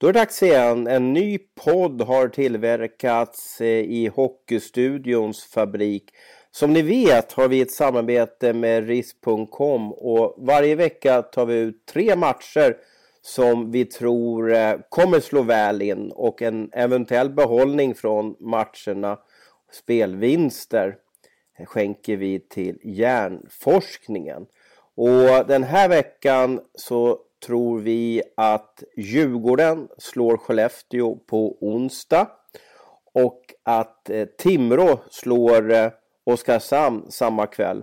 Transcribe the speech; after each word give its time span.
Då 0.00 0.06
är 0.06 0.12
det 0.12 0.18
dags 0.18 0.42
igen. 0.42 0.86
En 0.86 1.12
ny 1.12 1.38
podd 1.38 2.02
har 2.02 2.28
tillverkats 2.28 3.60
eh, 3.60 3.66
i 3.66 4.10
Hockeystudions 4.14 5.44
fabrik. 5.44 6.10
Som 6.50 6.72
ni 6.72 6.82
vet 6.82 7.32
har 7.32 7.48
vi 7.48 7.60
ett 7.60 7.70
samarbete 7.70 8.52
med 8.52 8.86
RIS.com 8.86 9.92
och 9.92 10.34
varje 10.38 10.74
vecka 10.74 11.22
tar 11.22 11.46
vi 11.46 11.54
ut 11.54 11.86
tre 11.86 12.16
matcher 12.16 12.76
som 13.22 13.70
vi 13.70 13.84
tror 13.84 14.54
eh, 14.54 14.76
kommer 14.88 15.20
slå 15.20 15.42
väl 15.42 15.82
in 15.82 16.12
och 16.12 16.42
en 16.42 16.70
eventuell 16.72 17.30
behållning 17.30 17.94
från 17.94 18.36
matcherna, 18.40 19.18
spelvinster, 19.72 20.96
skänker 21.64 22.16
vi 22.16 22.40
till 22.40 22.78
hjärnforskningen. 22.82 24.46
Och 24.94 25.46
den 25.46 25.62
här 25.62 25.88
veckan 25.88 26.60
så 26.74 27.18
tror 27.46 27.78
vi 27.78 28.22
att 28.36 28.82
Djurgården 28.96 29.88
slår 29.98 30.36
Skellefteå 30.36 31.16
på 31.16 31.58
onsdag 31.60 32.28
och 33.14 33.54
att 33.62 34.10
eh, 34.10 34.24
Timrå 34.24 34.98
slår 35.10 35.72
eh, 35.72 35.90
Oskarshamn 36.24 37.10
samma 37.10 37.46
kväll. 37.46 37.82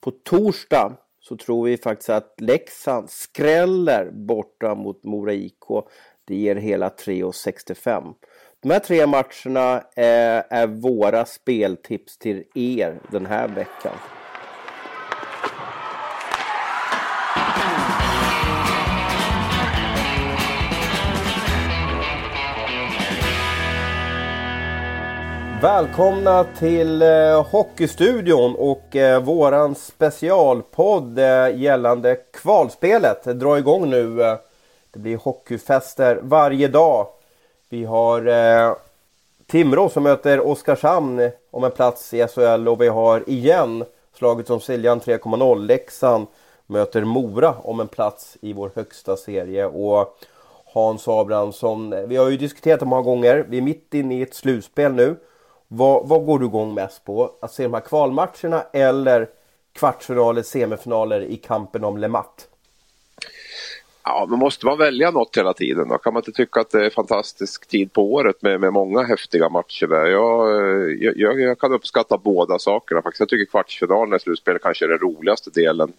På 0.00 0.10
torsdag 0.10 0.96
så 1.20 1.36
tror 1.36 1.64
vi 1.64 1.76
faktiskt 1.76 2.10
att 2.10 2.34
Leksand 2.40 3.10
skräller 3.10 4.10
borta 4.10 4.74
mot 4.74 5.04
Mora 5.04 5.32
IK. 5.32 5.64
Det 6.24 6.34
ger 6.34 6.56
hela 6.56 6.88
3,65. 6.88 8.14
De 8.62 8.70
här 8.70 8.78
tre 8.78 9.06
matcherna 9.06 9.82
är, 9.96 10.38
eh, 10.38 10.44
är 10.50 10.66
våra 10.66 11.24
speltips 11.24 12.18
till 12.18 12.44
er 12.54 13.00
den 13.10 13.26
här 13.26 13.48
veckan. 13.48 13.94
Välkomna 25.62 26.44
till 26.44 27.02
eh, 27.02 27.46
Hockeystudion 27.46 28.54
och 28.54 28.96
eh, 28.96 29.22
våran 29.22 29.74
specialpodd 29.74 31.18
eh, 31.18 31.60
gällande 31.60 32.16
kvalspelet. 32.32 33.24
Det 33.24 33.34
drar 33.34 33.56
igång 33.56 33.90
nu. 33.90 34.22
Eh, 34.22 34.36
det 34.90 34.98
blir 34.98 35.16
hockeyfester 35.16 36.18
varje 36.22 36.68
dag. 36.68 37.06
Vi 37.68 37.84
har 37.84 38.26
eh, 38.26 38.74
Timrå 39.46 39.88
som 39.88 40.02
möter 40.02 40.46
Oskarshamn 40.46 41.30
om 41.50 41.64
en 41.64 41.70
plats 41.70 42.14
i 42.14 42.26
SHL 42.26 42.68
och 42.68 42.80
vi 42.80 42.88
har 42.88 43.30
igen 43.30 43.84
slaget 44.18 44.46
som 44.46 44.60
Siljan 44.60 45.00
3.0 45.00 45.66
Leksand 45.66 46.26
möter 46.66 47.04
Mora 47.04 47.54
om 47.62 47.80
en 47.80 47.88
plats 47.88 48.36
i 48.40 48.52
vår 48.52 48.70
högsta 48.74 49.16
serie. 49.16 49.66
Och 49.66 50.18
Hans 50.64 51.08
Abrahamsson, 51.08 52.08
vi 52.08 52.16
har 52.16 52.28
ju 52.28 52.36
diskuterat 52.36 52.80
det 52.80 52.86
många 52.86 53.02
gånger. 53.02 53.46
Vi 53.48 53.58
är 53.58 53.62
mitt 53.62 53.94
inne 53.94 54.18
i 54.18 54.22
ett 54.22 54.34
slutspel 54.34 54.92
nu. 54.92 55.16
Vad, 55.72 56.08
vad 56.08 56.26
går 56.26 56.38
du 56.38 56.46
igång 56.46 56.74
mest 56.74 57.04
på? 57.04 57.32
Att 57.40 57.52
se 57.52 57.62
de 57.62 57.74
här 57.74 57.80
kvalmatcherna 57.80 58.62
eller 58.72 59.28
kvartsfinaler, 59.72 60.42
semifinaler 60.42 61.20
i 61.20 61.36
kampen 61.36 61.84
om 61.84 61.98
Le 61.98 62.08
Mat? 62.08 62.48
Ja, 64.04 64.26
men 64.28 64.38
måste 64.38 64.66
man 64.66 64.78
välja 64.78 65.10
något 65.10 65.36
hela 65.36 65.52
tiden 65.52 65.88
då? 65.88 65.98
Kan 65.98 66.14
man 66.14 66.20
inte 66.20 66.32
tycka 66.32 66.60
att 66.60 66.70
det 66.70 66.86
är 66.86 66.90
fantastisk 66.90 67.66
tid 67.66 67.92
på 67.92 68.12
året 68.12 68.42
med, 68.42 68.60
med 68.60 68.72
många 68.72 69.02
häftiga 69.02 69.48
matcher 69.48 69.86
där? 69.86 70.06
Jag, 70.06 71.18
jag, 71.18 71.40
jag 71.40 71.58
kan 71.58 71.72
uppskatta 71.72 72.18
båda 72.18 72.58
sakerna 72.58 73.02
faktiskt. 73.02 73.20
Jag 73.20 73.28
tycker 73.28 73.50
kvartsfinalen 73.50 74.16
i 74.16 74.20
slutspelet 74.20 74.62
kanske 74.62 74.84
är 74.84 74.88
den 74.88 74.98
roligaste 74.98 75.50
delen 75.50 75.92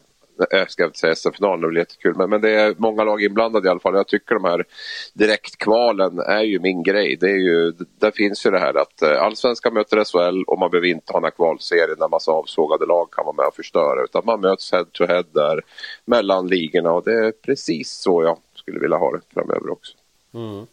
jag 0.50 0.72
ska 0.72 0.86
inte 0.86 1.00
säga 1.00 1.16
SM-finalen, 1.16 1.62
det 1.62 1.68
blir 1.68 1.82
jättekul. 1.82 2.16
Men, 2.18 2.30
men 2.30 2.42
det 2.42 2.50
är 2.50 2.76
många 2.78 3.04
lag 3.04 3.24
inblandade 3.24 3.68
i 3.68 3.72
alla 3.72 3.80
fall. 3.80 3.96
Jag 3.96 4.08
tycker 4.08 4.36
de 4.36 4.44
här 4.44 4.66
direktkvalen 5.14 6.20
är 6.20 6.42
ju 6.42 6.60
min 6.60 6.84
grej. 6.84 7.18
Det 7.20 7.30
är 7.30 7.38
ju, 7.38 7.74
där 8.00 8.12
finns 8.12 8.46
ju 8.46 8.52
det 8.52 8.60
här 8.60 8.82
att 8.82 9.02
eh, 9.02 9.22
allsvenskan 9.22 9.74
möter 9.74 10.04
SHL 10.04 10.44
och 10.48 10.60
man 10.60 10.70
behöver 10.70 10.88
inte 10.88 11.14
ha 11.14 11.20
några 11.20 11.32
kvalserier 11.32 11.82
kvalserien 11.82 12.00
där 12.00 12.08
massa 12.08 12.32
avsågade 12.32 12.86
lag 12.86 13.12
kan 13.12 13.26
vara 13.26 13.36
med 13.36 13.46
och 13.46 13.56
förstöra. 13.56 14.04
Utan 14.04 14.22
man 14.26 14.42
möts 14.42 14.72
head 14.72 14.86
to 14.92 15.06
head 15.06 15.24
där 15.32 15.62
mellan 16.06 16.48
ligorna 16.48 16.92
och 16.92 17.04
det 17.04 17.14
är 17.14 17.32
precis 17.32 17.92
så 17.92 18.24
jag 18.24 18.38
skulle 18.56 18.80
vilja 18.80 18.98
ha 18.98 19.12
det 19.12 19.22
framöver 19.34 19.70
också. 19.70 19.98
Mm. 20.34 20.68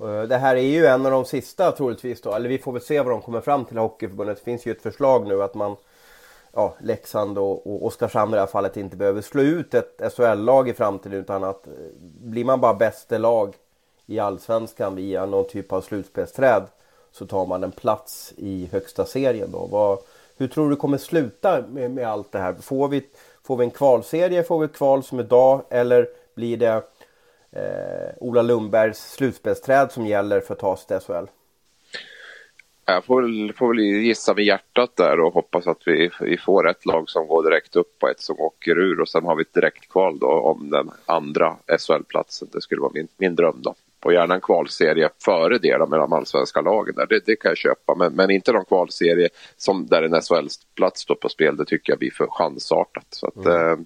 Eh, 0.00 0.28
det 0.28 0.36
här 0.36 0.56
är 0.56 0.60
ju 0.60 0.86
en 0.86 1.06
av 1.06 1.12
de 1.12 1.24
sista 1.24 1.72
troligtvis 1.72 2.20
då, 2.20 2.34
eller 2.34 2.48
vi 2.48 2.58
får 2.58 2.72
väl 2.72 2.82
se 2.82 3.00
vad 3.00 3.12
de 3.12 3.22
kommer 3.22 3.40
fram 3.40 3.64
till 3.64 3.78
Hockeyförbundet. 3.78 4.38
Det 4.38 4.44
finns 4.44 4.66
ju 4.66 4.72
ett 4.72 4.82
förslag 4.82 5.26
nu 5.26 5.42
att 5.42 5.54
man 5.54 5.76
ja, 6.54 6.74
Leksand 6.80 7.38
och, 7.38 7.66
och 7.66 7.86
Oskarshamn 7.86 8.32
i 8.32 8.34
det 8.34 8.40
här 8.40 8.46
fallet 8.46 8.76
inte 8.76 8.96
behöver 8.96 9.22
slå 9.22 9.42
ut 9.42 9.74
ett 9.74 10.02
SHL-lag 10.16 10.68
i 10.68 10.74
framtiden 10.74 11.20
utan 11.20 11.44
att 11.44 11.66
eh, 11.66 11.72
blir 12.00 12.44
man 12.44 12.60
bara 12.60 12.74
bästa 12.74 13.18
lag 13.18 13.54
i 14.06 14.18
Allsvenskan 14.18 14.94
via 14.96 15.26
någon 15.26 15.48
typ 15.48 15.72
av 15.72 15.80
slutspelsträd 15.80 16.62
så 17.12 17.26
tar 17.26 17.46
man 17.46 17.64
en 17.64 17.72
plats 17.72 18.32
i 18.36 18.68
högsta 18.72 19.06
serien 19.06 19.50
då. 19.52 19.66
Vad, 19.66 19.98
hur 20.36 20.48
tror 20.48 20.64
du 20.64 20.74
det 20.74 20.80
kommer 20.80 20.98
sluta 20.98 21.64
med, 21.68 21.90
med 21.90 22.08
allt 22.08 22.32
det 22.32 22.38
här? 22.38 22.54
Får 22.54 22.88
vi, 22.88 23.06
får 23.42 23.56
vi 23.56 23.64
en 23.64 23.70
kvalserie, 23.70 24.42
får 24.42 24.58
vi 24.58 24.64
ett 24.64 24.76
kval 24.76 25.02
som 25.02 25.20
idag 25.20 25.62
eller 25.70 26.08
blir 26.34 26.56
det 26.56 26.82
eh, 27.50 28.14
Ola 28.20 28.42
Lundbergs 28.42 29.12
slutspelsträd 29.12 29.92
som 29.92 30.06
gäller 30.06 30.40
för 30.40 30.54
att 30.54 30.60
ta 30.60 30.76
sig 30.76 30.86
till 30.86 31.06
SHL? 31.06 31.26
Jag 32.86 33.04
får 33.04 33.22
väl, 33.22 33.52
får 33.52 33.68
väl 33.68 33.78
gissa 33.78 34.34
med 34.34 34.44
hjärtat 34.44 34.96
där 34.96 35.20
och 35.20 35.34
hoppas 35.34 35.66
att 35.66 35.82
vi, 35.86 36.10
vi 36.20 36.38
får 36.38 36.70
ett 36.70 36.86
lag 36.86 37.10
som 37.10 37.26
går 37.26 37.42
direkt 37.42 37.76
upp 37.76 38.02
och 38.02 38.10
ett 38.10 38.20
som 38.20 38.40
åker 38.40 38.78
ur 38.78 39.00
och 39.00 39.08
sen 39.08 39.24
har 39.24 39.36
vi 39.36 39.42
ett 39.42 39.54
direktkval 39.54 40.18
då 40.18 40.26
om 40.26 40.70
den 40.70 40.90
andra 41.06 41.56
SHL-platsen. 41.78 42.48
Det 42.52 42.60
skulle 42.60 42.80
vara 42.80 42.92
min, 42.94 43.08
min 43.18 43.34
dröm 43.34 43.60
då. 43.62 43.74
Och 44.04 44.12
gärna 44.12 44.34
en 44.34 44.40
kvalserie 44.40 45.08
före 45.24 45.58
det 45.58 45.76
då, 45.78 45.86
mellan 45.86 46.12
allsvenska 46.12 46.60
lagen. 46.60 46.94
Där. 46.94 47.06
Det, 47.06 47.26
det 47.26 47.36
kan 47.36 47.48
jag 47.48 47.58
köpa, 47.58 47.94
men, 47.94 48.12
men 48.12 48.30
inte 48.30 48.52
någon 48.52 48.64
kvalserie 48.64 49.28
som 49.56 49.86
där 49.86 50.02
en 50.02 50.22
SHL-plats 50.22 51.00
står 51.00 51.14
på 51.14 51.28
spel. 51.28 51.56
Det 51.56 51.64
tycker 51.64 51.92
jag 51.92 51.98
blir 51.98 52.10
för 52.10 52.26
chansartat. 52.26 53.06
Så 53.10 53.26
att, 53.26 53.46
mm. 53.46 53.72
eh, 53.72 53.78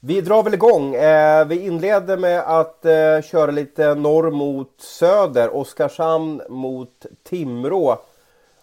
vi 0.00 0.20
drar 0.20 0.42
väl 0.42 0.54
igång. 0.54 0.94
Eh, 0.94 1.46
vi 1.46 1.66
inleder 1.66 2.16
med 2.16 2.40
att 2.40 2.84
eh, 2.84 3.22
köra 3.22 3.50
lite 3.50 3.94
norr 3.94 4.30
mot 4.30 4.74
söder. 4.78 5.56
Oskarshamn 5.56 6.42
mot 6.48 7.06
Timrå. 7.22 7.98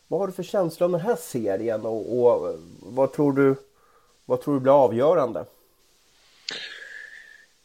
Vad 0.07 0.19
har 0.19 0.27
du 0.27 0.33
för 0.33 0.43
känsla 0.43 0.85
om 0.85 0.91
den 0.91 1.01
här 1.01 1.15
serien 1.15 1.85
och, 1.85 2.19
och 2.19 2.49
eh, 2.49 2.55
vad, 2.79 3.13
tror 3.13 3.33
du, 3.33 3.55
vad 4.25 4.41
tror 4.41 4.53
du 4.53 4.59
blir 4.59 4.83
avgörande? 4.83 5.45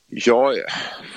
Ja, 0.06 0.54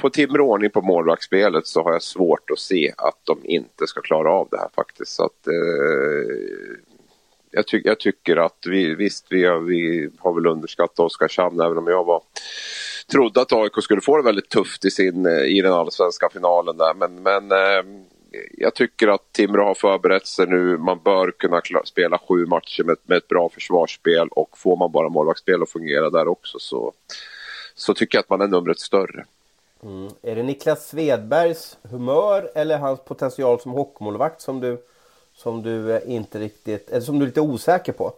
får 0.02 0.10
Timrå 0.10 0.50
ordning 0.50 0.70
på 0.70 0.82
målvaktsspelet 0.82 1.68
så 1.68 1.84
har 1.84 1.92
jag 1.92 2.02
svårt 2.02 2.52
att 2.52 2.60
se 2.60 2.94
att 2.98 3.20
de 3.24 3.40
inte 3.44 3.88
ska 3.88 4.02
klara 4.02 4.32
av 4.32 4.48
det 4.52 4.58
här 4.58 4.70
faktiskt. 4.76 5.12
Så 5.12 5.26
att, 5.26 5.48
eh, 5.48 6.76
jag, 7.56 7.68
ty 7.68 7.82
jag, 7.86 8.00
tycker 8.00 8.38
att 8.38 8.58
vi, 8.66 8.96
visst, 8.96 9.26
vi 9.30 9.46
har, 9.46 9.60
vi 9.60 10.10
har 10.20 10.34
väl 10.34 10.48
underskattat 10.48 11.00
Oskarshamn 11.00 11.60
även 11.60 11.78
om 11.78 11.88
jag 11.88 12.04
var 12.04 12.22
trodde 13.12 13.42
att 13.42 13.54
AIK 13.54 13.84
skulle 13.84 14.02
få 14.02 14.18
det 14.18 14.24
väldigt 14.24 14.50
tufft 14.50 14.86
i, 14.86 14.92
sin, 14.92 15.28
i 15.28 15.62
den 15.62 15.74
allsvenska 15.74 16.30
finalen 16.30 16.78
där. 16.78 16.94
Men, 16.94 17.24
men 17.24 17.52
eh, 17.52 17.86
jag 18.58 18.74
tycker 18.76 19.08
att 19.08 19.32
Timrå 19.32 19.66
har 19.66 19.74
förberett 19.74 20.28
sig 20.28 20.48
nu. 20.48 20.78
Man 20.78 21.00
bör 21.04 21.32
kunna 21.32 21.62
spela 21.86 22.20
sju 22.30 22.46
matcher 22.46 22.84
med, 22.84 22.98
med 23.04 23.18
ett 23.18 23.28
bra 23.28 23.50
försvarsspel 23.50 24.28
och 24.32 24.58
får 24.58 24.78
man 24.78 24.92
bara 24.92 25.10
målvaktsspel 25.10 25.64
att 25.64 25.72
fungera 25.72 26.10
där 26.10 26.28
också 26.28 26.60
så, 26.60 26.94
så 27.76 27.94
tycker 27.94 28.18
jag 28.18 28.24
att 28.24 28.30
man 28.30 28.42
är 28.42 28.48
numret 28.48 28.80
större. 28.80 29.26
Mm. 29.84 30.10
Är 30.22 30.36
det 30.36 30.44
Niklas 30.44 30.88
Svedbergs 30.88 31.78
humör 31.92 32.52
eller 32.56 32.78
hans 32.78 33.00
potential 33.00 33.60
som 33.60 33.72
hockeymålvakt 33.72 34.42
som 34.42 34.60
du 34.60 34.78
som 35.36 35.62
du 35.62 35.92
eh, 35.92 36.02
inte 36.16 36.40
riktigt, 36.40 36.90
eller 36.90 37.02
som 37.02 37.20
du 37.20 37.26
är 37.26 37.28
lite 37.28 37.42
osäker 37.42 37.92
på? 37.92 38.14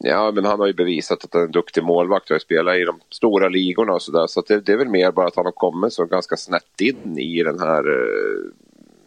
Ja, 0.00 0.32
men 0.34 0.44
han 0.44 0.60
har 0.60 0.66
ju 0.66 0.72
bevisat 0.72 1.24
att 1.24 1.32
han 1.32 1.42
är 1.42 1.46
en 1.46 1.52
duktig 1.52 1.84
målvakt 1.84 2.30
och 2.30 2.34
har 2.34 2.38
spelat 2.38 2.76
i 2.76 2.84
de 2.84 3.00
stora 3.10 3.48
ligorna 3.48 3.92
och 3.92 4.02
sådär. 4.02 4.26
Så, 4.26 4.42
så 4.42 4.54
det, 4.54 4.60
det, 4.60 4.72
är 4.72 4.76
väl 4.76 4.88
mer 4.88 5.10
bara 5.10 5.26
att 5.26 5.36
han 5.36 5.44
har 5.44 5.52
kommit 5.52 5.92
så 5.92 6.04
ganska 6.04 6.36
snett 6.36 6.80
in 6.80 7.18
i 7.18 7.42
den 7.42 7.58
här, 7.58 7.84
eh, 7.90 8.50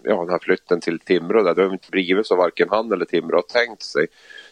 ja, 0.04 0.20
den 0.20 0.30
här 0.30 0.40
flytten 0.40 0.82
till 0.82 1.00
Timrå. 1.00 1.44
Där. 1.44 1.56
Det 1.56 1.64
har 1.64 1.74
inte 1.74 1.92
blivit 1.92 2.28
så 2.28 2.36
varken 2.36 2.70
han 2.70 2.92
eller 2.92 3.06
Timrå 3.06 3.38
har 3.38 3.42
tänkt 3.42 3.84
sig 3.84 4.08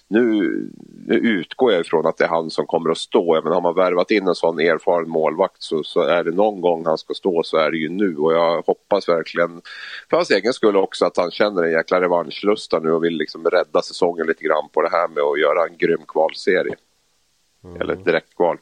nu, 0.08 0.70
utgår 1.08 1.72
jag 1.72 1.82
ifrån 1.82 2.06
att 2.06 2.18
det 2.18 2.24
är 2.24 2.30
han 2.30 2.50
som 2.50 2.66
kommer 2.66 2.90
att 2.90 2.98
stå. 2.98 3.42
Men 3.44 3.54
har 3.54 3.62
man 3.62 3.76
värvat 3.76 4.12
in 4.12 4.28
en 4.28 4.36
sån 4.36 4.60
erfaren 4.60 5.10
målvakt 5.10 5.62
så, 5.62 5.84
så, 5.84 6.02
är 6.02 6.24
det 6.24 6.32
någon 6.32 6.62
gång 6.62 6.86
han 6.86 6.98
ska 6.98 7.14
stå 7.14 7.44
så 7.44 7.58
är 7.58 7.72
det 7.72 7.78
ju 7.78 7.90
nu. 7.90 8.18
Och 8.18 8.34
jag 8.34 8.62
hoppas 8.62 9.10
verkligen 9.10 9.62
för 10.10 10.18
hans 10.18 10.32
egen 10.32 10.54
skull 10.54 10.76
också 10.78 11.06
att 11.06 11.18
han 11.18 11.32
känner 11.32 11.64
en 11.64 11.72
jäkla 11.72 12.02
revanschlusta 12.02 12.80
nu 12.80 12.92
och 12.92 13.04
vill 13.04 13.18
liksom 13.18 13.46
rädda 13.46 13.82
säsongen 13.82 14.28
lite 14.28 14.44
grann 14.44 14.70
på 14.74 14.82
det 14.82 14.90
här 14.90 15.08
med 15.08 15.24
att 15.24 15.40
göra 15.40 15.68
en 15.68 15.78
grym 15.78 16.02
kvalserie. 16.08 16.76
Mm. 17.64 17.82
Eller 17.82 17.96
direktkval. 17.96 18.58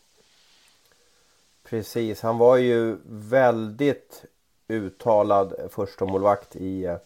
Precis, 1.69 2.21
han 2.21 2.37
var 2.37 2.57
ju 2.57 2.97
väldigt 3.09 4.25
uttalad 4.67 5.53
första 5.69 6.05
målvakt 6.05 6.55
i 6.55 6.97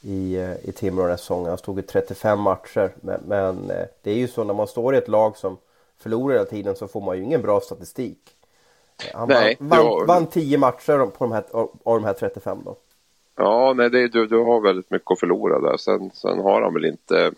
i, 0.00 0.36
eh, 0.36 0.68
i 0.68 0.72
Timrå 0.72 1.02
den 1.02 1.10
här 1.10 1.16
säsongen. 1.16 1.48
Han 1.48 1.58
stod 1.58 1.78
i 1.78 1.82
35 1.82 2.40
matcher. 2.40 2.92
Men, 3.00 3.20
men, 3.26 3.70
eh, 3.70 3.86
det 4.02 4.10
är 4.10 4.14
ju 4.16 4.28
så 4.28 4.44
när 4.44 4.54
man 4.54 4.66
står 4.66 4.94
i 4.94 4.98
ett 4.98 5.08
lag 5.08 5.36
som 5.36 5.56
förlorar 5.98 6.34
hela 6.34 6.44
tiden 6.44 6.76
så 6.76 6.88
får 6.88 7.00
man 7.00 7.16
ju 7.16 7.22
ingen 7.22 7.42
bra 7.42 7.60
statistik. 7.60 8.18
Han 9.14 9.28
nej, 9.28 9.56
vann, 9.60 9.86
var... 9.86 10.06
vann 10.06 10.26
10 10.26 10.58
matcher 10.58 11.06
på 11.06 11.24
de 11.24 11.32
här, 11.32 11.44
av 11.52 11.70
de 11.84 12.04
här 12.04 12.12
35 12.12 12.58
då. 12.64 12.76
Ja, 13.36 13.72
nej, 13.76 13.90
det, 13.90 14.08
du, 14.08 14.26
du 14.26 14.38
har 14.38 14.60
väldigt 14.60 14.90
mycket 14.90 15.10
att 15.10 15.20
förlora 15.20 15.60
där. 15.60 15.76
Sen, 15.76 16.10
sen 16.14 16.38
har 16.38 16.62
han 16.62 16.74
väl 16.74 16.84
inte 16.84 17.32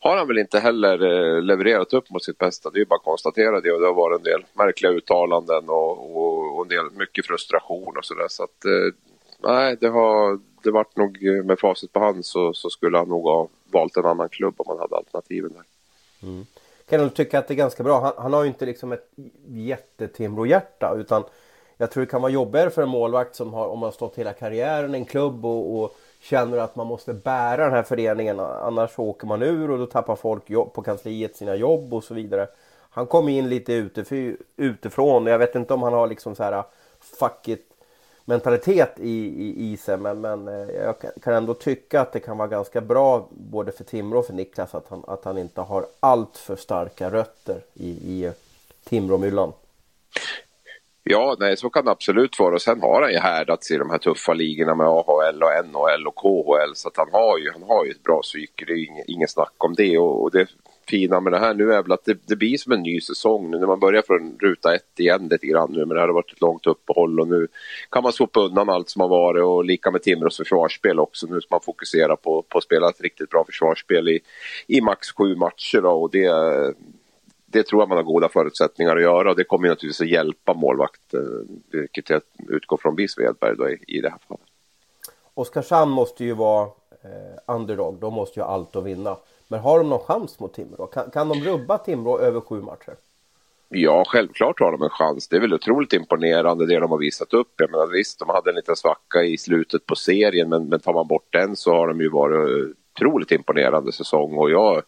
har 0.00 0.16
han 0.16 0.28
väl 0.28 0.38
inte 0.38 0.58
heller 0.58 1.02
eh, 1.02 1.42
levererat 1.42 1.92
upp 1.92 2.10
mot 2.10 2.24
sitt 2.24 2.38
bästa. 2.38 2.70
Det 2.70 2.76
är 2.76 2.80
ju 2.80 2.86
bara 2.86 2.96
att 2.96 3.04
konstatera 3.04 3.60
det 3.60 3.72
och 3.72 3.80
det 3.80 3.86
har 3.86 3.94
varit 3.94 4.18
en 4.18 4.24
del 4.24 4.44
märkliga 4.52 4.92
uttalanden 4.92 5.68
och, 5.68 6.16
och, 6.16 6.56
och 6.56 6.62
en 6.62 6.68
del 6.68 6.90
mycket 6.90 7.26
frustration 7.26 7.96
och 7.96 8.04
sådär. 8.04 8.26
Så 8.28 8.42
att 8.42 8.64
eh, 8.64 8.94
nej, 9.38 9.76
det 9.80 9.88
har 9.88 10.40
det 10.62 10.70
vart 10.70 10.96
nog 10.96 11.26
eh, 11.26 11.44
med 11.44 11.58
facit 11.58 11.92
på 11.92 12.00
hand 12.00 12.24
så, 12.24 12.54
så 12.54 12.70
skulle 12.70 12.98
han 12.98 13.08
nog 13.08 13.24
ha 13.24 13.48
valt 13.72 13.96
en 13.96 14.06
annan 14.06 14.28
klubb 14.28 14.54
om 14.56 14.66
han 14.68 14.78
hade 14.78 14.96
alternativen 14.96 15.52
där. 15.52 15.64
Mm. 16.28 16.46
Kan 16.88 17.00
du 17.00 17.10
tycka 17.10 17.38
att 17.38 17.48
det 17.48 17.54
är 17.54 17.56
ganska 17.56 17.82
bra? 17.82 18.00
Han, 18.00 18.12
han 18.16 18.32
har 18.32 18.42
ju 18.42 18.48
inte 18.48 18.66
liksom 18.66 18.92
ett 18.92 19.10
jätte-Timrå-hjärta 19.46 20.94
utan 20.96 21.24
jag 21.76 21.90
tror 21.90 22.00
det 22.00 22.10
kan 22.10 22.22
vara 22.22 22.32
jobbigare 22.32 22.70
för 22.70 22.82
en 22.82 22.88
målvakt 22.88 23.34
som 23.34 23.54
har, 23.54 23.66
om 23.66 23.78
man 23.78 23.86
har 23.86 23.92
stått 23.92 24.18
hela 24.18 24.32
karriären 24.32 24.94
i 24.94 24.98
en 24.98 25.04
klubb 25.04 25.46
och, 25.46 25.82
och 25.82 25.96
känner 26.20 26.58
att 26.58 26.76
man 26.76 26.86
måste 26.86 27.14
bära 27.14 27.64
den 27.64 27.72
här 27.72 27.82
föreningen 27.82 28.40
annars 28.40 28.98
åker 28.98 29.26
man 29.26 29.42
ur 29.42 29.70
och 29.70 29.78
då 29.78 29.86
tappar 29.86 30.16
folk 30.16 30.50
jobb, 30.50 30.72
på 30.72 30.82
kansliet 30.82 31.36
sina 31.36 31.54
jobb 31.54 31.94
och 31.94 32.04
så 32.04 32.14
vidare. 32.14 32.48
Han 32.90 33.06
kom 33.06 33.28
in 33.28 33.48
lite 33.48 33.72
utifrån 34.56 35.26
jag 35.26 35.38
vet 35.38 35.54
inte 35.54 35.74
om 35.74 35.82
han 35.82 35.92
har 35.92 36.06
liksom 36.06 36.34
så 36.34 36.42
här 36.42 36.62
fuck 37.00 37.48
it 37.48 37.67
mentalitet 38.28 38.94
i, 39.00 39.10
i, 39.10 39.72
i 39.72 39.76
sig 39.76 39.96
men, 39.96 40.20
men 40.20 40.48
eh, 40.48 40.74
jag 40.74 40.94
kan 41.22 41.34
ändå 41.34 41.54
tycka 41.54 42.00
att 42.00 42.12
det 42.12 42.20
kan 42.20 42.38
vara 42.38 42.48
ganska 42.48 42.80
bra 42.80 43.28
både 43.30 43.72
för 43.72 43.84
Timrå 43.84 44.18
och 44.18 44.26
för 44.26 44.32
Niklas 44.32 44.74
att 44.74 44.88
han, 44.88 45.04
att 45.06 45.24
han 45.24 45.38
inte 45.38 45.60
har 45.60 45.86
allt 46.00 46.36
för 46.36 46.56
starka 46.56 47.10
rötter 47.10 47.60
i, 47.74 47.88
i 47.88 48.24
eh, 48.24 48.32
Timråmyllan. 48.84 49.52
Ja, 51.02 51.36
nej, 51.38 51.56
så 51.56 51.70
kan 51.70 51.84
det 51.84 51.90
absolut 51.90 52.38
vara. 52.38 52.54
Och 52.54 52.62
sen 52.62 52.80
har 52.80 53.02
han 53.02 53.12
ju 53.12 53.18
härdats 53.18 53.70
i 53.70 53.76
de 53.76 53.90
här 53.90 53.98
tuffa 53.98 54.34
ligorna 54.34 54.74
med 54.74 54.86
AHL 54.86 55.42
och 55.42 55.66
NHL 55.66 56.06
och 56.06 56.16
KHL. 56.16 56.74
Så 56.74 56.88
att 56.88 56.96
han 56.96 57.08
har 57.12 57.38
ju, 57.38 57.50
han 57.52 57.62
har 57.62 57.84
ju 57.84 57.90
ett 57.90 58.02
bra 58.02 58.22
psyke, 58.22 58.64
det 58.64 58.72
är 58.72 58.84
inget, 58.84 59.08
inget 59.08 59.30
snack 59.30 59.54
om 59.58 59.74
det. 59.74 59.98
Och, 59.98 60.22
och, 60.22 60.30
det 60.30 60.46
fina 60.88 61.20
med 61.20 61.32
det 61.32 61.38
här 61.38 61.54
nu 61.54 61.72
är 61.72 61.82
väl 61.82 61.92
att 61.92 62.04
det, 62.04 62.18
det, 62.26 62.36
blir 62.36 62.56
som 62.56 62.72
en 62.72 62.82
ny 62.82 63.00
säsong 63.00 63.50
nu 63.50 63.58
när 63.58 63.66
man 63.66 63.80
börjar 63.80 64.02
från 64.02 64.38
ruta 64.40 64.74
ett 64.74 65.00
igen 65.00 65.28
lite 65.28 65.46
grann 65.46 65.72
nu. 65.72 65.78
Men 65.78 65.88
det 65.88 66.00
har 66.00 66.08
varit 66.08 66.32
ett 66.32 66.40
långt 66.40 66.66
uppehåll 66.66 67.20
och 67.20 67.28
nu 67.28 67.48
kan 67.90 68.02
man 68.02 68.12
sopa 68.12 68.40
undan 68.40 68.68
allt 68.68 68.88
som 68.88 69.00
har 69.00 69.08
varit 69.08 69.44
och 69.44 69.64
lika 69.64 69.90
med 69.90 70.02
Timrås 70.02 70.36
försvarsspel 70.36 71.00
också. 71.00 71.26
Nu 71.26 71.40
ska 71.40 71.54
man 71.54 71.60
fokusera 71.60 72.16
på, 72.16 72.42
på 72.42 72.58
att 72.58 72.64
spela 72.64 72.88
ett 72.88 73.00
riktigt 73.00 73.30
bra 73.30 73.44
försvarsspel 73.44 74.08
i, 74.08 74.20
i 74.66 74.80
max 74.80 75.12
sju 75.12 75.36
matcher 75.36 75.80
då, 75.82 75.90
och 75.90 76.10
det 76.10 76.74
det 77.50 77.62
tror 77.62 77.82
jag 77.82 77.88
man 77.88 77.98
har 77.98 78.04
goda 78.04 78.28
förutsättningar 78.28 78.96
att 78.96 79.02
göra 79.02 79.30
och 79.30 79.36
det 79.36 79.44
kommer 79.44 79.68
naturligtvis 79.68 80.00
att 80.00 80.12
hjälpa 80.12 80.54
målvakten, 80.54 81.48
eh, 81.72 81.80
vilket 81.80 82.10
jag 82.10 82.22
utgår 82.48 82.76
från 82.76 82.94
blir 82.94 83.08
Svedberg 83.08 83.56
då 83.56 83.70
i, 83.70 83.84
i 83.86 84.00
det 84.00 84.10
här 84.10 84.18
fallet. 84.28 84.42
Oskarshamn 85.34 85.92
måste 85.92 86.24
ju 86.24 86.32
vara 86.32 86.62
eh, 87.02 87.54
underdog, 87.54 88.00
de 88.00 88.14
måste 88.14 88.40
ju 88.40 88.44
ha 88.44 88.52
allt 88.52 88.76
att 88.76 88.84
vinna. 88.84 89.16
Men 89.48 89.60
har 89.60 89.78
de 89.78 89.88
någon 89.88 90.00
chans 90.00 90.40
mot 90.40 90.54
Timrå? 90.54 90.86
Kan, 90.86 91.10
kan 91.10 91.28
de 91.28 91.44
rubba 91.44 91.78
Timrå 91.78 92.18
över 92.18 92.40
sju 92.40 92.62
matcher? 92.62 92.96
Ja, 93.68 94.04
självklart 94.06 94.60
har 94.60 94.72
de 94.72 94.82
en 94.82 94.90
chans. 94.90 95.28
Det 95.28 95.36
är 95.36 95.40
väl 95.40 95.54
otroligt 95.54 95.92
imponerande 95.92 96.66
det 96.66 96.78
de 96.78 96.90
har 96.90 96.98
visat 96.98 97.34
upp. 97.34 97.52
Jag 97.56 97.70
menar 97.70 97.86
visst, 97.86 98.18
de 98.18 98.28
hade 98.28 98.50
en 98.50 98.56
liten 98.56 98.76
svacka 98.76 99.22
i 99.22 99.38
slutet 99.38 99.86
på 99.86 99.96
serien 99.96 100.48
men, 100.48 100.68
men 100.68 100.80
tar 100.80 100.94
man 100.94 101.06
bort 101.06 101.32
den 101.32 101.56
så 101.56 101.70
har 101.72 101.88
de 101.88 102.00
ju 102.00 102.08
varit 102.08 102.74
otroligt 102.94 103.32
imponerande 103.32 103.92
säsong 103.92 104.34
och 104.34 104.50
jag 104.50 104.82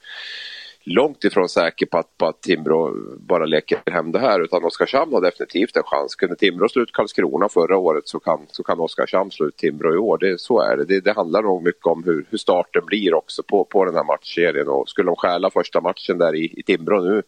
långt 0.84 1.24
ifrån 1.24 1.48
säker 1.48 1.86
på 1.86 1.98
att, 1.98 2.18
på 2.18 2.26
att 2.26 2.42
Timrå 2.42 2.94
bara 3.18 3.44
leker 3.44 3.80
hem 3.86 4.12
det 4.12 4.18
här 4.18 4.40
utan 4.40 4.64
Oskarshamn 4.64 5.12
har 5.12 5.20
definitivt 5.20 5.76
en 5.76 5.82
chans. 5.82 6.14
Kunde 6.14 6.36
Timrå 6.36 6.68
slå 6.68 6.82
ut 6.82 6.92
Karlskrona 6.92 7.48
förra 7.48 7.78
året 7.78 8.08
så 8.08 8.20
kan, 8.20 8.46
så 8.48 8.62
kan 8.62 8.80
Oskarshamn 8.80 9.30
slå 9.30 9.46
ut 9.46 9.56
Timrå 9.56 9.94
i 9.94 9.98
år. 9.98 10.18
Det, 10.18 10.40
så 10.40 10.60
är 10.60 10.76
det. 10.76 10.84
det. 10.84 11.00
det. 11.00 11.12
handlar 11.12 11.42
nog 11.42 11.62
mycket 11.62 11.86
om 11.86 12.04
hur, 12.04 12.26
hur 12.30 12.38
starten 12.38 12.86
blir 12.86 13.14
också 13.14 13.42
på, 13.42 13.64
på 13.64 13.84
den 13.84 13.94
här 13.94 14.04
matchserien 14.04 14.68
och 14.68 14.88
skulle 14.88 15.10
de 15.10 15.16
stjäla 15.16 15.50
första 15.50 15.80
matchen 15.80 16.18
där 16.18 16.34
i, 16.34 16.54
i 16.56 16.62
Timrå 16.62 17.00
nu 17.00 17.22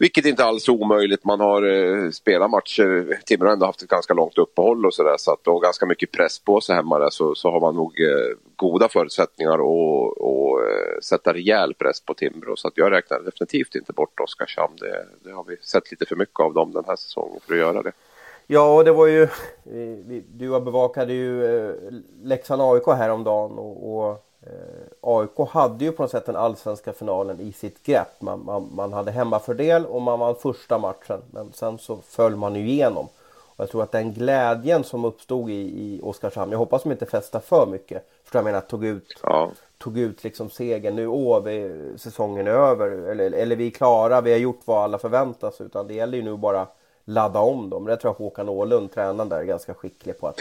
vilket 0.00 0.26
inte 0.26 0.44
alls 0.44 0.68
är 0.68 0.72
omöjligt. 0.72 1.24
Man 1.24 1.40
har 1.40 1.62
eh, 1.62 2.10
spelat 2.10 2.50
matcher. 2.50 3.12
Eh, 3.12 3.18
Timrå 3.26 3.46
har 3.46 3.52
ändå 3.52 3.66
haft 3.66 3.82
ett 3.82 3.88
ganska 3.88 4.14
långt 4.14 4.38
uppehåll 4.38 4.86
och 4.86 4.94
sådär. 4.94 5.14
Så 5.18 5.32
att, 5.32 5.48
och 5.48 5.62
ganska 5.62 5.86
mycket 5.86 6.12
press 6.12 6.38
på 6.38 6.60
sig 6.60 6.76
hemma 6.76 6.98
där 6.98 7.10
så, 7.10 7.34
så 7.34 7.50
har 7.50 7.60
man 7.60 7.74
nog 7.74 8.00
eh, 8.00 8.36
goda 8.56 8.88
förutsättningar 8.88 9.54
att 9.54 9.60
och, 9.60 10.60
eh, 10.60 11.00
sätta 11.02 11.32
rejäl 11.32 11.74
press 11.74 12.00
på 12.00 12.14
Timrå. 12.14 12.56
Så 12.56 12.68
att 12.68 12.76
jag 12.76 12.92
räknar 12.92 13.20
definitivt 13.20 13.74
inte 13.74 13.92
bort 13.92 14.20
Oskarshamn. 14.20 14.76
Det, 14.76 15.06
det 15.24 15.32
har 15.32 15.44
vi 15.44 15.56
sett 15.56 15.90
lite 15.90 16.06
för 16.06 16.16
mycket 16.16 16.40
av 16.40 16.54
dem 16.54 16.72
den 16.72 16.84
här 16.86 16.96
säsongen 16.96 17.40
för 17.46 17.54
att 17.54 17.60
göra 17.60 17.82
det. 17.82 17.92
Ja, 18.46 18.74
och 18.74 18.84
det 18.84 18.92
var 18.92 19.06
ju... 19.06 19.28
Du 20.28 20.60
bevakade 20.60 21.12
ju 21.12 21.44
eh, 21.44 21.74
Leksand-AIK 22.22 22.86
häromdagen 22.86 23.58
och, 23.58 24.08
och 24.08 24.29
AIK 25.00 25.48
hade 25.50 25.84
ju 25.84 25.92
på 25.92 26.02
något 26.02 26.10
sätt 26.10 26.26
den 26.26 26.36
allsvenska 26.36 26.92
finalen 26.92 27.40
i 27.40 27.52
sitt 27.52 27.82
grepp. 27.82 28.20
Man, 28.20 28.44
man, 28.44 28.70
man 28.74 28.92
hade 28.92 29.10
hemmafördel 29.10 29.86
och 29.86 30.02
man 30.02 30.18
vann 30.18 30.34
första 30.34 30.78
matchen. 30.78 31.22
Men 31.30 31.52
sen 31.52 31.78
så 31.78 31.98
föll 32.06 32.36
man 32.36 32.54
ju 32.54 32.68
igenom. 32.68 33.08
Och 33.60 33.64
jag 33.64 33.70
tror 33.70 33.82
att 33.82 33.92
den 33.92 34.12
glädjen 34.12 34.84
som 34.84 35.04
uppstod 35.04 35.50
i, 35.50 35.54
i 35.54 36.00
Oskarshamn. 36.02 36.52
Jag 36.52 36.58
hoppas 36.58 36.82
de 36.82 36.92
inte 36.92 37.06
fästar 37.06 37.40
för 37.40 37.66
mycket. 37.66 38.08
För 38.24 38.38
jag 38.38 38.44
menar 38.44 38.60
tog 38.60 38.84
ut, 38.84 39.20
ja. 39.22 39.50
tog 39.78 39.98
ut 39.98 40.24
liksom 40.24 40.50
segern. 40.50 40.96
Nu 40.96 41.06
åh, 41.06 41.42
vi, 41.42 41.72
säsongen 41.96 42.46
är 42.46 42.50
över. 42.50 42.90
Eller, 42.90 43.32
eller 43.32 43.56
vi 43.56 43.66
är 43.66 43.70
klara, 43.70 44.20
vi 44.20 44.32
har 44.32 44.38
gjort 44.38 44.60
vad 44.64 44.82
alla 44.82 44.98
förväntar 44.98 45.50
sig. 45.50 45.66
Utan 45.66 45.86
det 45.86 45.94
gäller 45.94 46.18
ju 46.18 46.24
nu 46.24 46.36
bara 46.36 46.66
ladda 47.04 47.40
om 47.40 47.70
dem. 47.70 47.84
Det 47.84 47.96
tror 47.96 48.14
jag 48.18 48.24
Håkan 48.24 48.48
Åhlund, 48.48 48.92
tränaren 48.92 49.28
där, 49.28 49.36
är 49.36 49.44
ganska 49.44 49.74
skicklig 49.74 50.20
på 50.20 50.26
att 50.26 50.40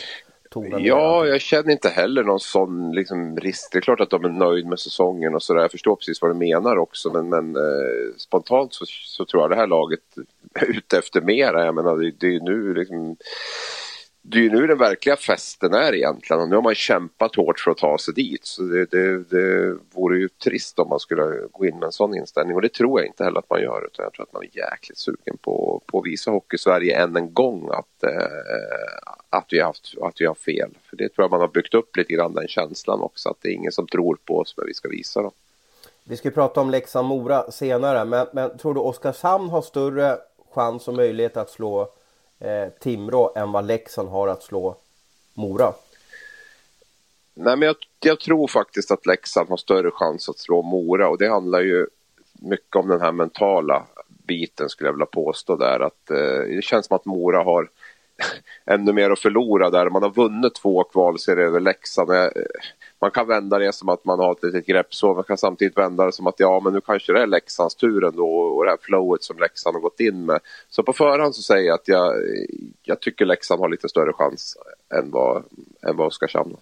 tonen? 0.50 0.84
Ja, 0.84 1.26
jag 1.26 1.42
känner 1.42 1.72
inte 1.72 1.90
heller 1.90 2.24
någon 2.24 2.40
sån 2.40 2.92
liksom, 2.92 3.38
risk. 3.38 3.70
Det 3.72 3.78
är 3.78 3.82
klart 3.82 4.02
att 4.02 4.10
de 4.10 4.26
är 4.26 4.30
nöjd 4.30 4.66
med 4.66 4.80
säsongen 4.80 5.36
och 5.36 5.44
sådär. 5.44 5.62
Jag 5.62 5.72
förstår 5.72 5.96
precis 5.96 6.22
vad 6.22 6.32
du 6.32 6.36
menar 6.36 6.78
också 6.78 7.10
men, 7.14 7.30
men 7.30 7.56
eh, 7.56 8.16
spontant 8.18 8.74
så, 8.74 8.86
så, 8.88 9.26
tror 9.26 9.44
jag 9.44 9.50
det 9.50 9.56
här 9.56 9.68
laget 9.68 10.00
är 10.54 10.66
ute 10.66 10.98
efter 10.98 11.22
mera. 11.22 11.66
Jag 11.66 11.76
menar 11.76 11.98
det, 11.98 12.12
det 12.20 12.36
är 12.36 12.40
nu 12.40 12.74
liksom 12.74 13.16
det 14.32 14.38
är 14.38 14.42
ju 14.42 14.50
nu 14.50 14.68
den 14.68 14.78
verkliga 14.78 15.16
festen 15.16 15.74
är 15.74 15.96
egentligen 15.96 16.42
och 16.42 16.50
nu 16.50 16.56
har 16.56 16.62
man 16.62 16.76
kämpat 16.76 17.36
hårt 17.36 17.60
för 17.60 17.72
att 17.72 17.78
ta 17.78 17.98
sig 17.98 18.14
dit. 18.14 18.46
Så 18.46 18.62
det, 18.62 18.86
det, 18.86 19.24
det 19.24 19.78
vore 19.94 20.18
ju 20.18 20.30
trist 20.30 20.80
om 20.80 20.90
man 20.90 21.00
skulle 21.00 21.48
gå 21.52 21.66
in 21.66 21.76
med 21.76 21.86
en 21.86 21.92
sån 21.92 22.16
inställning 22.16 22.56
och 22.56 22.62
det 22.62 22.74
tror 22.74 23.00
jag 23.00 23.08
inte 23.08 23.24
heller 23.24 23.40
att 23.40 23.50
man 23.50 23.62
gör 23.62 23.86
utan 23.86 24.04
jag 24.04 24.14
tror 24.14 24.26
att 24.26 24.34
man 24.34 24.44
är 24.44 24.58
jäkligt 24.58 24.98
sugen 24.98 25.38
på, 25.42 25.82
på 25.86 26.00
att 26.00 26.06
visa 26.06 26.32
Hockeysverige 26.32 27.04
än 27.04 27.16
en 27.16 27.34
gång 27.34 27.70
att, 27.72 28.04
eh, 28.04 29.10
att, 29.30 29.46
vi 29.50 29.60
haft, 29.60 29.94
att 30.02 30.22
vi 30.22 30.26
har 30.26 30.36
fel. 30.36 30.70
För 30.90 30.98
det 30.98 31.10
tror 31.10 31.24
jag 31.24 31.32
man 31.32 31.42
har 31.42 31.48
byggt 31.48 31.74
upp 31.74 31.98
lite 31.98 32.14
grann 32.14 32.34
den 32.34 32.48
känslan 32.48 33.02
också 33.02 33.30
att 33.30 33.38
det 33.42 33.50
är 33.50 33.54
ingen 33.54 33.72
som 33.72 33.88
tror 33.88 34.18
på 34.26 34.38
oss 34.38 34.54
men 34.58 34.66
vi 34.66 34.74
ska 34.74 34.90
visa 34.90 35.22
dem. 35.22 35.32
Vi 36.04 36.18
ska 36.18 36.32
prata 36.32 36.62
om 36.62 36.70
Leksand-Mora 36.70 37.52
senare 37.52 38.06
men, 38.06 38.28
men 38.34 38.58
tror 38.58 38.74
du 38.74 38.80
Oskarshamn 38.80 39.50
har 39.50 39.62
större 39.62 40.18
chans 40.54 40.88
och 40.88 40.94
möjlighet 40.94 41.38
att 41.38 41.50
slå 41.50 41.92
eh, 42.40 42.70
Timrå 42.80 43.34
än 43.36 43.52
vad 43.52 43.66
Leksand 43.66 44.10
har 44.10 44.28
att 44.28 44.44
slå 44.44 44.76
Mora? 45.34 45.74
Nej, 47.34 47.58
men 47.58 47.68
jag, 47.68 47.76
jag, 48.00 48.20
tror 48.20 48.48
faktiskt 48.48 48.92
att 48.92 49.06
Leksand 49.06 49.50
har 49.50 49.58
större 49.58 49.92
chans 49.92 50.30
att 50.30 50.40
slå 50.40 50.62
Mora 50.62 51.10
och 51.10 51.18
det 51.18 51.30
handlar 51.30 51.62
ju 51.62 51.88
mycket 52.34 52.76
om 52.76 52.88
den 52.88 53.02
här 53.02 53.12
mentala 53.12 53.86
biten 54.08 54.70
skulle 54.70 54.88
jag 54.88 54.94
vilja 54.94 55.06
påstå 55.06 55.56
där 55.56 55.80
att 55.80 56.12
eh, 56.12 56.56
det 56.56 56.64
känns 56.64 56.86
som 56.86 56.96
att 56.96 57.06
Mora 57.06 57.44
har 57.44 57.70
ännu 58.66 58.94
mer 58.94 59.10
att 59.10 59.20
förlora 59.20 59.70
där. 59.70 59.90
Man 59.90 60.04
har 60.04 60.10
vunnit 60.10 60.56
två 60.56 60.84
kvalserier 60.84 61.46
över 61.46 61.60
Leksand. 61.60 62.10
Jag, 62.10 62.38
eh, 62.38 62.44
man 63.02 63.12
kan 63.12 63.28
vända 63.28 63.60
det 63.60 63.74
som 63.74 63.90
att 63.90 64.06
man 64.06 64.20
har 64.20 64.32
ett 64.32 64.44
litet 64.44 64.66
grepp 64.66 64.94
så. 64.94 65.14
Man 65.14 65.24
kan 65.24 65.38
samtidigt 65.38 65.78
vända 65.78 66.06
det 66.06 66.12
som 66.12 66.28
att 66.28 66.40
ja, 66.40 66.62
men 66.64 66.74
nu 66.74 66.82
kanske 66.82 67.14
det 67.14 67.22
är 67.22 67.28
Leksands 67.28 67.76
tur 67.76 68.04
ändå 68.04 68.28
och 68.28 68.66
det 68.66 68.70
här 68.70 68.78
flowet 68.82 69.24
som 69.24 69.38
Leksand 69.38 69.76
har 69.76 69.82
gått 69.82 70.00
in 70.00 70.26
med. 70.26 70.40
Så 70.70 70.84
på 70.84 70.94
förhand 70.94 71.36
så 71.36 71.42
säger 71.42 71.68
jag 71.68 71.76
att 71.76 71.88
jag, 71.88 72.14
jag 72.84 73.00
tycker 73.00 73.26
Leksand 73.26 73.62
har 73.62 73.70
lite 73.70 73.90
större 73.90 74.14
chans 74.14 74.58
än 74.94 75.12
vad, 75.12 75.44
än 75.82 75.98
vad 75.98 76.08
Oskarshamn 76.08 76.52
har. 76.52 76.62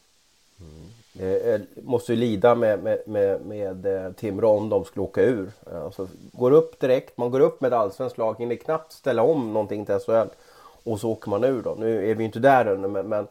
Mm. 0.68 0.88
Eh, 1.20 1.54
eh, 1.54 1.62
måste 1.84 2.14
ju 2.14 2.20
lida 2.20 2.56
med, 2.56 2.84
med, 2.84 3.00
med, 3.06 3.46
med 3.46 3.86
eh, 3.86 4.12
Timrå 4.12 4.50
om 4.50 4.70
de 4.70 4.86
skulle 4.86 5.04
åka 5.04 5.22
ur. 5.22 5.52
Alltså, 5.86 6.08
går 6.32 6.52
upp 6.52 6.80
direkt, 6.80 7.18
man 7.18 7.32
går 7.32 7.40
upp 7.40 7.62
med 7.62 7.68
ett 7.68 7.80
allsvenskt 7.80 8.18
lag, 8.18 8.36
hinner 8.40 8.56
knappt 8.56 8.92
ställa 8.92 9.22
om 9.24 9.54
någonting 9.54 9.86
till 9.86 10.00
SHL. 10.00 10.28
Och 10.84 11.00
så 11.00 11.10
åker 11.10 11.30
man 11.30 11.44
ur 11.44 11.62
då. 11.62 11.76
Nu 11.80 12.12
är 12.12 12.16
vi 12.16 12.24
inte 12.24 12.40
där 12.40 12.66
ännu 12.66 12.88
men, 12.88 13.08
men 13.08 13.28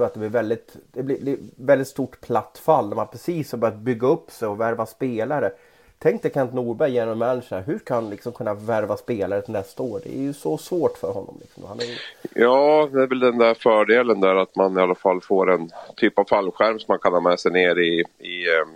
tror 0.00 0.06
att 0.06 0.14
det 0.14 0.20
blir 0.20 0.28
väldigt, 0.28 0.76
det 0.92 1.02
blir 1.02 1.36
väldigt 1.56 1.88
stort 1.88 2.20
platt 2.20 2.60
fall 2.64 2.88
när 2.88 2.96
man 2.96 3.06
precis 3.06 3.52
har 3.52 3.58
börjat 3.58 3.76
bygga 3.76 4.06
upp 4.06 4.30
sig 4.30 4.48
och 4.48 4.60
värva 4.60 4.86
spelare. 4.86 5.52
Tänk 5.98 6.22
dig 6.22 6.32
Kent 6.34 6.54
Norberg 6.54 6.92
genom 6.92 7.18
manager. 7.18 7.62
Hur 7.66 7.78
kan 7.78 7.94
han 7.94 8.10
liksom 8.10 8.32
kunna 8.32 8.54
värva 8.54 8.96
spelare 8.96 9.42
till 9.42 9.52
nästa 9.52 9.82
år? 9.82 10.00
Det 10.04 10.18
är 10.18 10.22
ju 10.22 10.32
så 10.32 10.58
svårt 10.58 10.98
för 10.98 11.12
honom. 11.12 11.36
Liksom. 11.40 11.64
Han 11.64 11.80
är... 11.80 12.00
Ja, 12.34 12.88
det 12.92 13.02
är 13.02 13.06
väl 13.06 13.20
den 13.20 13.38
där 13.38 13.54
fördelen 13.54 14.20
där 14.20 14.34
att 14.34 14.56
man 14.56 14.78
i 14.78 14.80
alla 14.80 14.94
fall 14.94 15.20
får 15.20 15.50
en 15.50 15.70
typ 15.96 16.18
av 16.18 16.24
fallskärm 16.24 16.78
som 16.78 16.86
man 16.88 16.98
kan 16.98 17.12
ha 17.12 17.20
med 17.20 17.40
sig 17.40 17.52
ner 17.52 17.78
i, 17.78 18.04
i, 18.18 18.48
ehm, 18.48 18.74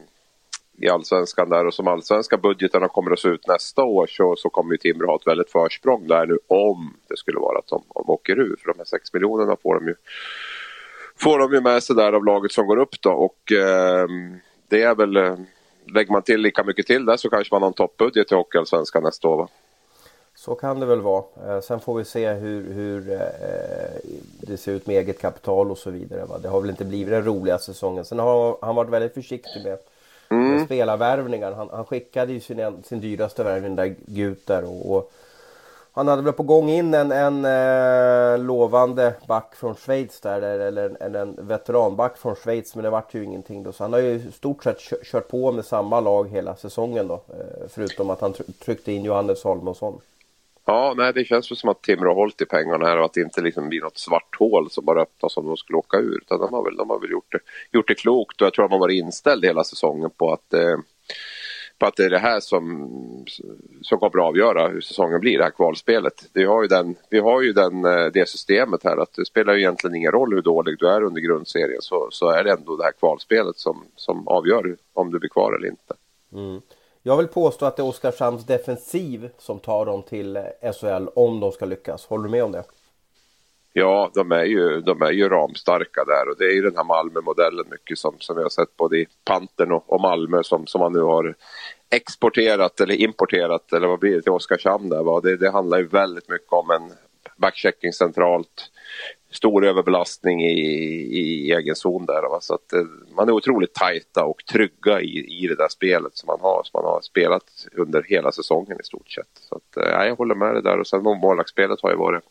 i 0.79 0.89
allsvenskan 0.89 1.49
där 1.49 1.67
och 1.67 1.75
som 1.75 1.89
allsvenska 1.89 2.37
budgeterna 2.37 2.89
kommer 2.89 3.11
att 3.11 3.19
se 3.19 3.29
ut 3.29 3.49
nästa 3.49 3.83
år 3.83 4.07
så, 4.07 4.37
så 4.37 4.51
kommer 4.51 4.73
ju 4.73 4.79
Timrå 4.79 5.07
ha 5.07 5.17
ett 5.17 5.27
väldigt 5.27 5.51
försprång 5.51 6.07
där 6.09 6.27
nu 6.27 6.39
om 6.47 6.97
det 7.09 7.17
skulle 7.17 7.39
vara 7.39 7.59
att 7.59 7.69
de, 7.69 7.83
de 7.95 8.11
åker 8.11 8.39
ur. 8.39 8.57
För 8.57 8.73
de 8.73 8.79
här 8.79 8.85
6 8.85 9.13
miljonerna 9.13 9.57
får 9.63 9.75
de 9.75 9.87
ju 9.87 9.95
får 11.19 11.39
de 11.39 11.53
ju 11.53 11.61
med 11.61 11.83
sig 11.83 11.97
där 11.97 12.13
av 12.13 12.25
laget 12.25 12.53
som 12.53 12.67
går 12.67 12.77
upp 12.77 13.01
då 13.01 13.11
och 13.11 13.53
eh, 13.53 14.09
det 14.69 14.83
är 14.83 14.95
väl 14.95 15.17
eh, 15.17 15.37
lägger 15.87 16.13
man 16.13 16.23
till 16.23 16.41
lika 16.41 16.65
mycket 16.65 16.87
till 16.87 17.05
där 17.05 17.17
så 17.17 17.31
kanske 17.31 17.55
man 17.55 17.63
har 17.63 17.69
en 17.69 17.75
toppbudget 17.75 18.33
i 18.33 18.35
Hockeyallsvenskan 18.35 19.03
nästa 19.03 19.29
år 19.29 19.37
va? 19.37 19.49
Så 20.37 20.55
kan 20.55 20.81
det 20.81 20.87
väl 20.87 21.01
vara. 21.01 21.25
Eh, 21.47 21.61
sen 21.61 21.81
får 21.81 21.95
vi 21.95 22.05
se 22.05 22.33
hur, 22.33 22.73
hur 22.73 23.13
eh, 23.13 23.19
det 24.41 24.57
ser 24.57 24.73
ut 24.73 24.87
med 24.87 24.97
eget 24.97 25.21
kapital 25.21 25.71
och 25.71 25.79
så 25.79 25.91
vidare. 25.91 26.25
Va? 26.25 26.39
Det 26.39 26.49
har 26.49 26.61
väl 26.61 26.71
inte 26.71 26.85
blivit 26.85 27.11
den 27.11 27.25
roliga 27.25 27.59
säsongen. 27.59 28.05
Sen 28.05 28.19
har 28.19 28.59
han 28.61 28.75
varit 28.75 28.91
väldigt 28.91 29.15
försiktig 29.15 29.63
med, 29.65 29.79
mm. 30.31 30.51
med 30.51 30.65
spelarvärvningar. 30.65 31.53
Han, 31.53 31.69
han 31.73 31.85
skickade 31.85 32.33
ju 32.33 32.41
sin, 32.41 32.83
sin 32.83 33.01
dyraste 33.01 33.45
värvning 33.45 33.77
där 33.77 33.95
Guter 34.07 34.65
och, 34.65 34.97
och 34.97 35.13
han 35.97 36.09
hade 36.09 36.23
väl 36.23 36.33
på 36.33 36.43
gång 36.43 36.71
in 36.71 36.95
en, 36.95 37.13
en 37.13 37.45
eh, 37.45 38.45
lovande 38.45 39.15
back 39.29 39.55
från 39.57 39.75
Schweiz 39.75 40.21
där, 40.21 40.43
eller 40.43 40.97
en, 41.01 41.15
en 41.15 41.47
veteranback 41.47 42.19
från 42.19 42.37
Schweiz, 42.37 42.75
men 42.75 42.85
det 42.85 42.91
vart 42.91 43.15
ju 43.15 43.25
ingenting 43.25 43.63
då. 43.63 43.73
Så 43.73 43.85
han 43.85 43.93
har 43.93 44.01
ju 44.01 44.11
i 44.11 44.33
stort 44.33 44.65
sett 44.65 44.81
kört 45.05 45.29
på 45.29 45.53
med 45.53 45.65
samma 45.65 46.01
lag 46.01 46.31
hela 46.31 46.57
säsongen 46.57 47.09
då, 47.09 47.15
eh, 47.15 47.69
förutom 47.69 48.11
att 48.11 48.21
han 48.21 48.35
tryckte 48.65 48.93
in 48.93 49.05
Johannes 49.05 49.45
Holmosson. 49.45 50.01
Ja, 50.67 50.95
nej, 50.97 51.13
det 51.13 51.25
känns 51.25 51.61
som 51.61 51.71
att 51.71 51.83
Timrå 51.83 52.11
har 52.11 52.15
hållit 52.15 52.41
i 52.41 52.47
pengarna 52.47 52.87
här 52.87 52.99
och 52.99 53.05
att 53.05 53.13
det 53.13 53.21
inte 53.21 53.41
liksom 53.41 53.69
blir 53.69 53.81
något 53.81 53.99
svart 53.99 54.37
hål 54.39 54.71
som 54.71 54.85
bara 54.85 55.03
öppnas 55.03 55.37
om 55.37 55.47
de 55.47 55.57
skulle 55.57 55.79
åka 55.79 55.97
ur. 55.97 56.17
Utan 56.23 56.41
de 56.41 56.55
har 56.55 56.65
väl, 56.65 56.77
de 56.77 56.91
har 56.91 57.01
väl 57.01 57.11
gjort, 57.11 57.33
det, 57.33 57.39
gjort 57.73 57.89
det 57.89 57.95
klokt 57.95 58.41
och 58.41 58.47
jag 58.47 58.55
tror 58.55 58.65
att 58.65 58.71
man 58.71 58.81
varit 58.81 59.05
inställd 59.05 59.45
hela 59.45 59.65
säsongen 59.65 60.11
på 60.11 60.33
att 60.33 60.55
eh, 60.55 60.77
på 61.79 61.87
att 61.87 61.97
det 61.97 62.05
är 62.05 62.11
det 62.11 62.19
här 62.19 62.41
som, 62.41 62.89
som 63.83 63.99
kommer 63.99 64.23
att 64.23 64.29
avgöra 64.29 64.69
hur 64.69 64.81
säsongen 64.81 65.21
blir, 65.21 65.39
det 65.39 65.45
här 65.45 65.51
kvalspelet. 65.51 66.31
Vi 66.33 66.45
har 66.45 66.63
ju, 66.63 66.69
den, 66.69 66.95
vi 67.11 67.19
har 67.19 67.43
ju 67.43 67.53
den, 67.53 67.85
eh, 67.85 68.07
det 68.13 68.29
systemet 68.29 68.85
här 68.85 68.97
att 68.97 69.13
det 69.13 69.25
spelar 69.25 69.55
ju 69.55 69.61
egentligen 69.61 69.97
ingen 69.97 70.13
roll 70.13 70.35
hur 70.35 70.43
dålig 70.43 70.79
du 70.79 70.89
är 70.89 71.03
under 71.03 71.21
grundserien 71.21 71.83
så, 71.83 72.09
så 72.11 72.31
är 72.31 72.45
det 72.45 72.53
ändå 72.53 72.77
det 72.77 72.85
här 72.85 72.93
kvalspelet 72.93 73.57
som, 73.57 73.85
som 73.97 74.29
avgör 74.29 74.77
om 74.93 75.11
du 75.11 75.19
blir 75.19 75.31
kvar 75.31 75.53
eller 75.53 75.69
inte. 75.69 75.95
Mm. 76.33 76.61
Jag 77.03 77.17
vill 77.17 77.27
påstå 77.27 77.67
att 77.67 77.77
det 77.77 77.83
är 77.83 77.89
Oskarshamns 77.89 78.47
defensiv 78.47 79.31
som 79.39 79.59
tar 79.59 79.87
dem 79.87 80.03
till 80.03 80.37
eh, 80.37 80.73
SHL 80.81 81.09
om 81.15 81.41
de 81.41 81.53
ska 81.53 81.65
lyckas. 81.65 82.07
Håller 82.07 82.25
du 82.25 82.31
med 82.31 82.45
om 82.45 82.53
det? 82.53 82.65
Ja, 83.77 84.11
de 84.15 84.33
är 84.33 84.45
ju, 84.45 84.81
de 84.81 85.03
är 85.03 85.11
ju 85.11 85.29
ramstarka 85.29 86.05
där 86.05 86.29
och 86.29 86.37
det 86.39 86.45
är 86.45 86.55
ju 86.55 86.63
den 86.63 86.77
här 86.77 86.85
Malmö-modellen 86.85 87.65
mycket 87.71 87.99
som, 87.99 88.17
som 88.19 88.37
vi 88.37 88.43
har 88.43 88.49
sett 88.49 88.77
både 88.77 88.99
i 88.99 89.07
Pantern 89.25 89.73
och, 89.73 89.93
och 89.93 90.01
Malmö 90.01 90.43
som, 90.43 90.67
som 90.67 90.79
man 90.79 90.93
nu 90.93 91.01
har 91.01 91.35
exporterat 91.91 92.81
eller 92.81 92.95
importerat 92.95 93.73
eller 93.73 93.87
vad 93.87 93.99
blir 93.99 94.15
det 94.15 94.23
till 94.23 94.33
Oskarshamn 94.33 94.89
där. 94.89 95.03
Va? 95.03 95.21
Det, 95.21 95.37
det 95.37 95.51
handlar 95.51 95.79
ju 95.79 95.87
väldigt 95.87 96.29
mycket 96.29 96.53
om 96.53 96.71
en 96.71 96.93
backchecking 97.37 97.93
centralt, 97.93 98.71
stor 99.37 99.67
överbelastning 99.67 100.43
i, 100.45 100.61
i 101.11 101.53
egen 101.53 101.77
zon 101.77 102.07
där. 102.07 102.23
Va? 102.23 102.41
Så 102.41 102.55
att 102.55 102.73
eh, 102.73 102.83
man 103.17 103.29
är 103.29 103.33
otroligt 103.33 103.75
tajta 103.75 104.25
och 104.25 104.45
trygga 104.53 105.01
i, 105.01 105.45
i 105.45 105.47
det 105.47 105.55
där 105.55 105.69
spelet 105.69 106.17
som 106.17 106.27
man 106.27 106.41
har, 106.41 106.63
som 106.65 106.83
man 106.83 106.93
har 106.93 107.01
spelat 107.01 107.67
under 107.73 108.03
hela 108.03 108.33
säsongen 108.33 108.81
i 108.81 108.85
stort 108.85 109.11
sett. 109.11 109.29
Så 109.49 109.55
att, 109.55 109.77
eh, 109.77 109.93
ja, 109.93 110.07
jag 110.07 110.17
håller 110.17 110.35
med 110.35 110.55
dig 110.55 110.63
där 110.63 110.79
och 110.79 110.87
sen 110.87 111.03
målvaktsspelet 111.03 111.81
har 111.83 111.91
ju 111.91 111.97
varit 111.97 112.25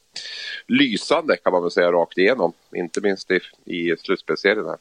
lysande 0.67 1.37
kan 1.37 1.53
man 1.53 1.61
väl 1.61 1.71
säga 1.71 1.91
rakt 1.91 2.17
igenom. 2.17 2.53
Inte 2.75 3.01
minst 3.01 3.31
i, 3.31 3.39
i 3.65 3.97
slutspelsserien 3.97 4.65
här. 4.65 4.77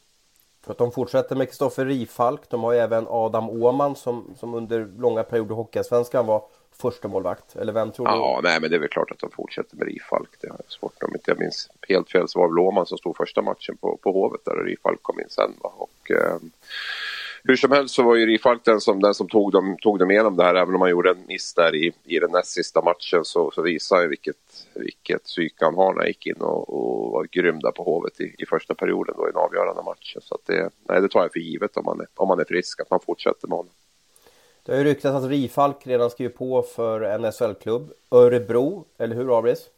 För 0.64 0.73
att 0.73 0.79
de 0.79 0.93
fortsätter 0.93 1.37
med 1.37 1.49
Kristoffer 1.49 1.87
Rifalk. 1.87 2.41
De 2.49 2.62
har 2.62 2.73
ju 2.73 2.79
även 2.79 3.07
Adam 3.09 3.50
Åman 3.50 3.97
som, 3.97 4.35
som 4.38 4.55
under 4.55 4.88
långa 4.99 5.23
perioder 5.23 5.55
i 5.55 5.57
Hockeyallsvenskan 5.57 6.26
var 6.26 6.45
första 6.76 7.09
målvakt. 7.09 7.57
Eller 7.57 7.73
vem 7.73 7.93
tror 7.93 8.07
du? 8.07 8.12
Ja, 8.12 8.41
nej 8.43 8.61
men 8.61 8.71
det 8.71 8.76
är 8.76 8.81
väl 8.81 8.88
klart 8.88 9.11
att 9.11 9.19
de 9.19 9.31
fortsätter 9.31 9.76
med 9.76 9.87
Rifalk. 9.87 10.31
Det 10.41 10.49
har 10.49 10.57
jag 10.64 10.73
svårt 10.73 11.02
om 11.02 11.14
inte 11.14 11.31
jag 11.31 11.41
minns 11.41 11.71
helt 11.88 12.11
fel 12.11 12.29
så 12.29 12.38
var 12.38 12.47
det 12.47 12.52
Blåman 12.52 12.87
som 12.87 12.99
stod 12.99 13.17
första 13.17 13.43
matchen 13.43 13.76
på, 13.76 13.97
på 14.02 14.12
Hovet 14.12 14.45
där 14.45 14.59
och 14.59 14.64
Rifalk 14.64 15.02
kom 15.02 15.21
in 15.21 15.29
sen. 15.29 15.52
Va? 15.62 15.73
Och, 15.76 16.11
eh, 16.11 16.37
hur 17.45 17.57
som 17.57 17.73
helst 17.73 17.95
så 17.95 18.02
var 18.02 18.14
ju 18.14 18.26
Rifalk 18.26 18.64
den 18.64 18.81
som, 18.81 19.00
den 19.00 19.14
som 19.14 19.29
tog, 19.29 19.52
dem, 19.52 19.76
tog 19.83 19.99
dem 19.99 20.11
igenom 20.11 20.37
det 20.37 20.45
här. 20.45 20.55
Även 20.55 20.75
om 20.75 20.81
han 20.81 20.91
gjorde 20.91 21.11
en 21.11 21.26
miss 21.26 21.55
där 21.55 21.75
i, 21.75 21.93
i 22.05 22.19
den 22.19 22.31
näst 22.31 22.52
sista 22.52 22.83
matchen 22.83 23.25
så, 23.25 23.50
så 23.50 23.62
visar 23.62 23.97
han 23.97 24.09
vilket, 24.09 24.67
vilket 24.75 25.25
psyke 25.25 25.64
han 25.64 25.75
har 25.75 25.93
när 25.93 26.00
han 26.00 26.09
gick 26.09 26.26
in 26.26 26.41
och, 26.41 26.69
och 26.69 27.11
var 27.11 27.25
grym 27.33 27.61
där 27.61 27.71
på 27.71 27.83
Hovet 27.83 28.21
i, 28.21 28.35
i 28.38 28.47
första 28.47 28.75
perioden 28.75 29.14
då 29.19 29.29
i 29.29 29.33
den 29.33 29.41
avgörande 29.41 29.83
matchen. 29.83 30.23
Så 30.23 30.35
att 30.35 30.47
det, 30.47 30.71
nej, 30.88 31.00
det 31.00 31.09
tar 31.09 31.23
jag 31.23 31.33
för 31.33 31.41
givet 31.41 31.76
om 31.76 31.85
man, 31.85 32.00
är, 32.00 32.07
om 32.14 32.29
man 32.29 32.41
är 32.41 32.45
frisk, 32.45 32.81
att 32.81 32.91
man 32.91 33.00
fortsätter 33.00 33.49
med 33.49 33.57
honom. 33.57 33.73
Det 34.64 34.73
har 34.73 34.78
ju 34.78 34.85
ryktats 34.85 35.16
att 35.16 35.31
Rifalk 35.31 35.87
redan 35.87 36.11
skrivit 36.11 36.37
på 36.37 36.62
för 36.62 37.00
en 37.00 37.33
SHL-klubb. 37.33 37.92
Örebro, 38.11 38.85
eller 38.99 39.16
hur 39.16 39.38
Abris? 39.38 39.69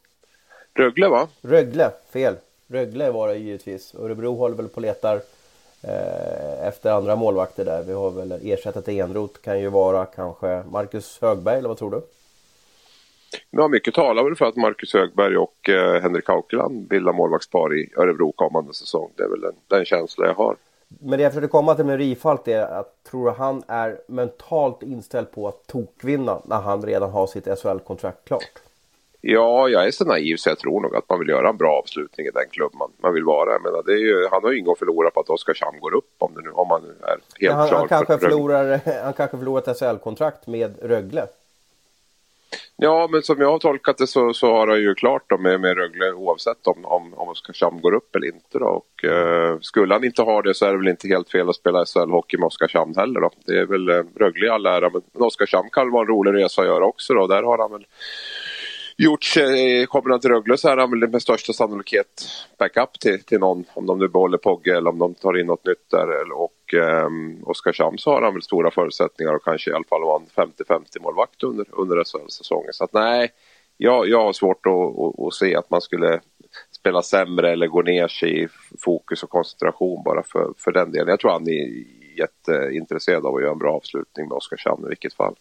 Rögle 0.73 1.07
va? 1.07 1.27
Rögle, 1.41 1.91
fel. 2.13 2.35
Rögle 2.67 3.11
var 3.11 3.27
det 3.27 3.35
givetvis. 3.35 3.95
Örebro 3.95 4.35
håller 4.35 4.55
väl 4.55 4.67
på 4.67 4.75
och 4.75 4.81
letar 4.81 5.15
eh, 5.83 6.67
efter 6.67 6.91
andra 6.91 7.15
målvakter 7.15 7.65
där. 7.65 7.83
Vi 7.83 7.93
har 7.93 8.11
väl 8.11 8.39
ersättat 8.43 8.87
Enroth 8.87 9.41
kan 9.41 9.59
ju 9.59 9.69
vara 9.69 10.05
kanske 10.05 10.63
Marcus 10.71 11.21
Högberg 11.21 11.57
eller 11.57 11.69
vad 11.69 11.77
tror 11.77 11.91
du? 11.91 12.01
Ja, 13.49 13.67
mycket 13.67 13.93
talar 13.93 14.23
väl 14.23 14.35
för 14.35 14.45
att 14.45 14.55
Marcus 14.55 14.93
Högberg 14.93 15.37
och 15.37 15.69
eh, 15.69 16.01
Henrik 16.01 16.27
Haukeland 16.27 16.87
bildar 16.87 17.13
målvaktspar 17.13 17.77
i 17.77 17.93
Örebro 17.97 18.31
kommande 18.31 18.73
säsong. 18.73 19.11
Det 19.15 19.23
är 19.23 19.29
väl 19.29 19.41
den, 19.41 19.55
den 19.67 19.85
känsla 19.85 20.25
jag 20.25 20.33
har. 20.33 20.55
Men 20.87 21.19
det 21.19 21.23
jag 21.23 21.31
försökte 21.31 21.47
komma 21.47 21.75
till 21.75 21.85
med 21.85 21.97
Rifalk 21.97 22.47
är 22.47 22.61
att 22.61 23.03
tror 23.03 23.31
han 23.31 23.63
är 23.67 23.99
mentalt 24.07 24.83
inställd 24.83 25.31
på 25.31 25.47
att 25.47 25.67
tokvinna 25.67 26.41
när 26.45 26.61
han 26.61 26.81
redan 26.81 27.11
har 27.11 27.27
sitt 27.27 27.59
SHL-kontrakt 27.59 28.27
klart? 28.27 28.43
Ja, 29.27 29.69
jag 29.69 29.87
är 29.87 29.91
så 29.91 30.05
naiv 30.05 30.35
så 30.37 30.49
jag 30.49 30.59
tror 30.59 30.81
nog 30.81 30.95
att 30.95 31.09
man 31.09 31.19
vill 31.19 31.29
göra 31.29 31.49
en 31.49 31.57
bra 31.57 31.79
avslutning 31.83 32.27
i 32.27 32.31
den 32.31 32.49
klubb 32.51 32.73
man, 32.73 32.91
man 32.97 33.13
vill 33.13 33.23
vara. 33.23 33.51
Jag 33.51 33.63
menar, 33.63 33.83
det 33.85 33.91
är 33.91 33.97
ju, 33.97 34.27
han 34.31 34.43
har 34.43 34.51
ju 34.51 34.59
inget 34.59 34.71
att 34.71 34.79
förlora 34.79 35.11
på 35.11 35.19
att 35.19 35.29
Oskarshamn 35.29 35.79
går 35.79 35.95
upp 35.95 36.13
om, 36.17 36.33
det 36.35 36.41
nu, 36.41 36.49
om 36.49 36.67
man 36.67 36.81
är 36.83 37.09
helt 37.09 37.23
ja, 37.39 37.53
han, 37.53 37.67
klar. 37.67 37.77
Han 37.79 37.87
kanske, 37.87 38.17
förlorar, 38.17 38.79
han 39.03 39.13
kanske 39.13 39.37
förlorar 39.37 39.71
ett 39.71 39.77
SHL-kontrakt 39.79 40.47
med 40.47 40.75
Rögle. 40.81 41.27
Ja, 42.77 43.07
men 43.11 43.23
som 43.23 43.41
jag 43.41 43.51
har 43.51 43.59
tolkat 43.59 43.97
det 43.97 44.07
så, 44.07 44.33
så 44.33 44.51
har 44.51 44.67
han 44.67 44.79
ju 44.81 44.95
klart 44.95 45.23
då 45.27 45.37
med, 45.37 45.61
med 45.61 45.77
Rögle 45.77 46.11
oavsett 46.11 46.67
om, 46.67 46.85
om, 46.85 47.13
om 47.13 47.29
Oskarshamn 47.29 47.81
går 47.81 47.93
upp 47.93 48.15
eller 48.15 48.27
inte. 48.27 48.59
Då. 48.59 48.65
Och, 48.65 49.05
eh, 49.05 49.59
skulle 49.61 49.93
han 49.93 50.03
inte 50.03 50.21
ha 50.21 50.41
det 50.41 50.53
så 50.53 50.65
är 50.65 50.71
det 50.71 50.77
väl 50.77 50.87
inte 50.87 51.07
helt 51.07 51.31
fel 51.31 51.49
att 51.49 51.55
spela 51.55 51.83
SHL-hockey 51.83 52.37
med 52.37 52.47
Oskarshamn 52.47 52.93
heller. 52.95 53.21
Då. 53.21 53.29
Det 53.45 53.59
är 53.59 53.65
väl 53.65 53.89
eh, 53.89 54.03
Rögle 54.15 54.45
i 54.45 54.49
all 54.49 54.65
ära, 54.65 54.89
men 54.89 55.01
Oskarshamn 55.13 55.69
kan 55.71 55.91
vara 55.91 56.01
en 56.01 56.07
rolig 56.07 56.33
resa 56.33 56.61
att 56.61 56.67
göra 56.67 56.85
också. 56.85 57.13
Då. 57.13 57.27
Där 57.27 57.43
har 57.43 57.57
han 57.57 57.71
väl 57.71 57.85
gjort 58.97 59.37
eh, 59.37 59.85
kommer 59.87 60.09
han 60.09 60.19
till 60.19 60.29
Rögle 60.29 60.57
så 60.57 60.69
är 60.69 60.77
han 60.77 60.89
väl 60.89 61.09
med 61.09 61.21
största 61.21 61.53
sannolikhet 61.53 62.27
backup 62.57 62.99
till, 62.99 63.23
till 63.23 63.39
någon. 63.39 63.63
Om 63.73 63.85
de 63.85 63.99
nu 63.99 64.07
behåller 64.07 64.37
Pogge 64.37 64.77
eller 64.77 64.89
om 64.89 64.99
de 64.99 65.13
tar 65.13 65.39
in 65.39 65.47
något 65.47 65.65
nytt 65.65 65.89
där. 65.91 66.31
Och 66.31 66.73
eh, 66.73 67.09
Oskarshamn 67.43 67.97
så 67.97 68.11
har 68.11 68.21
han 68.21 68.33
väl 68.33 68.41
stora 68.41 68.71
förutsättningar 68.71 69.33
och 69.33 69.43
kanske 69.43 69.71
i 69.71 69.73
alla 69.73 69.83
fall 69.83 70.01
vara 70.01 70.21
en 70.21 70.51
50-50 70.57 71.01
målvakt 71.01 71.43
under, 71.43 71.65
under 71.71 72.03
säsongen. 72.29 72.73
Så 72.73 72.83
att 72.83 72.93
nej, 72.93 73.31
jag, 73.77 74.09
jag 74.09 74.21
har 74.21 74.33
svårt 74.33 74.65
att, 74.65 74.73
att, 74.73 75.27
att, 75.27 75.33
se 75.33 75.55
att 75.55 75.69
man 75.69 75.81
skulle 75.81 76.19
spela 76.71 77.01
sämre 77.01 77.51
eller 77.51 77.67
gå 77.67 77.81
ner 77.81 78.07
sig 78.07 78.43
i 78.43 78.47
fokus 78.79 79.23
och 79.23 79.29
koncentration 79.29 80.03
bara 80.03 80.23
för, 80.23 80.53
för 80.57 80.71
den 80.71 80.91
delen. 80.91 81.07
Jag 81.07 81.19
tror 81.19 81.31
han 81.31 81.49
är 81.49 81.83
jätteintresserad 82.17 83.25
av 83.25 83.35
att 83.35 83.41
göra 83.41 83.51
en 83.51 83.57
bra 83.57 83.75
avslutning 83.75 84.27
med 84.27 84.35
Oskarshamn 84.35 84.85
i 84.85 84.89
vilket 84.89 85.13
fall. 85.13 85.35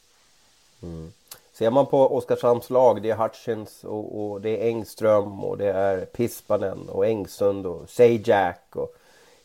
Mm. 0.83 1.13
Ser 1.55 1.71
man 1.71 1.87
på 1.87 2.17
Oskarshamns 2.17 2.71
lag, 2.71 3.03
det 3.03 3.11
är 3.11 3.17
Hutchins 3.17 3.85
och, 3.85 4.21
och, 4.21 4.41
det 4.41 4.51
är 4.51 4.69
Engström 4.69 5.45
och 5.45 5.59
det 5.59 5.73
är 5.73 6.05
Pispanen 6.05 6.89
och 6.89 7.07
Engsund 7.07 7.67
och 7.67 7.91
Sajak 7.91 8.77
och 8.77 8.95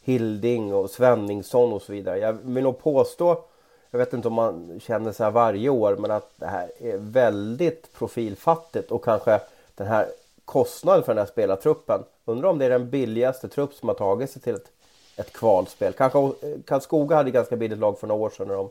Hilding 0.01 0.74
och 0.74 0.89
Svenningsson 0.89 1.74
och 1.74 1.82
så 1.82 1.92
vidare. 1.92 2.20
Jag 2.20 2.34
vill 2.34 2.63
nog 2.63 2.80
påstå, 2.80 3.44
jag 3.92 4.00
vet 4.00 4.13
inte 4.13 4.28
om 4.28 4.34
man 4.34 4.80
känner 4.84 5.12
så 5.12 5.24
här 5.24 5.32
varje 5.32 5.70
år, 5.70 5.96
men 5.96 6.12
att 6.12 6.32
det 6.36 6.46
här 6.46 6.72
är 6.80 6.98
väldigt 6.98 7.94
profilfattigt 7.94 8.92
och 8.92 9.04
kanske 9.04 9.39
den 9.75 9.88
här 9.88 10.08
kostnaden 10.46 11.04
för 11.04 11.13
den 11.13 11.25
här 11.25 11.32
spelartruppen. 11.32 12.04
Undrar 12.25 12.50
om 12.50 12.58
det 12.58 12.66
är 12.66 12.70
den 12.70 12.89
billigaste 12.89 13.48
trupp 13.48 13.74
som 13.74 13.89
har 13.89 13.96
tagit 13.96 14.30
sig 14.30 14.42
till 14.42 14.56
ett, 14.56 14.72
ett 15.16 15.34
kvalspel. 15.34 15.94
Kanske 15.94 16.20
eh, 16.20 16.32
Karlskoga 16.66 17.16
hade 17.16 17.32
ganska 17.32 17.56
billigt 17.56 17.80
lag 17.80 18.00
för 18.00 18.08
några 18.08 18.22
år 18.22 18.30
sedan 18.30 18.48
när 18.48 18.56
de 18.56 18.70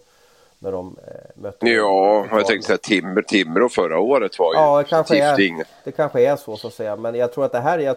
när 0.58 0.72
de 0.72 0.96
eh, 1.06 1.42
mötte 1.42 1.68
Ja, 1.68 2.26
jag 2.30 2.46
tänkte 2.46 2.66
säga 2.66 2.78
Timrå, 2.78 3.22
Timrå 3.22 3.68
förra 3.68 3.98
året 3.98 4.38
var 4.38 4.54
ju 4.54 4.60
ja, 4.60 4.78
det 4.78 4.84
kanske, 4.84 5.18
är, 5.18 5.64
det 5.84 5.92
kanske 5.92 6.22
är 6.22 6.36
så 6.36 6.56
så 6.56 6.66
att 6.66 6.74
säga. 6.74 6.96
Men 6.96 7.14
jag 7.14 7.32
tror 7.32 7.44
att 7.44 7.52
det 7.52 7.60
här 7.60 7.78
jag 7.78 7.96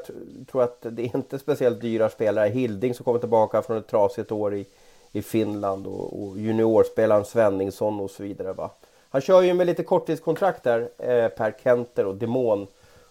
tror 0.52 0.64
att 0.64 0.78
det 0.82 1.02
är 1.02 1.16
inte 1.16 1.40
speciellt 1.40 1.82
dyra 1.82 2.10
spelare. 2.10 2.50
Hilding 2.50 2.94
som 2.94 3.04
kommer 3.04 3.20
tillbaka 3.20 3.62
från 3.62 3.78
ett 3.78 3.88
trasigt 3.88 4.32
år 4.32 4.56
i, 4.56 4.66
i 5.12 5.22
Finland 5.22 5.88
och, 5.88 6.24
och 6.24 6.38
juniorspelaren 6.38 7.26
Svenningsson 7.26 8.00
och 8.00 8.12
så 8.12 8.24
vidare. 8.24 8.54
Va? 8.54 8.70
Han 9.10 9.22
kör 9.22 9.42
ju 9.42 9.54
med 9.54 9.68
lite 9.68 9.84
korttidskontrakt 9.84 10.64
där, 10.64 10.90
eh, 10.98 11.28
Per 11.28 11.56
Kenter 11.64 12.06
och 12.06 12.16
Demon 12.16 12.68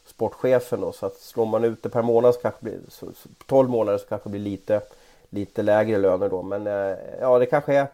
sportchefen 0.06 0.80
då, 0.80 0.92
så 0.92 1.06
att 1.06 1.16
slår 1.16 1.46
man 1.46 1.64
ut 1.64 1.82
det 1.82 1.88
per 1.88 2.02
månad 2.02 2.34
så 2.34 2.40
kanske 2.40 2.64
blir, 2.64 2.78
så, 2.88 3.06
så, 3.06 3.28
12 3.46 3.70
månader 3.70 3.98
så 3.98 4.06
kanske 4.06 4.28
det 4.28 4.30
blir 4.30 4.40
lite, 4.40 4.80
lite 5.30 5.62
lägre 5.62 5.98
löner 5.98 6.28
då. 6.28 6.42
Men 6.42 6.66
eh, 6.66 6.96
ja, 7.20 7.38
det 7.38 7.46
kanske 7.46 7.74
är 7.74 7.86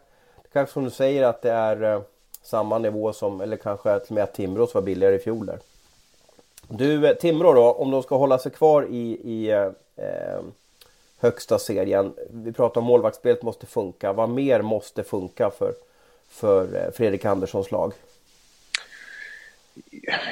kanske 0.56 0.72
som 0.72 0.84
du 0.84 0.90
säger 0.90 1.22
att 1.22 1.42
det 1.42 1.50
är 1.50 1.82
eh, 1.82 2.00
samma 2.42 2.78
nivå 2.78 3.12
som, 3.12 3.40
eller 3.40 3.56
kanske 3.56 3.98
till 3.98 4.08
och 4.08 4.14
med 4.14 4.24
att 4.24 4.34
Timrå 4.34 4.68
var 4.74 4.82
billigare 4.82 5.14
i 5.14 5.18
fjol 5.18 5.46
där. 5.46 5.58
Du, 6.68 7.06
eh, 7.06 7.16
Timrå 7.16 7.52
då, 7.52 7.72
om 7.72 7.90
de 7.90 8.02
ska 8.02 8.16
hålla 8.16 8.38
sig 8.38 8.52
kvar 8.52 8.86
i, 8.90 9.20
i 9.24 9.50
eh, 9.50 9.70
eh 9.96 10.40
högsta 11.18 11.58
serien. 11.58 12.14
Vi 12.30 12.52
pratar 12.52 12.80
om 12.80 12.86
målvaktsspelet 12.86 13.42
måste 13.42 13.66
funka. 13.66 14.12
Vad 14.12 14.28
mer 14.28 14.62
måste 14.62 15.02
funka 15.02 15.50
för, 15.50 15.72
för 16.28 16.90
Fredrik 16.94 17.24
Anderssons 17.24 17.70
lag? 17.70 17.92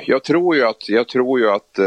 Jag 0.07 0.25
tror 0.25 0.57
ju 0.57 0.65
att, 0.65 0.89
jag 0.89 1.09
tror 1.09 1.41
ju 1.41 1.51
att 1.51 1.79
eh, 1.79 1.85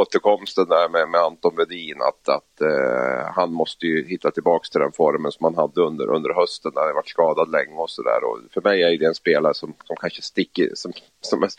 återkomsten 0.00 0.68
där 0.68 0.88
med, 0.88 1.08
med 1.08 1.20
Anton 1.20 1.56
Wedin 1.56 2.02
att, 2.02 2.28
att 2.28 2.60
eh, 2.60 3.32
han 3.34 3.52
måste 3.52 3.86
ju 3.86 4.06
hitta 4.08 4.30
tillbaks 4.30 4.70
till 4.70 4.80
den 4.80 4.92
formen 4.92 5.32
som 5.32 5.44
han 5.44 5.54
hade 5.54 5.80
under, 5.80 6.10
under 6.10 6.34
hösten 6.34 6.72
när 6.74 6.82
han 6.82 6.94
varit 6.94 7.08
skadad 7.08 7.50
länge 7.50 7.76
och 7.76 7.90
sådär. 7.90 8.20
För 8.54 8.60
mig 8.60 8.82
är 8.82 8.98
det 8.98 9.06
en 9.06 9.14
spelare 9.14 9.54
som, 9.54 9.74
som 9.84 9.96
kanske 9.96 10.22
sticker, 10.22 10.70
som, 10.74 10.92
som 11.20 11.42
är, 11.42 11.50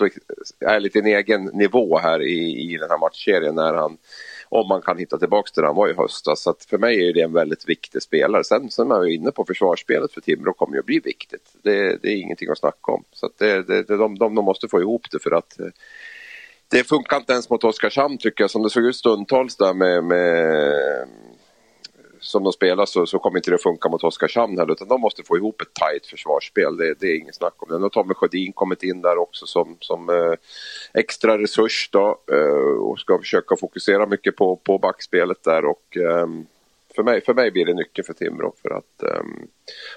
är 0.60 0.79
lite 0.79 1.00
en 1.00 1.05
egen 1.05 1.43
nivå 1.45 1.98
här 1.98 2.21
i, 2.21 2.71
i 2.74 2.77
den 2.77 2.89
här 2.89 2.98
matchserien 2.98 3.55
när 3.55 3.74
han 3.74 3.98
om 4.51 4.67
man 4.67 4.81
kan 4.81 4.98
hitta 4.98 5.17
tillbaks 5.17 5.51
till 5.51 5.62
det 5.62 5.67
han 5.67 5.75
var 5.75 5.89
i 5.89 5.93
höstas. 5.93 6.41
Så 6.41 6.50
att 6.50 6.65
för 6.65 6.77
mig 6.77 7.10
är 7.10 7.13
det 7.13 7.21
en 7.21 7.33
väldigt 7.33 7.69
viktig 7.69 8.01
spelare. 8.01 8.43
Sen, 8.43 8.69
sen 8.69 8.91
är 8.91 9.00
vi 9.00 9.15
inne 9.15 9.31
på 9.31 9.45
försvarsspelet 9.45 10.13
för 10.13 10.21
Timrå 10.21 10.53
kommer 10.53 10.74
ju 10.74 10.79
att 10.79 10.86
bli 10.86 11.00
viktigt. 11.00 11.53
Det, 11.63 11.98
det 12.01 12.07
är 12.07 12.15
ingenting 12.15 12.50
att 12.50 12.57
snacka 12.57 12.91
om. 12.91 13.03
Så 13.12 13.25
att 13.25 13.38
det, 13.38 13.63
det, 13.63 13.83
de, 13.83 14.17
de, 14.17 14.36
de 14.36 14.45
måste 14.45 14.67
få 14.67 14.81
ihop 14.81 15.12
det 15.12 15.19
för 15.19 15.31
att 15.31 15.60
eh, 15.60 15.65
det 16.72 16.84
funkar 16.84 17.18
inte 17.18 17.34
ens 17.34 17.50
mot 17.50 17.63
Oskarshamn 17.63 18.18
tycker 18.18 18.44
jag. 18.44 18.51
Som 18.51 18.63
det 18.63 18.70
såg 18.70 18.84
ut 18.84 18.96
stundtals 18.96 19.58
där 19.58 19.74
med, 19.74 20.04
med 20.04 21.08
som 22.20 22.44
de 22.44 22.54
spelar 22.54 22.86
så, 22.86 23.06
så 23.06 23.20
kommer 23.20 23.38
inte 23.38 23.51
det 23.51 23.58
funka 23.58 23.90
mot 23.90 24.04
Oskarshamn 24.04 24.58
heller 24.58 24.74
utan 24.74 24.88
de 24.88 25.01
måste 25.01 25.24
få 25.24 25.38
ihop 25.38 25.62
ett 25.62 25.74
tajt 25.74 26.08
försvarsspel. 26.08 26.78
Det, 26.78 26.94
det 27.00 27.08
är 27.08 27.20
inget 27.20 27.36
snack 27.36 27.54
om 27.58 27.70
det. 27.70 27.75
Nu 27.78 27.82
har 27.82 27.90
Tommy 27.90 28.13
Sjödin 28.13 28.54
kommit 28.54 28.84
in 28.84 29.01
där 29.01 29.18
också 29.18 29.46
som, 29.46 29.78
som 29.80 30.10
eh, 30.10 30.34
extra 30.94 31.38
resurs 31.38 31.90
då 31.92 32.20
eh, 32.32 32.82
och 32.82 33.00
ska 33.00 33.18
försöka 33.18 33.56
fokusera 33.56 34.06
mycket 34.06 34.36
på, 34.36 34.56
på 34.56 34.78
backspelet 34.78 35.44
där 35.44 35.66
och 35.66 35.98
eh, 35.98 36.28
för 36.95 37.03
mig, 37.03 37.21
för 37.21 37.33
mig 37.33 37.51
blir 37.51 37.65
det 37.65 37.74
nyckeln 37.74 38.05
för 38.05 38.13
Timrå 38.13 38.53
för 38.62 38.69
att 38.69 39.19
um, 39.19 39.48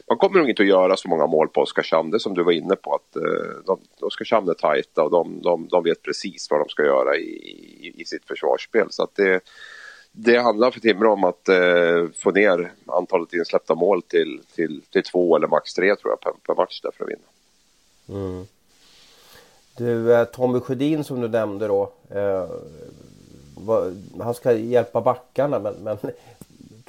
man 0.08 0.18
kommer 0.18 0.38
nog 0.38 0.50
inte 0.50 0.62
att 0.62 0.68
göra 0.68 0.96
så 0.96 1.08
många 1.08 1.26
mål 1.26 1.48
på 1.48 1.60
Oskarshamn. 1.60 2.10
Det 2.10 2.20
som 2.20 2.34
du 2.34 2.42
var 2.42 2.52
inne 2.52 2.76
på 2.76 2.94
att 2.94 3.16
uh, 3.16 3.64
de, 3.66 3.80
Oskarshamn 4.00 4.48
är 4.48 4.54
tajta 4.54 5.02
och 5.02 5.10
de, 5.10 5.42
de, 5.42 5.68
de 5.68 5.84
vet 5.84 6.02
precis 6.02 6.50
vad 6.50 6.60
de 6.60 6.68
ska 6.68 6.84
göra 6.84 7.16
i, 7.16 7.30
i, 7.80 7.94
i 7.96 8.04
sitt 8.04 8.24
försvarsspel. 8.24 8.86
Så 8.90 9.02
att 9.02 9.14
det, 9.16 9.40
det 10.12 10.36
handlar 10.36 10.70
för 10.70 10.80
Timrå 10.80 11.12
om 11.12 11.24
att 11.24 11.48
uh, 11.48 12.08
få 12.18 12.30
ner 12.30 12.72
antalet 12.86 13.32
insläppta 13.32 13.74
mål 13.74 14.02
till, 14.02 14.40
till, 14.54 14.82
till 14.90 15.02
två 15.02 15.36
eller 15.36 15.46
max 15.46 15.74
tre 15.74 15.96
tror 15.96 16.12
jag 16.12 16.20
per, 16.20 16.32
per 16.46 16.62
match 16.62 16.80
där 16.80 16.90
för 16.90 17.04
att 17.04 17.10
vinna. 17.10 17.28
Mm. 18.08 18.46
Du, 19.76 20.14
eh, 20.14 20.24
Tommy 20.24 20.60
Sjödin 20.60 21.04
som 21.04 21.20
du 21.20 21.28
nämnde 21.28 21.66
då. 21.66 21.92
Eh, 22.10 22.46
vad, 23.56 24.02
han 24.20 24.34
ska 24.34 24.52
hjälpa 24.52 25.00
backarna 25.00 25.58
men, 25.58 25.74
men 25.74 25.98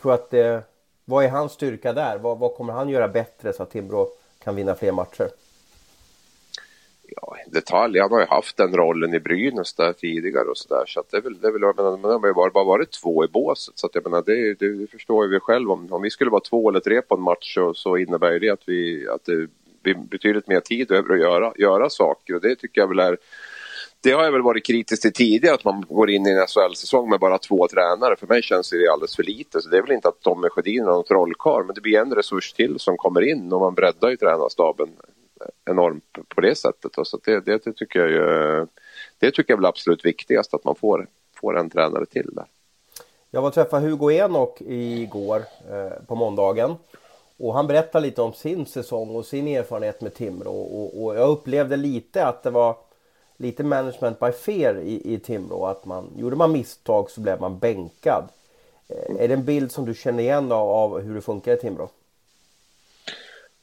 tror 0.06 0.14
att 0.14 0.30
det, 0.30 0.64
vad 1.06 1.26
är 1.26 1.30
hans 1.30 1.52
styrka 1.52 1.94
där? 1.94 2.18
Vad, 2.18 2.40
vad 2.40 2.54
kommer 2.54 2.74
han 2.74 2.90
göra 2.90 3.08
bättre 3.08 3.54
så 3.54 3.64
att 3.64 3.72
Timrå 3.72 4.10
kan 4.44 4.56
vinna 4.56 4.76
fler 4.76 4.92
matcher? 4.92 5.30
Ja, 7.08 7.36
detalj. 7.48 8.00
Han 8.00 8.12
har 8.12 8.20
ju 8.20 8.26
haft 8.26 8.58
den 8.58 8.76
rollen 8.76 9.14
i 9.14 9.20
Brynäs 9.20 9.74
där 9.74 9.94
tidigare 9.94 10.48
och 10.48 10.58
sådär. 10.58 10.84
Så 10.88 11.00
att 11.00 11.12
det 11.12 11.18
är 11.18 11.22
väl, 11.22 11.40
det 11.40 11.48
är 11.48 11.52
väl, 11.52 11.62
jag 11.62 11.76
menar, 11.76 11.98
man 11.98 12.12
har 12.12 12.28
ju 12.28 12.34
bara, 12.34 12.50
bara 12.50 12.64
varit 12.64 12.92
två 12.92 13.26
i 13.26 13.28
båset. 13.28 13.78
Så 13.78 13.88
att 13.88 13.96
jag 13.96 14.04
menar, 14.04 14.24
det, 14.26 14.54
det, 14.54 14.74
det 14.74 14.88
förstår 14.88 15.28
vi 15.28 15.40
själv. 15.40 15.72
Om, 15.72 15.94
om 15.94 16.02
vi 16.02 16.10
skulle 16.10 16.32
vara 16.32 16.42
två 16.42 16.70
eller 16.70 16.80
tre 16.80 17.02
på 17.02 17.16
en 17.16 17.22
match 17.22 17.54
så, 17.54 17.74
så 17.74 17.98
innebär 17.98 18.40
det 18.40 18.50
att, 18.50 18.64
vi, 18.66 19.08
att 19.08 19.26
det 19.26 19.48
blir 19.84 19.96
betydligt 19.96 20.48
mer 20.48 20.60
tid 20.60 20.92
över 20.92 21.14
att 21.14 21.20
göra, 21.20 21.54
göra 21.56 21.90
saker. 21.90 22.36
Och 22.36 22.42
det 22.42 22.56
tycker 22.56 22.82
jag 22.82 22.88
väl 22.88 23.00
är 23.00 23.18
det 24.06 24.12
har 24.12 24.24
jag 24.24 24.32
väl 24.32 24.42
varit 24.42 24.66
kritisk 24.66 25.02
till 25.02 25.14
tidigare, 25.14 25.56
att 25.56 25.64
man 25.64 25.86
går 25.90 26.10
in 26.10 26.28
i 26.28 26.32
en 26.32 26.48
SHL-säsong 26.48 27.10
med 27.10 27.20
bara 27.20 27.38
två 27.38 27.68
tränare. 27.68 28.16
För 28.16 28.28
mig 28.28 28.42
känns 28.42 28.70
det 28.70 28.88
alldeles 28.92 29.16
för 29.16 29.24
lite. 29.24 29.62
Så 29.62 29.70
det 29.70 29.78
är 29.78 29.82
väl 29.82 29.92
inte 29.92 30.08
att 30.08 30.22
Tommy 30.22 30.50
Sjödin 30.50 30.84
är 30.84 30.88
någon 30.88 31.04
trollkarl, 31.04 31.66
men 31.66 31.76
det 31.76 31.82
blir 31.82 32.00
en 32.00 32.16
resurs 32.16 32.54
till 32.54 32.80
som 32.80 32.98
kommer 32.98 33.22
in 33.22 33.54
och 33.54 33.60
man 33.60 33.74
breddar 33.74 34.10
ju 34.10 34.18
tränarstaben 34.18 34.90
enormt 35.70 36.18
på 36.28 36.42
det 36.42 36.56
sättet. 36.56 36.92
Så 37.04 37.20
det, 37.26 37.40
det, 37.40 37.66
det, 37.66 37.74
tycker 37.74 38.00
jag 38.00 38.10
ju, 38.10 38.68
det 39.20 39.32
tycker 39.32 39.54
jag 39.54 39.58
är 39.58 39.62
väl 39.62 39.66
absolut 39.66 40.06
viktigast, 40.06 40.54
att 40.54 40.64
man 40.64 40.76
får, 40.76 41.08
får 41.42 41.58
en 41.58 41.70
tränare 41.70 42.06
till 42.06 42.30
där. 42.34 42.46
Jag 43.32 43.42
var 43.42 43.48
och 43.48 43.54
träffade 43.54 43.88
Hugo 43.88 44.12
Enok 44.12 44.62
igår 44.62 45.44
eh, 45.72 46.06
på 46.08 46.16
måndagen. 46.16 46.76
Och 47.38 47.54
han 47.54 47.68
berättade 47.68 48.06
lite 48.06 48.22
om 48.22 48.34
sin 48.34 48.66
säsong 48.66 49.16
och 49.16 49.26
sin 49.26 49.48
erfarenhet 49.48 50.02
med 50.02 50.14
Timrå. 50.14 50.52
Och, 50.52 51.04
och 51.04 51.16
jag 51.16 51.30
upplevde 51.30 51.78
lite 51.78 52.26
att 52.26 52.44
det 52.44 52.50
var 52.50 52.76
lite 53.38 53.64
management 53.64 54.20
by 54.20 54.32
fear 54.32 54.80
i, 54.80 55.14
i 55.14 55.20
Timrå. 55.20 55.66
Att 55.66 55.86
man, 55.86 56.10
gjorde 56.18 56.36
man 56.36 56.52
misstag 56.52 57.12
så 57.12 57.22
blev 57.22 57.42
man 57.42 57.60
bänkad. 57.60 58.24
Eh, 58.88 59.24
är 59.24 59.28
det 59.28 59.34
en 59.34 59.46
bild 59.46 59.72
som 59.72 59.86
du 59.86 59.94
känner 59.94 60.24
igen 60.24 60.52
av, 60.52 60.70
av 60.70 61.02
hur 61.02 61.16
det 61.16 61.22
funkar 61.22 61.54
i 61.54 61.58
Timrå? 61.58 61.90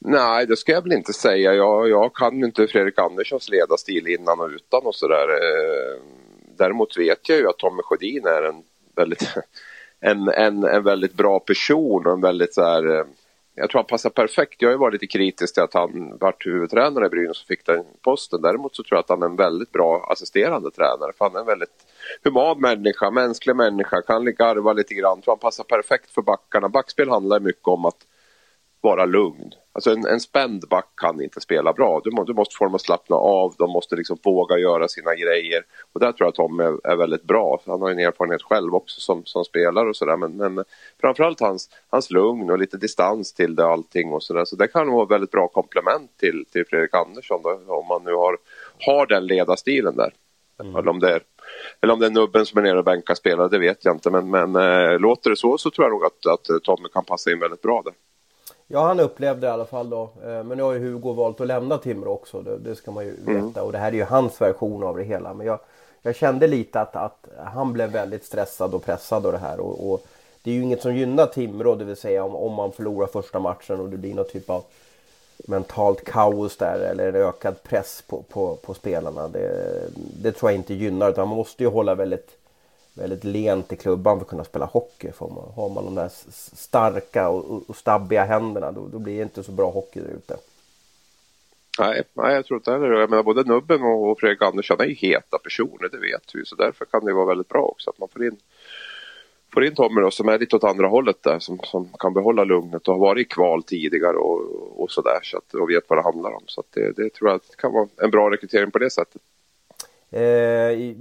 Nej, 0.05 0.45
det 0.45 0.57
ska 0.57 0.71
jag 0.71 0.81
väl 0.81 0.93
inte 0.93 1.13
säga. 1.13 1.53
Jag, 1.53 1.89
jag 1.89 2.13
kan 2.15 2.43
inte 2.43 2.67
Fredrik 2.67 2.99
Anderssons 2.99 3.49
ledarstil 3.49 4.07
innan 4.07 4.39
och 4.39 4.49
utan 4.49 4.81
och 4.85 4.95
sådär. 4.95 5.27
Eh, 5.29 6.01
däremot 6.57 6.97
vet 6.97 7.29
jag 7.29 7.37
ju 7.37 7.49
att 7.49 7.57
Tommy 7.57 7.81
Sjödin 7.83 8.25
är 8.25 8.43
en 8.43 8.63
väldigt, 8.95 9.33
en, 9.99 10.27
en, 10.27 10.63
en 10.63 10.83
väldigt 10.83 11.13
bra 11.13 11.39
person 11.39 12.07
och 12.07 12.13
en 12.13 12.21
väldigt 12.21 12.53
så 12.53 12.63
här 12.63 12.95
eh, 12.95 13.05
jag 13.55 13.69
tror 13.69 13.79
han 13.79 13.85
passar 13.85 14.09
perfekt. 14.09 14.61
Jag 14.61 14.69
har 14.69 14.73
ju 14.73 14.77
varit 14.77 14.93
lite 14.93 15.17
kritisk 15.17 15.53
till 15.53 15.63
att 15.63 15.73
han 15.73 16.17
vart 16.17 16.45
huvudtränare 16.45 17.05
i 17.05 17.09
Brynäs 17.09 17.41
och 17.41 17.47
fick 17.47 17.65
den 17.65 17.85
posten. 18.01 18.41
Däremot 18.41 18.75
så 18.75 18.83
tror 18.83 18.95
jag 18.97 18.99
att 18.99 19.09
han 19.09 19.21
är 19.21 19.25
en 19.25 19.35
väldigt 19.35 19.71
bra 19.71 20.07
assisterande 20.11 20.71
tränare. 20.71 21.13
För 21.17 21.25
han 21.25 21.35
är 21.35 21.39
en 21.39 21.45
väldigt 21.45 21.85
human 22.23 22.61
människa, 22.61 23.11
mänsklig 23.11 23.55
människa, 23.55 24.01
kan 24.01 24.25
garva 24.25 24.73
lite 24.73 24.93
grann. 24.93 25.17
Jag 25.17 25.23
tror 25.23 25.31
han 25.31 25.39
passar 25.39 25.63
perfekt 25.63 26.11
för 26.11 26.21
backarna. 26.21 26.69
Backspel 26.69 27.09
handlar 27.09 27.39
mycket 27.39 27.67
om 27.67 27.85
att 27.85 28.07
vara 28.83 29.05
lugn. 29.05 29.53
Alltså 29.71 29.91
en, 29.91 30.05
en 30.05 30.19
spänd 30.19 30.67
back 30.69 30.87
kan 30.95 31.21
inte 31.21 31.41
spela 31.41 31.73
bra. 31.73 32.01
Du, 32.03 32.11
må, 32.11 32.23
du 32.23 32.33
måste 32.33 32.55
få 32.55 32.65
dem 32.65 32.75
att 32.75 32.81
slappna 32.81 33.15
av, 33.15 33.55
de 33.57 33.69
måste 33.69 33.95
liksom 33.95 34.17
våga 34.23 34.57
göra 34.57 34.87
sina 34.87 35.15
grejer. 35.15 35.63
Och 35.93 35.99
där 35.99 36.11
tror 36.11 36.25
jag 36.25 36.29
att 36.29 36.35
Tom 36.35 36.59
är, 36.59 36.87
är 36.91 36.95
väldigt 36.95 37.23
bra. 37.23 37.61
Han 37.65 37.81
har 37.81 37.89
en 37.89 37.99
erfarenhet 37.99 38.41
själv 38.41 38.75
också 38.75 39.01
som, 39.01 39.25
som 39.25 39.45
spelare 39.45 39.89
och 39.89 39.95
sådär. 39.95 40.17
Men, 40.17 40.37
men 40.37 40.65
framförallt 41.01 41.39
hans, 41.39 41.69
hans 41.89 42.11
lugn 42.11 42.49
och 42.49 42.59
lite 42.59 42.77
distans 42.77 43.33
till 43.33 43.55
det 43.55 43.65
allting 43.65 44.11
och 44.11 44.23
sådär. 44.23 44.45
Så 44.45 44.55
det 44.55 44.67
kan 44.67 44.91
vara 44.91 45.03
ett 45.03 45.11
väldigt 45.11 45.31
bra 45.31 45.47
komplement 45.47 46.17
till, 46.17 46.45
till 46.51 46.65
Fredrik 46.65 46.95
Andersson 46.95 47.41
då, 47.43 47.73
om 47.73 47.87
man 47.87 48.03
nu 48.03 48.13
har, 48.13 48.37
har 48.79 49.05
den 49.05 49.27
ledarstilen 49.27 49.95
där. 49.95 50.13
Mm. 50.61 50.75
Eller 50.75 50.89
om 50.89 50.99
det 50.99 51.09
är 51.09 51.21
eller 51.81 51.93
om 51.93 51.99
det 51.99 52.05
är 52.05 52.11
nubben 52.11 52.45
som 52.45 52.57
är 52.57 52.61
nere 52.61 52.77
och 52.77 52.85
bänkar 52.85 53.15
spelare, 53.15 53.49
det 53.49 53.59
vet 53.59 53.85
jag 53.85 53.95
inte. 53.95 54.09
Men, 54.09 54.29
men 54.29 54.55
äh, 54.55 54.99
låter 54.99 55.29
det 55.29 55.35
så 55.35 55.57
så 55.57 55.71
tror 55.71 55.85
jag 55.85 55.91
nog 55.91 56.05
att, 56.05 56.25
att 56.25 56.63
Tommy 56.63 56.89
kan 56.93 57.05
passa 57.05 57.31
in 57.31 57.39
väldigt 57.39 57.61
bra 57.61 57.81
där. 57.85 57.93
Ja, 58.73 58.83
han 58.87 58.99
upplevde 58.99 59.41
det 59.41 59.47
i 59.47 59.49
alla 59.49 59.65
fall 59.65 59.89
då. 59.89 60.01
Eh, 60.01 60.43
men 60.43 60.57
nu 60.57 60.63
har 60.63 60.73
ju 60.73 60.79
Hugo 60.79 61.13
valt 61.13 61.41
att 61.41 61.47
lämna 61.47 61.77
Timrå 61.77 62.11
också. 62.11 62.41
Det, 62.41 62.57
det 62.57 62.75
ska 62.75 62.91
man 62.91 63.05
ju 63.05 63.15
mm. 63.27 63.47
veta. 63.47 63.63
Och 63.63 63.71
det 63.71 63.77
här 63.77 63.87
är 63.87 63.95
ju 63.95 64.03
hans 64.03 64.41
version 64.41 64.83
av 64.83 64.97
det 64.97 65.03
hela. 65.03 65.33
Men 65.33 65.47
jag, 65.47 65.59
jag 66.01 66.15
kände 66.15 66.47
lite 66.47 66.81
att, 66.81 66.95
att 66.95 67.25
han 67.45 67.73
blev 67.73 67.91
väldigt 67.91 68.25
stressad 68.25 68.73
och 68.73 68.85
pressad 68.85 69.25
av 69.25 69.31
det 69.31 69.37
här. 69.37 69.59
Och, 69.59 69.91
och 69.91 70.05
det 70.43 70.51
är 70.51 70.55
ju 70.55 70.61
inget 70.61 70.81
som 70.81 70.95
gynnar 70.95 71.25
Timrå, 71.25 71.75
det 71.75 71.85
vill 71.85 71.95
säga 71.95 72.23
om, 72.23 72.35
om 72.35 72.53
man 72.53 72.71
förlorar 72.71 73.07
första 73.07 73.39
matchen 73.39 73.79
och 73.79 73.89
det 73.89 73.97
blir 73.97 74.13
någon 74.13 74.29
typ 74.29 74.49
av 74.49 74.63
mentalt 75.37 76.05
kaos 76.05 76.57
där 76.57 76.79
eller 76.79 77.07
en 77.07 77.15
ökad 77.15 77.63
press 77.63 78.03
på, 78.07 78.21
på, 78.21 78.55
på 78.55 78.73
spelarna. 78.73 79.27
Det, 79.27 79.69
det 80.21 80.31
tror 80.31 80.51
jag 80.51 80.59
inte 80.59 80.73
gynnar 80.73 81.09
utan 81.09 81.27
man 81.27 81.37
måste 81.37 81.63
ju 81.63 81.69
hålla 81.69 81.95
väldigt 81.95 82.29
väldigt 82.93 83.23
lent 83.23 83.73
i 83.73 83.75
klubban 83.75 84.17
för 84.17 84.25
att 84.25 84.29
kunna 84.29 84.43
spela 84.43 84.65
hockey. 84.65 85.11
För 85.11 85.27
man, 85.27 85.51
har 85.55 85.69
man 85.69 85.85
de 85.85 85.95
där 85.95 86.09
starka 86.55 87.29
och, 87.29 87.69
och 87.69 87.75
stabbiga 87.75 88.23
händerna 88.23 88.71
då, 88.71 88.87
då 88.87 88.99
blir 88.99 89.17
det 89.17 89.23
inte 89.23 89.43
så 89.43 89.51
bra 89.51 89.71
hockey 89.71 89.99
där 89.99 90.09
ute. 90.09 90.37
Nej, 91.79 92.03
nej, 92.13 92.35
jag 92.35 92.45
tror 92.45 92.57
inte 92.57 92.71
heller 92.71 92.91
Jag 92.91 93.09
menar 93.09 93.23
både 93.23 93.43
Nubben 93.43 93.81
och 93.81 94.19
Fredrik 94.19 94.41
Andersson 94.41 94.79
är 94.79 94.85
ju 94.85 94.93
heta 94.93 95.37
personer, 95.37 95.89
det 95.91 95.97
vet 95.97 96.35
vi. 96.35 96.45
Så 96.45 96.55
därför 96.55 96.85
kan 96.85 97.05
det 97.05 97.13
vara 97.13 97.25
väldigt 97.25 97.49
bra 97.49 97.61
också 97.61 97.89
att 97.89 97.99
man 97.99 98.09
får 98.09 98.25
in, 98.25 98.37
får 99.53 99.65
in 99.65 99.75
Tommy 99.75 100.01
då, 100.01 100.11
som 100.11 100.29
är 100.29 100.39
lite 100.39 100.55
åt 100.55 100.63
andra 100.63 100.87
hållet 100.87 101.23
där. 101.23 101.39
Som, 101.39 101.59
som 101.59 101.89
kan 101.99 102.13
behålla 102.13 102.43
lugnet 102.43 102.87
och 102.87 102.93
har 102.93 103.01
varit 103.01 103.25
i 103.25 103.29
kval 103.29 103.63
tidigare 103.63 104.17
och, 104.17 104.81
och 104.83 104.91
sådär. 104.91 105.19
Så 105.23 105.37
att, 105.37 105.53
och 105.53 105.69
vet 105.69 105.83
vad 105.87 105.97
det 105.97 106.03
handlar 106.03 106.31
om. 106.31 106.43
Så 106.45 106.63
det, 106.73 106.91
det 106.91 107.09
tror 107.09 107.29
jag 107.29 107.41
kan 107.57 107.73
vara 107.73 107.87
en 107.97 108.11
bra 108.11 108.31
rekrytering 108.31 108.71
på 108.71 108.79
det 108.79 108.89
sättet. 108.89 109.21
Eh, 110.15 110.21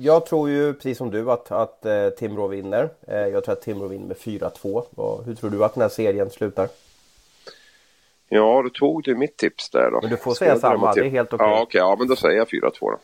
jag 0.00 0.26
tror 0.26 0.50
ju 0.50 0.74
precis 0.74 0.98
som 0.98 1.10
du 1.10 1.30
att, 1.30 1.50
att 1.50 1.86
eh, 1.86 2.08
Timrå 2.08 2.46
vinner. 2.46 2.90
Eh, 3.08 3.16
jag 3.16 3.44
tror 3.44 3.52
att 3.52 3.62
Timrå 3.62 3.86
vinner 3.86 4.06
med 4.06 4.16
4-2. 4.16 5.24
Hur 5.24 5.34
tror 5.34 5.50
du 5.50 5.64
att 5.64 5.74
den 5.74 5.82
här 5.82 5.88
serien 5.88 6.30
slutar? 6.30 6.68
Ja, 8.28 8.62
du 8.62 8.70
tog 8.70 9.02
du 9.02 9.14
mitt 9.14 9.36
tips 9.36 9.70
där 9.70 9.90
då. 9.90 10.00
Men 10.02 10.10
du 10.10 10.16
får 10.16 10.34
säga 10.34 10.58
samma, 10.58 10.92
det 10.92 11.00
är 11.00 11.10
helt 11.10 11.32
okej. 11.32 11.44
Okay. 11.46 11.56
Ja, 11.56 11.62
okay, 11.62 11.78
ja, 11.78 11.96
men 11.98 12.08
då 12.08 12.16
säger 12.16 12.38
jag 12.38 12.48
4-2 12.48 12.72
då. 12.80 12.98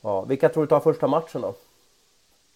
Ja, 0.00 0.22
vilka 0.22 0.48
tror 0.48 0.62
du 0.62 0.68
tar 0.68 0.80
första 0.80 1.06
matchen 1.06 1.40
då? 1.40 1.54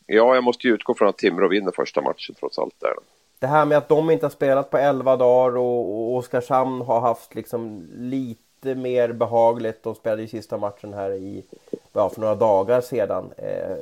Ja, 0.07 0.35
jag 0.35 0.45
måste 0.45 0.67
ju 0.67 0.75
utgå 0.75 0.95
från 0.95 1.09
att 1.09 1.19
Timrå 1.19 1.49
vinner 1.49 1.73
första 1.77 2.01
matchen 2.01 2.35
trots 2.41 2.59
allt 2.59 2.75
där. 2.81 2.93
det 3.39 3.47
här 3.47 3.65
med 3.65 3.79
att 3.79 3.89
de 3.89 4.11
inte 4.11 4.27
har 4.27 4.31
spelat 4.31 4.71
på 4.71 4.79
11 4.79 5.17
dagar 5.17 5.57
och, 5.57 5.91
och 5.91 6.17
Oskarshamn 6.17 6.81
har 6.81 7.01
haft 7.01 7.35
liksom 7.35 7.89
lite 7.95 8.50
mer 8.63 9.13
behagligt. 9.13 9.83
De 9.83 9.95
spelade 9.95 10.23
ju 10.23 10.29
sista 10.29 10.59
matchen 10.59 10.95
här 10.95 11.11
i, 11.11 11.45
ja, 11.93 12.09
för 12.09 12.21
några 12.21 12.35
dagar 12.35 12.81
sedan. 12.81 13.31
Eh, 13.37 13.77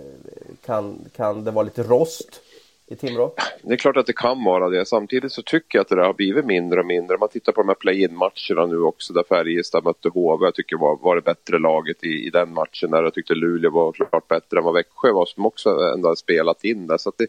kan, 0.67 0.99
kan 1.17 1.45
det 1.45 1.51
vara 1.51 1.65
lite 1.65 1.83
rost 1.83 2.41
i 2.87 2.97
Timrå? 2.97 3.35
Det 3.63 3.73
är 3.73 3.77
klart 3.77 3.97
att 3.97 4.07
det 4.07 4.13
kan 4.13 4.45
vara 4.45 4.69
det. 4.69 4.87
Samtidigt 4.87 5.33
så 5.33 5.43
tycker 5.43 5.79
jag 5.79 5.83
att 5.83 5.89
det 5.89 6.07
har 6.07 6.13
blivit 6.13 6.45
mindre 6.45 6.81
och 6.81 6.87
mindre. 6.87 7.19
Man 7.19 7.29
tittar 7.29 7.53
på 7.53 7.61
de 7.61 7.69
här 7.69 7.75
play-in 7.75 8.17
matcherna 8.17 8.67
nu 8.67 8.81
också 8.83 9.13
där 9.13 9.25
Färjestad 9.29 9.85
mötte 9.85 10.09
HV. 10.09 10.47
Jag 10.47 10.55
tycker 10.55 10.77
var, 10.77 10.99
var 11.03 11.17
det 11.17 11.23
bättre 11.23 11.59
laget 11.59 12.05
i, 12.05 12.27
i 12.27 12.31
den 12.31 12.53
matchen. 12.53 12.91
Där 12.91 13.03
jag 13.03 13.15
tyckte 13.15 13.35
Luleå 13.35 13.71
var 13.71 13.93
klart 13.93 14.29
bättre 14.29 14.59
än 14.59 14.65
vad 14.65 14.75
Växjö 14.75 15.13
var 15.13 15.27
som 15.27 15.47
också 15.47 15.71
ändå 15.95 16.09
hade 16.09 16.17
spelat 16.17 16.65
in 16.65 16.87
där. 16.87 16.99
Så 16.99 17.13
det, 17.17 17.27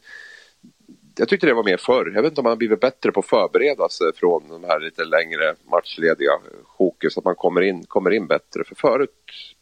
jag 1.20 1.30
tyckte 1.30 1.48
det 1.48 1.54
var 1.54 1.64
mer 1.64 1.78
förr. 1.78 2.12
Jag 2.16 2.22
vet 2.22 2.32
inte 2.32 2.42
om 2.42 2.44
man 2.44 2.52
har 2.52 2.58
blivit 2.58 2.80
bättre 2.80 3.12
på 3.12 3.20
att 3.20 3.26
förbereda 3.26 3.90
sig 3.90 4.14
från 4.16 4.44
de 4.50 4.64
här 4.64 4.80
lite 4.80 5.04
längre 5.04 5.56
matchlediga 5.72 6.32
eh, 6.32 6.66
sjokes. 6.66 7.18
Att 7.18 7.24
man 7.24 7.36
kommer 7.36 7.62
in, 7.62 7.84
kommer 7.84 8.12
in 8.12 8.28
bättre. 8.28 8.64
För 8.64 8.76
förut 8.76 9.12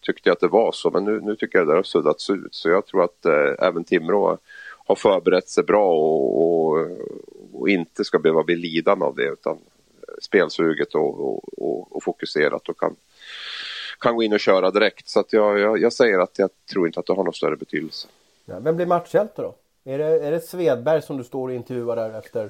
tyckte 0.02 0.30
jag 0.30 0.34
att 0.34 0.40
det 0.40 0.48
var 0.48 0.72
så. 0.72 0.92
Men 0.92 1.06
nu, 1.06 1.22
nu 1.22 1.36
tycker 1.36 1.58
jag 1.58 1.68
det 1.68 1.74
det 1.74 1.78
har 1.78 1.84
suddats 1.84 2.30
ut. 2.30 2.56
Så 2.56 2.70
jag 2.70 2.86
tror 2.86 3.04
att 3.04 3.26
eh, 3.26 3.68
även 3.68 3.84
Timrå 3.84 4.38
har 4.86 4.96
förberett 4.96 5.50
sig 5.50 5.64
bra 5.64 5.92
och, 5.92 6.42
och, 6.42 6.88
och, 7.54 7.70
inte 7.70 8.06
ska 8.06 8.20
behöva 8.20 8.44
bli 8.44 8.56
lidande 8.56 9.06
av 9.06 9.16
det. 9.16 9.28
Utan 9.28 9.54
eh, 9.54 9.60
spelsuget 10.22 10.96
och, 10.96 11.20
och, 11.58 11.96
och 11.96 12.04
fokuserat 12.04 12.70
och 12.70 12.80
kan, 12.80 12.96
kan 14.00 14.16
gå 14.16 14.24
in 14.24 14.34
och 14.34 14.40
köra 14.40 14.72
direkt. 14.72 15.10
Så 15.10 15.20
att 15.20 15.34
jag, 15.34 15.60
jag, 15.60 15.80
jag 15.80 15.94
säger 15.94 16.20
att 16.20 16.40
jag 16.40 16.50
tror 16.72 16.88
inte 16.88 17.00
att 17.00 17.06
det 17.06 17.14
har 17.14 17.24
någon 17.24 17.34
större 17.34 17.56
betydelse. 17.56 18.08
Ja, 18.46 18.60
vem 18.60 18.76
blir 18.76 18.86
matchhjälte 18.86 19.42
då? 19.42 19.56
Är 19.88 19.98
det, 19.98 20.06
är 20.06 20.32
det 20.32 20.42
Svedberg 20.42 21.02
som 21.02 21.18
du 21.18 21.24
står 21.24 21.48
och 21.48 21.54
intervjuar 21.54 21.96
där 21.96 22.20
efter 22.20 22.50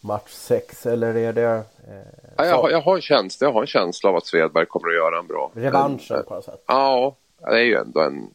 match 0.00 0.30
6 0.30 0.86
eller 0.86 1.16
är 1.16 1.32
det... 1.32 1.62
Eh, 1.88 1.94
ja, 2.36 2.46
jag, 2.46 2.56
har, 2.56 2.70
jag, 2.70 2.80
har 2.80 2.96
en 2.96 3.02
känsla, 3.02 3.46
jag 3.46 3.52
har 3.52 3.60
en 3.60 3.66
känsla 3.66 4.10
av 4.10 4.16
att 4.16 4.26
Svedberg 4.26 4.66
kommer 4.66 4.88
att 4.88 4.94
göra 4.94 5.18
en 5.18 5.26
bra... 5.26 5.50
Revanschen 5.54 6.24
på 6.28 6.34
något 6.34 6.44
sätt? 6.44 6.64
Ja, 6.66 7.16
det 7.38 7.54
är 7.54 7.64
ju 7.64 7.74
ändå 7.74 8.00
en 8.00 8.30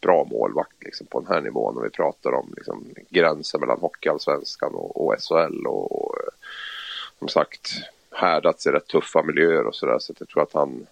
bra 0.00 0.26
målvakt 0.30 0.84
liksom, 0.84 1.06
på 1.06 1.20
den 1.20 1.28
här 1.28 1.40
nivån 1.40 1.74
när 1.74 1.82
vi 1.82 1.90
pratar 1.90 2.34
om 2.34 2.54
liksom, 2.56 2.84
gränsen 3.08 3.60
mellan 3.60 3.80
Hockeyallsvenskan 3.80 4.74
och, 4.74 5.06
och 5.06 5.14
SHL 5.18 5.66
och, 5.66 6.02
och 6.02 6.14
som 7.18 7.28
sagt 7.28 7.70
härdats 8.10 8.66
i 8.66 8.70
rätt 8.70 8.86
tuffa 8.86 9.22
miljöer 9.22 9.66
och 9.66 9.74
sådär 9.74 9.98
så 9.98 10.14
jag 10.18 10.28
tror 10.28 10.42
att 10.42 10.52
han 10.52 10.86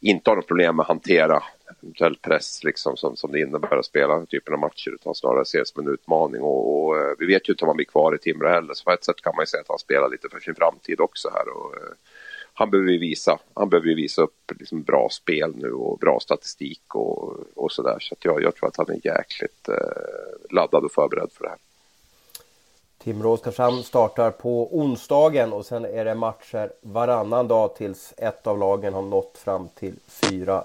inte 0.00 0.30
har 0.30 0.36
något 0.36 0.46
problem 0.46 0.76
med 0.76 0.82
att 0.82 0.88
hantera 0.88 1.42
eventuell 1.82 2.16
press 2.16 2.64
liksom, 2.64 2.96
som, 2.96 3.16
som 3.16 3.32
det 3.32 3.40
innebär 3.40 3.76
att 3.76 3.86
spela 3.86 4.14
den 4.14 4.26
typen 4.26 4.54
av 4.54 4.60
matcher 4.60 4.90
utan 4.90 5.14
snarare 5.14 5.42
ses 5.42 5.68
som 5.68 5.86
en 5.86 5.94
utmaning. 5.94 6.42
Och, 6.42 6.86
och, 6.86 6.96
eh, 6.96 7.12
vi 7.18 7.26
vet 7.26 7.48
ju 7.48 7.52
inte 7.52 7.64
om 7.64 7.68
han 7.68 7.76
blir 7.76 7.86
kvar 7.86 8.14
i 8.14 8.18
Timrå 8.18 8.48
heller 8.48 8.74
så 8.74 8.84
på 8.84 8.90
ett 8.90 9.04
sätt 9.04 9.22
kan 9.22 9.32
man 9.36 9.42
ju 9.42 9.46
säga 9.46 9.60
att 9.60 9.68
han 9.68 9.78
spelar 9.78 10.08
lite 10.08 10.28
för 10.28 10.40
sin 10.40 10.54
framtid 10.54 11.00
också 11.00 11.30
här. 11.34 11.48
Och, 11.48 11.74
eh, 11.76 11.94
han 12.58 12.70
behöver 12.70 12.90
ju 12.90 12.98
visa, 12.98 13.38
han 13.54 13.68
behöver 13.68 13.94
visa 13.94 14.22
upp 14.22 14.52
liksom 14.58 14.82
bra 14.82 15.08
spel 15.10 15.56
nu 15.56 15.72
och 15.72 15.98
bra 15.98 16.20
statistik 16.20 16.94
och, 16.94 17.36
och 17.54 17.72
sådär. 17.72 17.96
Så, 18.00 18.14
så 18.22 18.28
jag, 18.28 18.42
jag 18.42 18.54
tror 18.54 18.68
att 18.68 18.76
han 18.76 18.90
är 18.90 19.06
jäkligt 19.06 19.68
eh, 19.68 19.74
laddad 20.50 20.84
och 20.84 20.92
förberedd 20.92 21.32
för 21.32 21.44
det 21.44 21.48
här. 21.48 21.58
Timrå 22.98 23.32
Oskarshamn 23.32 23.82
startar 23.82 24.30
på 24.30 24.78
onsdagen 24.78 25.52
och 25.52 25.66
sen 25.66 25.84
är 25.84 26.04
det 26.04 26.14
matcher 26.14 26.72
varannan 26.80 27.48
dag 27.48 27.76
tills 27.76 28.14
ett 28.16 28.46
av 28.46 28.58
lagen 28.58 28.94
har 28.94 29.02
nått 29.02 29.38
fram 29.38 29.68
till 29.68 29.94
fyra. 30.08 30.64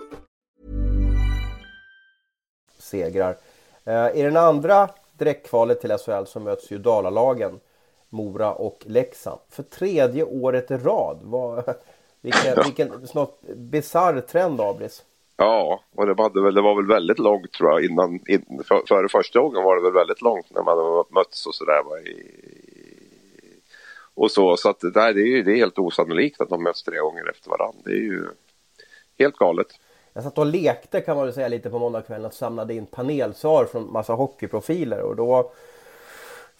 Segrar. 2.91 3.37
Uh, 3.87 4.17
I 4.17 4.21
den 4.21 4.37
andra 4.37 4.89
direktkvalet 5.17 5.81
till 5.81 5.97
SHL 5.97 6.25
så 6.25 6.39
möts 6.39 6.71
ju 6.71 6.77
Dalalagen 6.77 7.59
Mora 8.09 8.53
och 8.53 8.83
Leksand. 8.85 9.39
För 9.49 9.63
tredje 9.63 10.23
året 10.23 10.71
i 10.71 10.77
rad. 10.77 11.19
Var, 11.23 11.63
vilken 12.21 12.63
vilken 12.65 13.07
snart 13.07 13.41
bisarr 13.55 14.21
trend 14.21 14.61
Abris. 14.61 15.03
Ja, 15.37 15.81
och 15.95 16.05
det 16.07 16.13
var, 16.13 16.43
väl, 16.43 16.53
det 16.53 16.61
var 16.61 16.75
väl 16.75 16.87
väldigt 16.87 17.19
långt 17.19 17.51
tror 17.51 17.71
jag 17.71 17.85
innan, 17.85 18.19
in, 18.27 18.63
för, 18.67 18.81
före 18.87 19.09
första 19.09 19.39
gången 19.39 19.63
var 19.63 19.75
det 19.75 19.81
väl 19.81 19.93
väldigt 19.93 20.21
långt 20.21 20.45
när 20.49 20.63
man 20.63 21.05
mötts 21.09 21.45
och 21.45 21.55
sådär. 21.55 21.81
Och 24.13 24.31
så, 24.31 24.57
så 24.57 24.69
att 24.69 24.79
det, 24.79 24.91
där, 24.91 25.13
det, 25.13 25.21
är 25.21 25.25
ju, 25.25 25.43
det 25.43 25.51
är 25.51 25.55
helt 25.55 25.79
osannolikt 25.79 26.41
att 26.41 26.49
de 26.49 26.63
möts 26.63 26.83
tre 26.83 26.97
gånger 26.97 27.29
efter 27.29 27.49
varandra. 27.49 27.79
Det 27.85 27.91
är 27.91 28.03
ju 28.03 28.27
helt 29.19 29.35
galet. 29.35 29.67
Jag 30.13 30.23
satt 30.23 30.37
och 30.37 30.45
lekte 30.45 31.01
kan 31.01 31.15
man 31.15 31.25
väl 31.25 31.33
säga 31.33 31.47
lite 31.47 31.69
på 31.69 31.79
måndagskvällen 31.79 32.25
och 32.25 32.33
samlade 32.33 32.73
in 32.73 32.85
panelsvar 32.85 33.65
från 33.65 33.91
massa 33.91 34.13
hockeyprofiler 34.13 35.01
och 35.01 35.15
då 35.15 35.51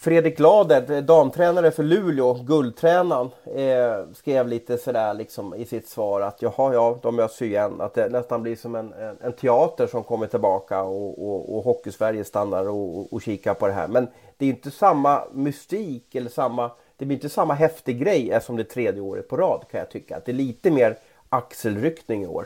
Fredrik 0.02 0.40
Lader, 0.40 0.92
eh, 0.92 1.02
damtränare 1.04 1.72
för 1.72 1.84
Luleå, 1.84 2.34
guldtränaren, 2.34 3.30
eh, 3.56 4.14
skrev 4.14 4.48
lite 4.48 4.78
sådär 4.78 5.14
liksom 5.14 5.56
i 5.56 5.66
sitt 5.66 5.88
svar 5.88 6.22
att 6.22 6.42
jaha, 6.42 6.74
ja, 6.74 7.00
de 7.02 7.16
möts 7.16 7.42
ju 7.42 7.46
igen. 7.46 7.82
Att 7.82 7.94
det 7.94 8.10
nästan 8.10 8.44
blir 8.44 8.56
som 8.56 8.76
en, 8.76 8.94
en, 8.94 9.18
en 9.22 9.34
teater 9.34 9.88
som 9.88 10.04
kommer 10.04 10.28
tillbaka 10.28 10.82
och, 10.84 11.28
och, 11.28 11.58
och 11.58 11.64
Hockeysverige 11.64 12.24
stannar 12.24 12.70
och, 12.70 12.98
och, 12.98 13.14
och 13.14 13.22
kikar 13.22 13.54
på 13.54 13.68
det 13.68 13.74
här. 13.74 13.88
Men 13.88 14.08
det 14.38 14.46
är 14.46 14.50
inte 14.50 14.72
samma 14.72 15.24
mystik 15.32 16.16
eller 16.16 16.30
samma, 16.30 16.72
det 16.98 17.06
blir 17.06 17.18
inte 17.18 17.30
samma 17.30 17.54
häftig 17.54 18.00
grej 18.00 18.40
som 18.42 18.56
det 18.58 18.64
tredje 18.64 19.02
året 19.02 19.28
på 19.28 19.38
rad 19.38 19.66
kan 19.72 19.80
jag 19.80 19.90
tycka. 19.90 20.18
Att 20.18 20.26
det 20.26 20.32
är 20.32 20.34
lite 20.34 20.72
mer 20.72 20.98
axelryckning 21.30 22.24
i 22.24 22.28
år. 22.28 22.46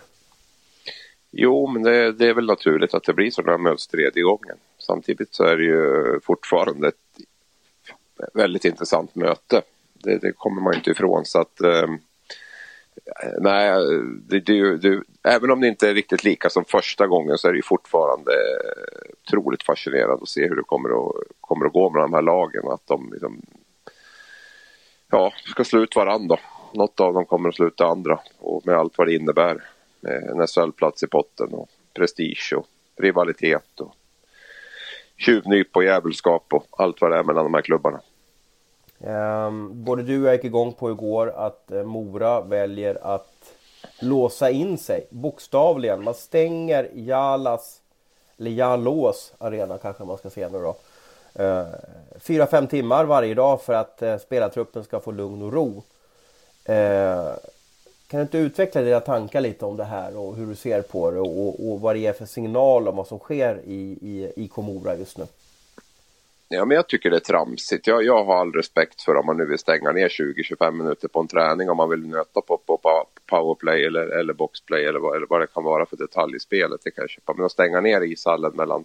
Jo, 1.37 1.67
men 1.67 1.83
det, 1.83 2.11
det, 2.11 2.27
är 2.27 2.33
väl 2.33 2.45
naturligt 2.45 2.93
att 2.93 3.03
det 3.03 3.13
blir 3.13 3.31
så 3.31 3.41
när 3.41 3.51
man 3.51 3.61
möts 3.61 3.87
tredje 3.87 4.23
gången. 4.23 4.57
Samtidigt 4.77 5.35
så 5.35 5.43
är 5.43 5.57
det 5.57 5.63
ju 5.63 6.19
fortfarande 6.23 6.87
ett 6.87 6.95
väldigt 8.33 8.65
intressant 8.65 9.15
möte. 9.15 9.61
Det, 9.93 10.17
det 10.17 10.31
kommer 10.31 10.61
man 10.61 10.73
inte 10.73 10.91
ifrån. 10.91 11.25
Så 11.25 11.39
att, 11.39 11.61
eh, 11.61 11.87
nej, 13.39 13.71
det, 14.29 14.39
det, 14.39 14.77
det, 14.77 15.01
även 15.23 15.51
om 15.51 15.61
det 15.61 15.67
inte 15.67 15.89
är 15.89 15.93
riktigt 15.93 16.23
lika 16.23 16.49
som 16.49 16.65
första 16.65 17.07
gången 17.07 17.37
så 17.37 17.47
är 17.47 17.53
det 17.53 17.61
fortfarande 17.61 18.31
otroligt 19.23 19.63
fascinerande 19.63 20.23
att 20.23 20.29
se 20.29 20.47
hur 20.47 20.55
det 20.55 20.63
kommer 20.63 20.89
att, 20.89 21.15
kommer 21.41 21.65
att 21.65 21.73
gå 21.73 21.89
med 21.89 22.01
de 22.01 22.13
här 22.13 22.21
lagen. 22.21 22.67
Att 22.67 22.87
de 22.87 23.09
liksom, 23.11 23.41
ja, 25.11 25.33
ska 25.45 25.63
slå 25.63 25.79
ut 25.79 25.95
varandra. 25.95 26.39
Något 26.73 26.99
av 26.99 27.13
dem 27.13 27.25
kommer 27.25 27.49
att 27.49 27.55
sluta 27.55 27.87
andra 27.87 28.19
och 28.39 28.65
med 28.65 28.75
allt 28.75 28.97
vad 28.97 29.07
det 29.07 29.15
innebär. 29.15 29.74
Eh, 30.07 30.29
en 30.29 30.47
SHL-plats 30.47 31.03
i 31.03 31.07
potten 31.07 31.53
och 31.53 31.69
prestige 31.93 32.53
och 32.57 32.67
rivalitet 32.97 33.79
och 33.79 33.95
tjuvnyp 35.17 35.75
och 35.75 35.83
djävulskap 35.83 36.53
och 36.53 36.65
allt 36.69 37.01
vad 37.01 37.11
det 37.11 37.17
är 37.17 37.23
mellan 37.23 37.43
de 37.43 37.53
här 37.53 37.61
klubbarna. 37.61 38.01
Um, 38.99 39.83
både 39.83 40.03
du 40.03 40.21
och 40.21 40.27
jag 40.27 40.35
gick 40.35 40.43
igång 40.43 40.73
på 40.73 40.91
igår 40.91 41.33
att 41.35 41.71
eh, 41.71 41.83
Mora 41.83 42.41
väljer 42.41 42.97
att 43.01 43.53
låsa 43.99 44.49
in 44.49 44.77
sig, 44.77 45.07
bokstavligen. 45.09 46.03
Man 46.03 46.13
stänger 46.13 46.89
Jalas, 46.93 47.81
eller 48.39 48.51
Jalås 48.51 49.33
arena 49.37 49.77
kanske 49.77 50.03
man 50.03 50.17
ska 50.17 50.29
säga 50.29 50.49
nu 50.49 50.59
då. 50.59 50.75
Uh, 51.43 51.65
fyra, 52.19 52.47
fem 52.47 52.67
timmar 52.67 53.05
varje 53.05 53.33
dag 53.33 53.61
för 53.61 53.73
att 53.73 53.99
uh, 54.01 54.17
spelartruppen 54.17 54.83
ska 54.83 54.99
få 54.99 55.11
lugn 55.11 55.41
och 55.41 55.53
ro. 55.53 55.83
Uh, 56.69 57.33
kan 58.07 58.19
du 58.19 58.21
inte 58.21 58.37
utveckla 58.37 58.81
dina 58.81 58.99
tankar 58.99 59.41
lite 59.41 59.65
om 59.65 59.77
det 59.77 59.83
här 59.83 60.17
och 60.17 60.35
hur 60.35 60.45
du 60.45 60.55
ser 60.55 60.81
på 60.81 61.11
det 61.11 61.19
och, 61.19 61.71
och 61.71 61.81
vad 61.81 61.95
det 61.95 62.05
är 62.05 62.13
för 62.13 62.25
signal 62.25 62.87
om 62.87 62.95
vad 62.95 63.07
som 63.07 63.19
sker 63.19 63.61
i, 63.65 63.97
i, 64.01 64.31
i 64.35 64.47
Komora 64.47 64.95
just 64.95 65.17
nu? 65.17 65.25
Ja, 66.47 66.65
men 66.65 66.75
jag 66.75 66.87
tycker 66.87 67.09
det 67.09 67.15
är 67.15 67.19
tramsigt. 67.19 67.87
Jag, 67.87 68.03
jag 68.03 68.25
har 68.25 68.35
all 68.35 68.51
respekt 68.51 69.01
för 69.01 69.15
om 69.15 69.25
man 69.25 69.37
nu 69.37 69.45
vill 69.45 69.59
stänga 69.59 69.91
ner 69.91 70.07
20-25 70.07 70.71
minuter 70.71 71.07
på 71.07 71.19
en 71.19 71.27
träning 71.27 71.69
om 71.69 71.77
man 71.77 71.89
vill 71.89 72.07
nöta 72.07 72.41
på, 72.41 72.57
på, 72.57 72.77
på, 72.77 73.05
powerplay 73.25 73.85
eller, 73.85 74.07
eller 74.07 74.33
boxplay 74.33 74.85
eller 74.85 74.99
vad, 74.99 75.15
eller 75.15 75.27
vad 75.29 75.41
det 75.41 75.47
kan 75.47 75.63
vara 75.63 75.85
för 75.85 75.97
detalj 75.97 76.35
i 76.35 76.39
spelet. 76.39 76.81
Det 76.83 76.91
kan 76.91 77.01
jag 77.01 77.09
köpa. 77.09 77.33
Men 77.33 77.45
att 77.45 77.51
stänga 77.51 77.81
ner 77.81 78.01
ishallen 78.01 78.51
mellan 78.55 78.83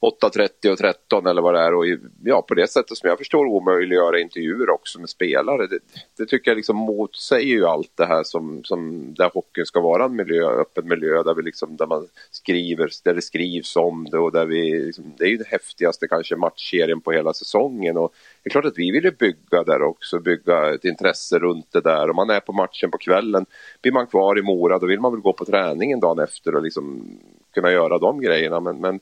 8.30 0.00 0.72
och 0.72 0.78
13 0.78 1.26
eller 1.26 1.42
vad 1.42 1.54
det 1.54 1.60
är 1.60 1.74
och 1.74 1.84
ja, 2.24 2.42
på 2.42 2.54
det 2.54 2.70
sättet 2.70 2.98
som 2.98 3.08
jag 3.08 3.18
förstår 3.18 3.46
omöjliggöra 3.46 4.20
intervjuer 4.20 4.70
också 4.70 5.00
med 5.00 5.08
spelare. 5.08 5.66
Det, 5.66 5.78
det, 6.18 6.26
tycker 6.26 6.50
jag 6.50 6.56
liksom 6.56 6.76
motsäger 6.76 7.54
ju 7.54 7.66
allt 7.66 7.92
det 7.94 8.06
här 8.06 8.22
som, 8.22 8.64
som 8.64 9.14
där 9.14 9.30
hockeyn 9.34 9.66
ska 9.66 9.80
vara 9.80 10.04
en 10.04 10.16
miljö, 10.16 10.46
öppen 10.46 10.88
miljö 10.88 11.22
där, 11.22 11.34
vi 11.34 11.42
liksom, 11.42 11.76
där 11.76 11.86
man 11.86 12.08
skriver, 12.30 12.90
där 13.04 13.14
det 13.14 13.22
skrivs 13.22 13.76
om 13.76 14.04
det 14.10 14.18
och 14.18 14.32
där 14.32 14.46
vi, 14.46 14.86
liksom, 14.86 15.14
det 15.18 15.24
är 15.24 15.28
ju 15.28 15.36
den 15.36 15.46
häftigaste 15.46 16.08
kanske 16.08 16.36
matchserien 16.36 17.00
på 17.00 17.12
hela 17.12 17.32
säsongen 17.32 17.96
och 17.96 18.14
det 18.42 18.48
är 18.48 18.50
klart 18.50 18.64
att 18.64 18.78
vi 18.78 18.90
vill 18.90 19.12
bygga 19.18 19.64
där 19.64 19.82
också, 19.82 20.20
bygga 20.20 20.74
ett 20.74 20.84
intresse 20.84 21.38
runt 21.38 21.72
det 21.72 21.80
där. 21.80 22.10
Om 22.10 22.16
man 22.16 22.30
är 22.30 22.40
på 22.40 22.52
matchen 22.52 22.90
på 22.90 22.98
kvällen, 22.98 23.46
blir 23.82 23.92
man 23.92 24.06
kvar 24.06 24.38
i 24.38 24.42
Mora 24.42 24.78
då 24.78 24.86
vill 24.86 25.00
man 25.00 25.12
väl 25.12 25.20
gå 25.20 25.32
på 25.32 25.44
träningen 25.44 26.00
dagen 26.00 26.18
efter 26.18 26.54
och 26.54 26.62
liksom 26.62 27.18
kunna 27.54 27.72
göra 27.72 27.98
de 27.98 28.20
grejerna. 28.20 28.60
Men, 28.60 28.80
men 28.80 29.00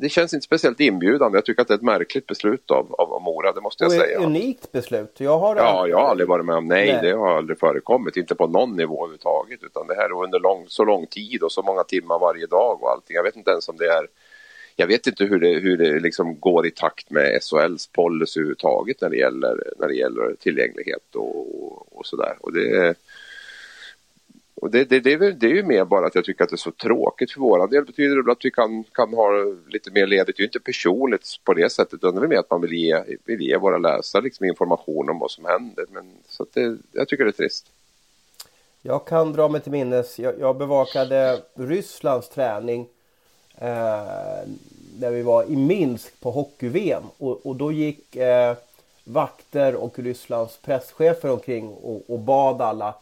det 0.00 0.08
känns 0.08 0.34
inte 0.34 0.44
speciellt 0.44 0.80
inbjudande. 0.80 1.36
Jag 1.36 1.44
tycker 1.44 1.62
att 1.62 1.68
det 1.68 1.74
är 1.74 1.78
ett 1.78 1.82
märkligt 1.82 2.26
beslut 2.26 2.70
av, 2.70 2.94
av 2.94 3.22
Mora, 3.22 3.52
det 3.52 3.60
måste 3.60 3.84
jag 3.84 3.88
och 3.88 3.92
säga. 3.92 4.18
Ett 4.18 4.24
unikt 4.24 4.72
beslut. 4.72 5.16
Jag 5.18 5.38
har 5.38 5.56
ja, 5.56 5.88
jag 5.88 5.96
har 5.96 6.08
aldrig 6.08 6.28
varit 6.28 6.46
med 6.46 6.56
om, 6.56 6.66
nej, 6.68 6.92
nej, 6.92 6.98
det 7.02 7.12
har 7.12 7.36
aldrig 7.36 7.58
förekommit. 7.58 8.16
Inte 8.16 8.34
på 8.34 8.46
någon 8.46 8.76
nivå 8.76 9.04
överhuvudtaget. 9.04 9.62
Utan 9.62 9.86
det 9.86 9.94
här 9.94 10.04
är 10.04 10.24
under 10.24 10.40
lång, 10.40 10.64
så 10.68 10.84
lång 10.84 11.06
tid 11.06 11.42
och 11.42 11.52
så 11.52 11.62
många 11.62 11.84
timmar 11.84 12.18
varje 12.18 12.46
dag 12.46 12.82
och 12.82 12.90
allting. 12.90 13.14
Jag 13.14 13.22
vet 13.22 13.36
inte 13.36 13.50
ens 13.50 13.68
om 13.68 13.76
det 13.76 13.86
är 13.86 14.06
jag 14.78 14.86
vet 14.86 15.06
inte 15.06 15.24
hur 15.24 15.40
det, 15.40 15.58
hur 15.58 15.76
det 15.76 16.00
liksom 16.00 16.40
går 16.40 16.66
i 16.66 16.70
takt 16.70 17.10
med 17.10 17.42
SHLs 17.42 17.86
policy 17.86 18.40
överhuvudtaget 18.40 19.00
när 19.00 19.10
det 19.10 19.16
gäller, 19.16 19.72
när 19.78 19.88
det 19.88 19.94
gäller 19.94 20.34
tillgänglighet 20.40 21.14
och, 21.14 21.98
och 21.98 22.06
sådär. 22.06 22.36
Och 22.40 22.52
det, 22.52 22.94
och 24.56 24.70
det, 24.70 24.84
det, 24.84 25.00
det, 25.00 25.12
är, 25.12 25.32
det 25.32 25.46
är 25.46 25.54
ju 25.54 25.62
mer 25.62 25.84
bara 25.84 26.06
att 26.06 26.14
jag 26.14 26.24
tycker 26.24 26.44
att 26.44 26.50
det 26.50 26.54
är 26.54 26.56
så 26.56 26.70
tråkigt 26.70 27.30
för 27.30 27.40
våran 27.40 27.70
del. 27.70 27.84
Betyder 27.84 28.22
det 28.22 28.32
att 28.32 28.44
vi 28.44 28.50
kan, 28.50 28.84
kan 28.84 29.14
ha 29.14 29.30
lite 29.68 29.90
mer 29.90 30.06
ledigt. 30.06 30.36
Det 30.36 30.40
är 30.40 30.42
ju 30.42 30.46
inte 30.46 30.60
personligt 30.60 31.26
på 31.44 31.54
det 31.54 31.72
sättet 31.72 31.94
utan 31.94 32.14
det 32.14 32.26
är 32.26 32.28
mer 32.28 32.38
att 32.38 32.50
man 32.50 32.60
vill 32.60 32.72
ge, 32.72 33.02
vill 33.24 33.40
ge 33.40 33.56
våra 33.56 33.78
läsare 33.78 34.22
liksom 34.22 34.46
information 34.46 35.10
om 35.10 35.18
vad 35.18 35.30
som 35.30 35.44
händer. 35.44 35.84
Men, 35.90 36.12
så 36.28 36.46
det, 36.52 36.78
jag 36.92 37.08
tycker 37.08 37.24
det 37.24 37.30
är 37.30 37.32
trist. 37.32 37.66
Jag 38.82 39.06
kan 39.06 39.32
dra 39.32 39.48
mig 39.48 39.60
till 39.60 39.72
minnes, 39.72 40.18
jag, 40.18 40.34
jag 40.40 40.56
bevakade 40.56 41.40
Rysslands 41.54 42.28
träning 42.28 42.86
Eh, 43.58 44.48
när 44.98 45.10
vi 45.10 45.22
var 45.22 45.44
i 45.44 45.56
Minsk 45.56 46.20
på 46.20 46.30
hockey-VM 46.30 47.02
och, 47.18 47.46
och, 47.46 47.56
då 47.56 47.72
gick 47.72 48.16
eh, 48.16 48.56
vakter 49.04 49.74
och 49.74 49.98
Rysslands 49.98 50.58
presschefer 50.58 51.30
omkring 51.30 51.68
och, 51.68 52.10
och, 52.10 52.18
bad 52.18 52.60
alla 52.60 52.94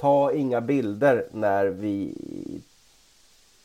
ta 0.00 0.32
inga 0.32 0.60
bilder 0.60 1.26
när 1.32 1.66
vi 1.66 2.14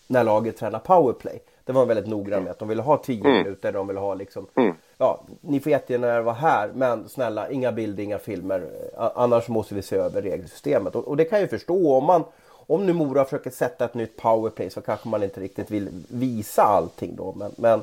när 0.07 0.23
laget 0.23 0.57
tränar 0.57 0.79
powerplay. 0.79 1.41
Det 1.65 1.71
var 1.73 1.85
väldigt 1.85 2.07
noggrann 2.07 2.43
med 2.43 2.51
att 2.51 2.59
de 2.59 2.67
ville 2.67 2.81
ha 2.81 2.97
10 2.97 3.19
mm. 3.19 3.37
minuter. 3.37 3.71
De 3.71 3.87
ville 3.87 3.99
ha 3.99 4.13
liksom, 4.13 4.47
mm. 4.55 4.75
ja, 4.97 5.21
ni 5.41 5.59
får 5.59 5.71
jättegärna 5.71 6.21
vara 6.21 6.35
här 6.35 6.71
men 6.75 7.09
snälla 7.09 7.49
inga 7.49 7.71
bilder, 7.71 8.03
inga 8.03 8.19
filmer. 8.19 8.69
Annars 9.15 9.47
måste 9.47 9.75
vi 9.75 9.81
se 9.81 9.95
över 9.95 10.21
regelsystemet. 10.21 10.95
Och, 10.95 11.07
och 11.07 11.17
det 11.17 11.25
kan 11.25 11.39
jag 11.39 11.49
förstå 11.49 11.95
om 11.95 12.05
man 12.05 12.23
om 12.67 12.85
nu 12.85 12.93
Mora 12.93 13.23
försöker 13.23 13.49
sätta 13.49 13.85
ett 13.85 13.93
nytt 13.93 14.17
powerplay 14.17 14.69
så 14.69 14.81
kanske 14.81 15.09
man 15.09 15.23
inte 15.23 15.39
riktigt 15.39 15.71
vill 15.71 15.89
visa 16.07 16.63
allting 16.63 17.15
då. 17.15 17.33
Men, 17.37 17.51
men 17.55 17.81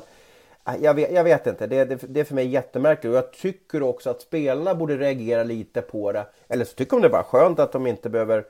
Ah, 0.63 0.75
jag, 0.81 0.93
vet, 0.93 1.11
jag 1.11 1.23
vet 1.23 1.47
inte, 1.47 1.67
det, 1.67 1.85
det, 1.85 1.95
det, 2.09 2.19
är 2.19 2.23
för 2.23 2.35
mig 2.35 2.47
jättemärkligt 2.47 3.11
och 3.11 3.17
jag 3.17 3.33
tycker 3.33 3.83
också 3.83 4.09
att 4.09 4.21
spelarna 4.21 4.75
borde 4.75 4.97
reagera 4.97 5.43
lite 5.43 5.81
på 5.81 6.11
det. 6.11 6.25
Eller 6.47 6.65
så 6.65 6.75
tycker 6.75 6.91
de 6.91 7.01
det 7.01 7.07
är 7.07 7.11
bara 7.11 7.23
skönt 7.23 7.59
att 7.59 7.71
de 7.71 7.87
inte 7.87 8.09
behöver 8.09 8.45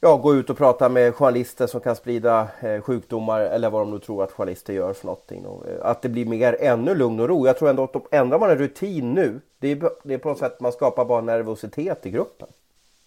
ja, 0.00 0.16
gå 0.16 0.34
ut 0.34 0.50
och 0.50 0.56
prata 0.56 0.88
med 0.88 1.14
journalister 1.14 1.66
som 1.66 1.80
kan 1.80 1.96
sprida 1.96 2.48
eh, 2.60 2.80
sjukdomar 2.80 3.40
eller 3.40 3.70
vad 3.70 3.82
de 3.82 3.90
nu 3.90 3.98
tror 3.98 4.24
att 4.24 4.32
journalister 4.32 4.72
gör 4.72 4.92
för 4.92 5.06
någonting. 5.06 5.46
Och, 5.46 5.68
eh, 5.68 5.86
att 5.86 6.02
det 6.02 6.08
blir 6.08 6.26
mer 6.26 6.56
ännu 6.60 6.94
lugn 6.94 7.20
och 7.20 7.28
ro. 7.28 7.46
Jag 7.46 7.58
tror 7.58 7.70
ändå 7.70 7.82
att 7.82 8.14
ändrar 8.14 8.38
man 8.38 8.50
en 8.50 8.58
rutin 8.58 9.14
nu, 9.14 9.40
det 9.58 9.68
är, 9.68 9.90
det 10.02 10.14
är 10.14 10.18
på 10.18 10.28
något 10.28 10.38
sätt 10.38 10.60
man 10.60 10.72
skapar 10.72 11.04
bara 11.04 11.20
nervositet 11.20 12.06
i 12.06 12.10
gruppen. 12.10 12.48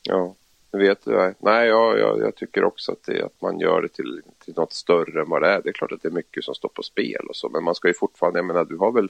Ja 0.03 0.33
vet 0.77 1.07
jag. 1.07 1.35
Nej, 1.39 1.67
jag, 1.67 1.99
jag, 1.99 2.19
jag, 2.19 2.35
tycker 2.35 2.63
också 2.63 2.91
att, 2.91 3.03
det, 3.03 3.25
att 3.25 3.41
man 3.41 3.59
gör 3.59 3.81
det 3.81 3.87
till, 3.87 4.21
till 4.45 4.53
något 4.57 4.73
större 4.73 5.21
än 5.21 5.29
vad 5.29 5.41
det 5.41 5.47
är. 5.47 5.61
Det 5.61 5.69
är 5.69 5.73
klart 5.73 5.91
att 5.91 6.01
det 6.01 6.07
är 6.07 6.13
mycket 6.13 6.43
som 6.43 6.55
står 6.55 6.69
på 6.69 6.83
spel 6.83 7.25
och 7.29 7.35
så, 7.35 7.49
men 7.49 7.63
man 7.63 7.75
ska 7.75 7.87
ju 7.87 7.93
fortfarande, 7.93 8.39
jag 8.39 8.45
menar, 8.45 8.65
du 8.65 8.77
har 8.77 8.91
väl 8.91 9.09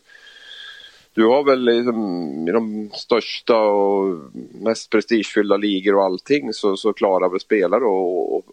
du 1.13 1.25
har 1.25 1.43
väl 1.43 1.59
liksom, 1.59 2.47
i 2.47 2.51
de 2.51 2.89
största 2.93 3.59
och 3.59 4.19
mest 4.51 4.89
prestigefyllda 4.89 5.57
ligor 5.57 5.95
och 5.95 6.03
allting 6.03 6.53
så, 6.53 6.77
så 6.77 6.93
klarar 6.93 7.29
väl 7.29 7.39
spelare 7.39 7.83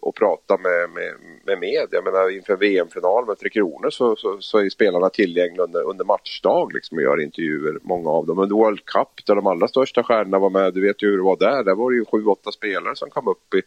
att 0.01 0.15
prata 0.15 0.57
med, 0.57 0.89
med, 0.89 1.13
med 1.45 1.59
media. 1.59 1.87
Jag 1.91 2.03
menar 2.03 2.35
inför 2.37 2.55
VM-final 2.55 3.25
med 3.25 3.39
Tre 3.39 3.49
Kronor 3.49 3.89
så, 3.89 4.15
så, 4.15 4.37
så 4.39 4.57
är 4.57 4.69
spelarna 4.69 5.09
tillgängliga 5.09 5.63
under, 5.63 5.89
under 5.89 6.05
matchdag 6.05 6.73
liksom 6.73 6.97
och 6.97 7.03
gör 7.03 7.21
intervjuer, 7.21 7.79
många 7.81 8.09
av 8.09 8.25
dem. 8.25 8.39
Under 8.39 8.55
World 8.55 8.85
Cup 8.85 9.25
där 9.25 9.35
de 9.35 9.47
allra 9.47 9.67
största 9.67 10.03
stjärnorna 10.03 10.39
var 10.39 10.49
med, 10.49 10.73
du 10.73 10.81
vet 10.81 11.03
ju 11.03 11.07
hur 11.07 11.17
det 11.17 11.23
var 11.23 11.37
där. 11.37 11.63
Där 11.63 11.75
var 11.75 11.91
det 11.91 11.97
ju 11.97 12.05
sju, 12.05 12.25
åtta 12.25 12.51
spelare 12.51 12.95
som 12.95 13.09
kom 13.09 13.27
upp 13.27 13.53
i 13.53 13.61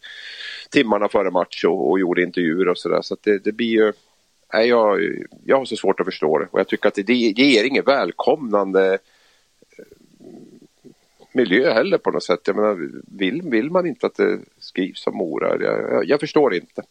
timmarna 0.69 1.09
före 1.09 1.31
match 1.31 1.65
och, 1.65 1.89
och 1.89 1.99
gjorde 1.99 2.23
intervjuer 2.23 2.69
och 2.69 2.77
sådär. 2.77 3.01
Så 3.01 3.13
att 3.13 3.23
det, 3.23 3.43
det 3.43 3.51
blir 3.51 3.67
ju 3.67 3.93
nej, 4.53 4.67
jag, 4.67 4.99
jag 5.43 5.57
har 5.57 5.65
så 5.65 5.75
svårt 5.75 5.99
att 5.99 6.05
förstå 6.05 6.37
det 6.37 6.47
och 6.51 6.59
jag 6.59 6.67
tycker 6.67 6.87
att 6.87 6.95
det, 6.95 7.03
det 7.03 7.13
ger 7.13 7.63
ingen 7.63 7.83
välkomnande 7.83 8.93
eh, 8.93 9.85
miljö 11.31 11.73
heller 11.73 11.97
på 11.97 12.11
något 12.11 12.23
sätt. 12.23 12.39
Jag 12.45 12.55
menar, 12.55 12.89
vill, 13.17 13.41
vill 13.41 13.71
man 13.71 13.87
inte 13.87 14.07
att 14.07 14.15
det 14.15 14.39
skrivs 14.57 15.07
om 15.07 15.17
Mora? 15.17 15.49
Jag, 15.49 15.91
jag, 15.91 16.05
jag, 16.05 16.19
förstår 16.19 16.53
inte. 16.53 16.83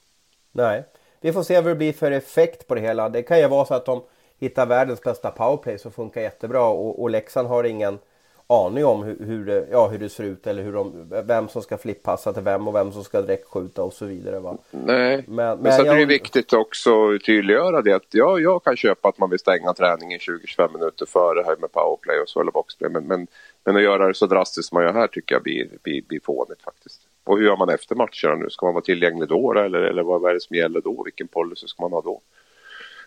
Nej, 0.52 0.84
vi 1.20 1.32
får 1.32 1.42
se 1.42 1.60
vad 1.60 1.70
det 1.70 1.74
blir 1.74 1.92
för 1.92 2.10
effekt 2.10 2.66
på 2.66 2.74
det 2.74 2.80
hela. 2.80 3.08
Det 3.08 3.22
kan 3.22 3.38
ju 3.38 3.48
vara 3.48 3.64
så 3.64 3.74
att 3.74 3.86
de 3.86 4.02
hittar 4.38 4.66
världens 4.66 5.00
bästa 5.00 5.30
powerplay 5.30 5.78
som 5.78 5.92
funkar 5.92 6.20
jättebra 6.20 6.66
och, 6.66 7.02
och 7.02 7.10
Leksand 7.10 7.48
har 7.48 7.64
ingen 7.64 7.98
aning 8.46 8.84
om 8.84 9.02
hur, 9.02 9.16
hur, 9.26 9.44
det, 9.44 9.66
ja, 9.70 9.88
hur 9.88 9.98
det 9.98 10.08
ser 10.08 10.24
ut 10.24 10.46
eller 10.46 10.62
hur 10.62 10.72
de, 10.72 11.08
vem 11.26 11.48
som 11.48 11.62
ska 11.62 11.78
flippassa 11.78 12.32
till 12.32 12.42
vem 12.42 12.68
och 12.68 12.74
vem 12.74 12.92
som 12.92 13.04
ska 13.04 13.22
direktskjuta 13.22 13.82
och 13.82 13.92
så 13.92 14.06
vidare. 14.06 14.40
Va? 14.40 14.58
Nej, 14.70 15.24
men, 15.26 15.36
men, 15.36 15.58
men 15.58 15.72
sen 15.72 15.86
jag... 15.86 15.94
är 15.94 15.98
det 15.98 16.06
viktigt 16.06 16.52
också 16.52 17.10
att 17.10 17.24
tydliggöra 17.24 17.82
det 17.82 17.92
att 17.92 18.06
ja, 18.10 18.38
jag 18.38 18.64
kan 18.64 18.76
köpa 18.76 19.08
att 19.08 19.18
man 19.18 19.30
vill 19.30 19.38
stänga 19.38 19.72
träningen 19.72 20.18
20-25 20.18 20.72
minuter 20.72 21.06
före 21.06 21.42
här 21.46 21.56
med 21.56 21.72
powerplay 21.72 22.20
och 22.20 22.28
så 22.28 22.40
eller 22.40 22.52
boxplay. 22.52 22.90
Men, 22.90 23.06
men, 23.06 23.26
men 23.64 23.76
att 23.76 23.82
göra 23.82 24.08
det 24.08 24.14
så 24.14 24.26
drastiskt 24.26 24.68
som 24.68 24.76
man 24.76 24.84
gör 24.84 24.92
här 24.92 25.06
tycker 25.06 25.34
jag 25.34 25.42
blir, 25.42 25.68
blir, 25.82 26.02
blir 26.02 26.20
fånigt 26.24 26.62
faktiskt. 26.62 27.00
Och 27.24 27.38
hur 27.38 27.44
gör 27.46 27.56
man 27.56 27.68
efter 27.68 27.94
matcherna 27.94 28.42
nu? 28.42 28.50
Ska 28.50 28.66
man 28.66 28.74
vara 28.74 28.84
tillgänglig 28.84 29.28
då 29.28 29.52
eller, 29.52 29.78
eller 29.78 30.02
vad 30.02 30.30
är 30.30 30.34
det 30.34 30.40
som 30.40 30.56
gäller 30.56 30.80
då? 30.80 31.02
Vilken 31.04 31.28
policy 31.28 31.66
ska 31.66 31.82
man 31.82 31.92
ha 31.92 32.00
då? 32.00 32.20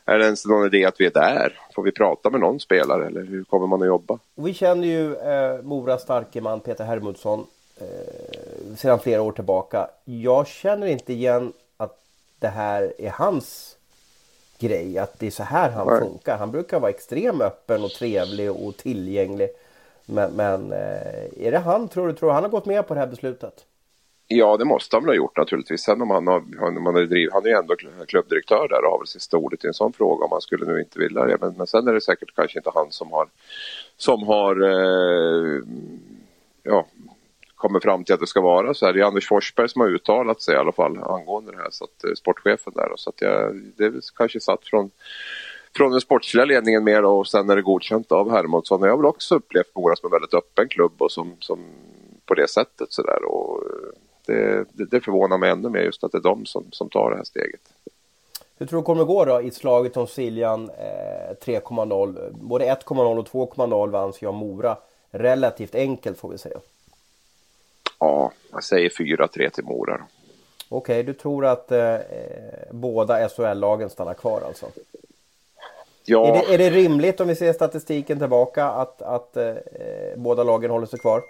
Är 0.10 0.18
det 0.18 0.26
ens 0.26 0.46
någon 0.46 0.66
idé 0.66 0.86
att 0.86 1.02
vi 1.02 1.06
är 1.06 1.12
där? 1.12 1.60
Får 1.76 1.84
vi 1.84 1.92
prata 1.92 2.30
med 2.30 2.40
någon 2.40 2.60
spelare 2.60 3.08
eller 3.08 3.22
hur 3.22 3.44
kommer 3.44 3.68
man 3.68 3.82
att 3.82 3.88
jobba? 3.88 4.20
Vi 4.36 4.54
känner 4.54 4.88
ju 4.88 5.16
eh, 5.16 5.62
Moras 5.62 6.02
starke 6.02 6.42
man 6.42 6.60
Peter 6.60 6.84
Hermundsson 6.84 7.46
eh, 7.78 8.76
sedan 8.78 9.00
flera 9.00 9.22
år 9.22 9.32
tillbaka. 9.32 9.88
Jag 10.06 10.48
känner 10.48 10.88
inte 10.88 11.14
igen 11.14 11.54
att 11.78 12.00
det 12.40 12.48
här 12.48 12.94
är 12.98 13.10
hans 13.10 13.78
grej, 14.60 14.98
att 14.98 15.20
det 15.20 15.28
är 15.28 15.32
så 15.32 15.44
här 15.44 15.70
han 15.70 15.88
Nej. 15.88 16.00
funkar. 16.00 16.38
Han 16.38 16.52
brukar 16.52 16.80
vara 16.80 16.92
extremt 16.92 17.42
öppen 17.42 17.84
och 17.84 17.92
trevlig 17.92 18.52
och 18.52 18.78
tillgänglig. 18.78 19.50
Men, 20.06 20.32
men 20.32 20.72
eh, 20.72 21.46
är 21.46 21.52
det 21.52 21.60
han, 21.60 21.88
tror 21.88 22.08
du, 22.08 22.14
tror 22.14 22.32
han 22.32 22.44
har 22.44 22.50
gått 22.50 22.66
med 22.66 22.88
på 22.88 22.94
det 22.94 23.00
här 23.00 23.08
beslutet? 23.08 23.66
Ja, 24.30 24.58
det 24.58 24.66
måste 24.66 24.96
han 24.96 25.04
väl 25.04 25.10
ha 25.10 25.16
gjort 25.16 25.38
naturligtvis. 25.38 25.82
Sen 25.82 26.02
om 26.02 26.10
han 26.10 26.28
har, 26.28 26.38
om 26.38 26.86
han, 26.86 26.96
har 26.96 27.04
driv, 27.04 27.30
han 27.34 27.46
är 27.46 27.50
ju 27.50 27.56
ändå 27.56 27.76
klubbdirektör 28.08 28.68
där 28.68 28.86
och 28.86 28.92
har 28.92 29.00
väl 29.00 29.08
sista 29.08 29.38
ordet 29.38 29.64
i 29.64 29.68
en 29.68 29.74
sån 29.74 29.94
fråga 29.94 30.26
om 30.26 30.32
han 30.32 30.42
skulle 30.42 30.66
nu 30.66 30.80
inte 30.80 31.00
vilja 31.00 31.26
det. 31.26 31.38
Men, 31.42 31.54
men 31.58 31.68
sen 31.68 31.88
är 31.88 31.94
det 31.94 32.02
säkert 32.02 32.36
kanske 32.36 32.60
inte 32.60 32.72
han 32.74 32.92
som 32.92 33.12
har, 33.12 33.28
som 33.98 34.24
har 34.24 34.62
eh, 34.62 35.62
ja, 36.64 36.86
kommit 37.56 37.84
fram 37.84 38.04
till 38.04 38.14
att 38.14 38.20
det 38.20 38.28
ska 38.28 38.42
vara 38.42 38.74
så 38.74 38.86
här. 38.86 38.94
Det 38.94 39.00
är 39.00 39.04
Anders 39.04 39.28
Forsberg 39.28 39.70
som 39.70 39.82
har 39.82 39.90
uttalat 39.90 40.42
sig 40.42 40.56
i 40.56 40.58
alla 40.58 40.72
fall 40.72 40.98
angående 41.04 41.52
det 41.52 41.58
här, 41.58 41.70
så 41.72 41.84
att, 41.84 42.04
eh, 42.04 42.14
sportchefen 42.14 42.74
där. 42.76 42.92
Så 42.96 43.10
att 43.10 43.22
jag, 43.22 43.56
det 43.78 43.86
är 43.86 43.94
kanske 44.18 44.40
satt 44.40 44.66
från 44.66 44.92
från 45.76 45.92
den 45.92 46.02
sportsliga 46.02 46.46
ledningen 46.46 46.84
mer 46.84 47.04
och 47.04 47.28
sen 47.28 47.50
är 47.50 47.56
det 47.56 47.62
godkänt 47.62 48.12
av 48.12 48.32
Hermodsson. 48.32 48.82
Jag 48.82 48.90
har 48.90 48.98
väl 48.98 49.06
också 49.06 49.36
upplevt 49.36 49.76
Mora 49.76 49.96
som 49.96 50.08
en 50.08 50.12
väldigt 50.12 50.34
öppen 50.34 50.68
klubb 50.70 51.02
och 51.02 51.12
som, 51.12 51.36
som 51.40 51.66
på 52.26 52.34
det 52.34 52.48
sättet 52.48 52.92
sådär. 52.92 53.24
Och 53.24 53.64
eh, 53.64 54.07
det, 54.28 54.86
det, 54.86 55.02
förvånar 55.02 55.38
mig 55.38 55.50
ännu 55.50 55.70
mer 55.70 55.80
just 55.80 56.04
att 56.04 56.12
det 56.12 56.18
är 56.18 56.22
de 56.22 56.46
som, 56.46 56.66
som 56.72 56.90
tar 56.90 57.12
det 57.12 57.18
här 57.18 57.24
steget. 57.24 57.62
Hur 58.58 58.66
tror 58.66 58.80
du 58.80 58.86
kommer 58.86 59.02
det 59.02 59.08
gå 59.08 59.26
då 59.26 59.42
i 59.42 59.52
slaget 59.52 59.98
om 59.98 60.08
Siljan 60.08 60.70
eh, 60.70 61.36
3.0? 61.46 62.32
Både 62.32 62.66
1.0 62.66 63.18
och 63.18 63.28
2.0 63.28 63.90
vanns 63.90 64.22
ju 64.22 64.28
av 64.28 64.34
Mora. 64.34 64.78
Relativt 65.12 65.76
enkelt 65.76 66.18
får 66.18 66.30
vi 66.30 66.38
säga. 66.38 66.60
Ja, 68.00 68.32
jag 68.52 68.64
säger 68.64 68.90
4-3 68.90 69.50
till 69.50 69.64
Mora. 69.64 69.94
Okej, 70.70 71.00
okay, 71.00 71.04
du 71.04 71.14
tror 71.14 71.46
att 71.46 71.72
eh, 71.72 71.98
båda 72.72 73.30
SHL-lagen 73.30 73.90
stannar 73.90 74.14
kvar 74.14 74.42
alltså? 74.42 74.66
Ja. 76.06 76.28
Är 76.28 76.34
det, 76.34 76.54
är 76.54 76.58
det, 76.58 76.70
rimligt 76.70 77.20
om 77.20 77.28
vi 77.28 77.36
ser 77.36 77.54
statistiken 77.54 78.20
tillbaka 78.20 78.66
att, 78.66 79.02
att 79.02 79.38
eh, 79.38 79.56
båda 80.16 80.44
lagen 80.44 80.72
håller 80.72 80.88
sig 80.88 81.00
kvar? 81.00 81.22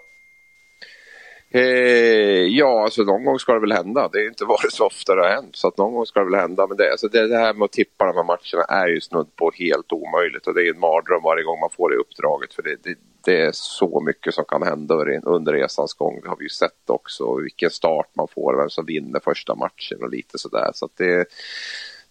Eh, 1.50 2.46
ja, 2.46 2.82
alltså 2.82 3.02
någon 3.02 3.24
gång 3.24 3.38
ska 3.38 3.52
det 3.52 3.60
väl 3.60 3.72
hända. 3.72 4.08
Det 4.12 4.18
har 4.18 4.26
inte 4.26 4.44
varit 4.44 4.72
så 4.72 4.86
ofta 4.86 5.14
det 5.14 5.22
har 5.22 5.28
hänt. 5.30 5.56
Så 5.56 5.68
att 5.68 5.78
någon 5.78 5.94
gång 5.94 6.06
ska 6.06 6.20
det 6.20 6.30
väl 6.30 6.40
hända. 6.40 6.66
Men 6.66 6.76
det, 6.76 6.90
alltså 6.90 7.08
det, 7.08 7.28
det 7.28 7.38
här 7.38 7.54
med 7.54 7.64
att 7.64 7.72
tippa 7.72 8.06
de 8.06 8.16
här 8.16 8.24
matcherna 8.24 8.64
är 8.68 8.88
ju 8.88 9.00
snudd 9.00 9.36
på 9.36 9.50
helt 9.54 9.92
omöjligt. 9.92 10.46
Och 10.46 10.54
det 10.54 10.66
är 10.66 10.74
en 10.74 10.80
mardröm 10.80 11.22
varje 11.22 11.44
gång 11.44 11.60
man 11.60 11.70
får 11.70 11.90
det 11.90 11.96
uppdraget. 11.96 12.54
För 12.54 12.62
det, 12.62 12.76
det, 12.82 12.94
det 13.24 13.40
är 13.40 13.50
så 13.52 14.00
mycket 14.00 14.34
som 14.34 14.44
kan 14.44 14.62
hända 14.62 14.94
under 15.22 15.52
resans 15.52 15.94
gång. 15.94 16.20
Det 16.22 16.28
har 16.28 16.36
vi 16.36 16.44
ju 16.44 16.48
sett 16.48 16.90
också. 16.90 17.34
Vilken 17.34 17.70
start 17.70 18.10
man 18.16 18.28
får, 18.28 18.56
vem 18.56 18.70
som 18.70 18.86
vinner 18.86 19.20
första 19.24 19.54
matchen 19.54 20.02
och 20.02 20.10
lite 20.10 20.38
sådär. 20.38 20.70
Så 20.74 20.84
att 20.84 20.96
det, 20.96 21.28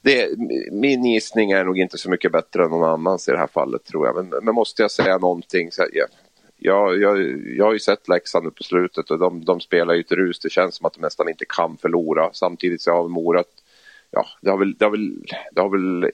det, 0.02 0.30
min 0.72 1.06
gissning 1.06 1.52
är 1.52 1.64
nog 1.64 1.80
inte 1.80 1.98
så 1.98 2.10
mycket 2.10 2.32
bättre 2.32 2.64
än 2.64 2.70
någon 2.70 2.90
annans 2.90 3.28
i 3.28 3.32
det 3.32 3.38
här 3.38 3.48
fallet 3.48 3.86
tror 3.86 4.08
jag. 4.08 4.16
Men, 4.16 4.46
men 4.46 4.56
måste 4.56 4.82
jag 4.82 4.92
säga 4.92 5.18
någonting 5.18 5.72
så 5.72 5.86
ja, 5.94 6.06
jag, 6.58 7.02
jag, 7.02 7.46
jag 7.56 7.66
har 7.66 7.74
ju 7.74 7.80
sett 7.80 8.08
Leksand 8.08 8.46
nu 8.46 8.52
på 8.52 8.64
slutet 8.64 9.12
och 9.12 9.20
de, 9.20 9.46
de 9.46 9.60
spelar 9.60 9.94
ju 9.94 10.00
ett 10.00 10.12
rus. 10.12 10.40
Det 10.40 10.50
känns 10.50 10.76
som 10.76 10.86
att 10.86 10.94
de 10.94 11.02
nästan 11.02 11.30
inte 11.30 11.46
kan 11.46 11.78
förlora. 11.78 12.30
Samtidigt 12.34 12.82
så 12.82 12.92
har 12.92 13.08
Mora, 13.08 13.44
ja, 14.12 14.26
det 14.42 14.50
har 14.50 14.58
väl, 14.58 14.74
det 14.78 14.86
har 14.86 14.92
väl, 14.92 15.24
det 15.52 15.62
har 15.62 15.70
väl 15.70 16.12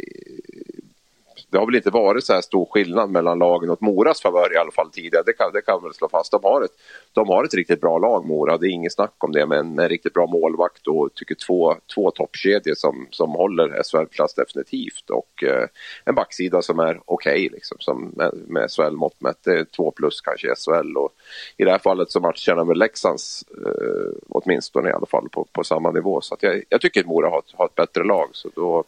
det 1.54 1.60
har 1.60 1.66
väl 1.66 1.76
inte 1.76 1.90
varit 1.90 2.24
så 2.24 2.34
här 2.34 2.42
stor 2.42 2.66
skillnad 2.66 3.10
mellan 3.10 3.40
lagen 3.40 3.70
åt 3.70 3.82
Moras 3.82 4.22
favör 4.22 4.54
i 4.54 4.58
alla 4.58 4.72
fall 4.72 4.90
tidigare. 4.92 5.24
Det 5.26 5.34
kan, 5.34 5.52
det 5.54 5.62
kan 5.62 5.84
väl 5.84 5.94
slå 5.94 6.10
fast. 6.10 6.32
De 6.32 6.44
har, 6.44 6.62
ett, 6.62 6.72
de 7.14 7.28
har 7.28 7.44
ett 7.44 7.54
riktigt 7.54 7.82
bra 7.82 7.98
lag 7.98 8.26
Mora, 8.26 8.58
det 8.58 8.68
är 8.68 8.70
inget 8.70 8.94
snack 8.94 9.16
om 9.18 9.32
det. 9.32 9.46
Men 9.46 9.80
en 9.80 9.90
riktigt 9.90 10.14
bra 10.14 10.28
målvakt 10.28 10.88
och 10.88 11.14
tycker 11.16 11.36
två, 11.36 11.76
två 11.96 12.12
toppkedjor 12.12 12.76
som, 12.76 13.08
som 13.12 13.32
håller 13.32 13.84
SHL-klass 13.84 14.34
definitivt. 14.34 15.10
Och 15.10 15.44
eh, 15.44 15.68
en 16.06 16.16
backsida 16.16 16.62
som 16.62 16.80
är 16.80 17.00
okej 17.06 17.48
okay, 17.48 17.50
liksom, 17.50 18.14
med, 18.16 18.32
med 18.48 18.72
SHL-mått 18.72 19.22
mätt. 19.22 19.38
Det 19.44 19.60
är 19.60 19.66
två 19.66 19.92
plus 19.92 20.22
kanske 20.22 20.48
i 20.48 20.56
SHL. 20.56 20.98
Och 20.98 21.12
I 21.58 21.64
det 21.64 21.72
här 21.72 21.80
fallet 21.80 22.12
så 22.12 22.20
matchar 22.20 22.66
med 22.66 22.78
Leksands 22.78 23.44
eh, 23.66 24.12
åtminstone 24.30 24.90
i 24.90 24.94
alla 24.94 25.06
fall 25.06 25.30
på, 25.30 25.48
på 25.52 25.64
samma 25.64 25.92
nivå. 25.92 26.22
Så 26.22 26.38
jag, 26.40 26.64
jag 26.70 26.82
tycker 26.82 27.00
att 27.00 27.08
Mora 27.08 27.30
har, 27.30 27.44
har 27.54 27.66
ett 27.66 27.76
bättre 27.76 28.04
lag. 28.04 28.30
Så 28.32 28.50
då 28.56 28.84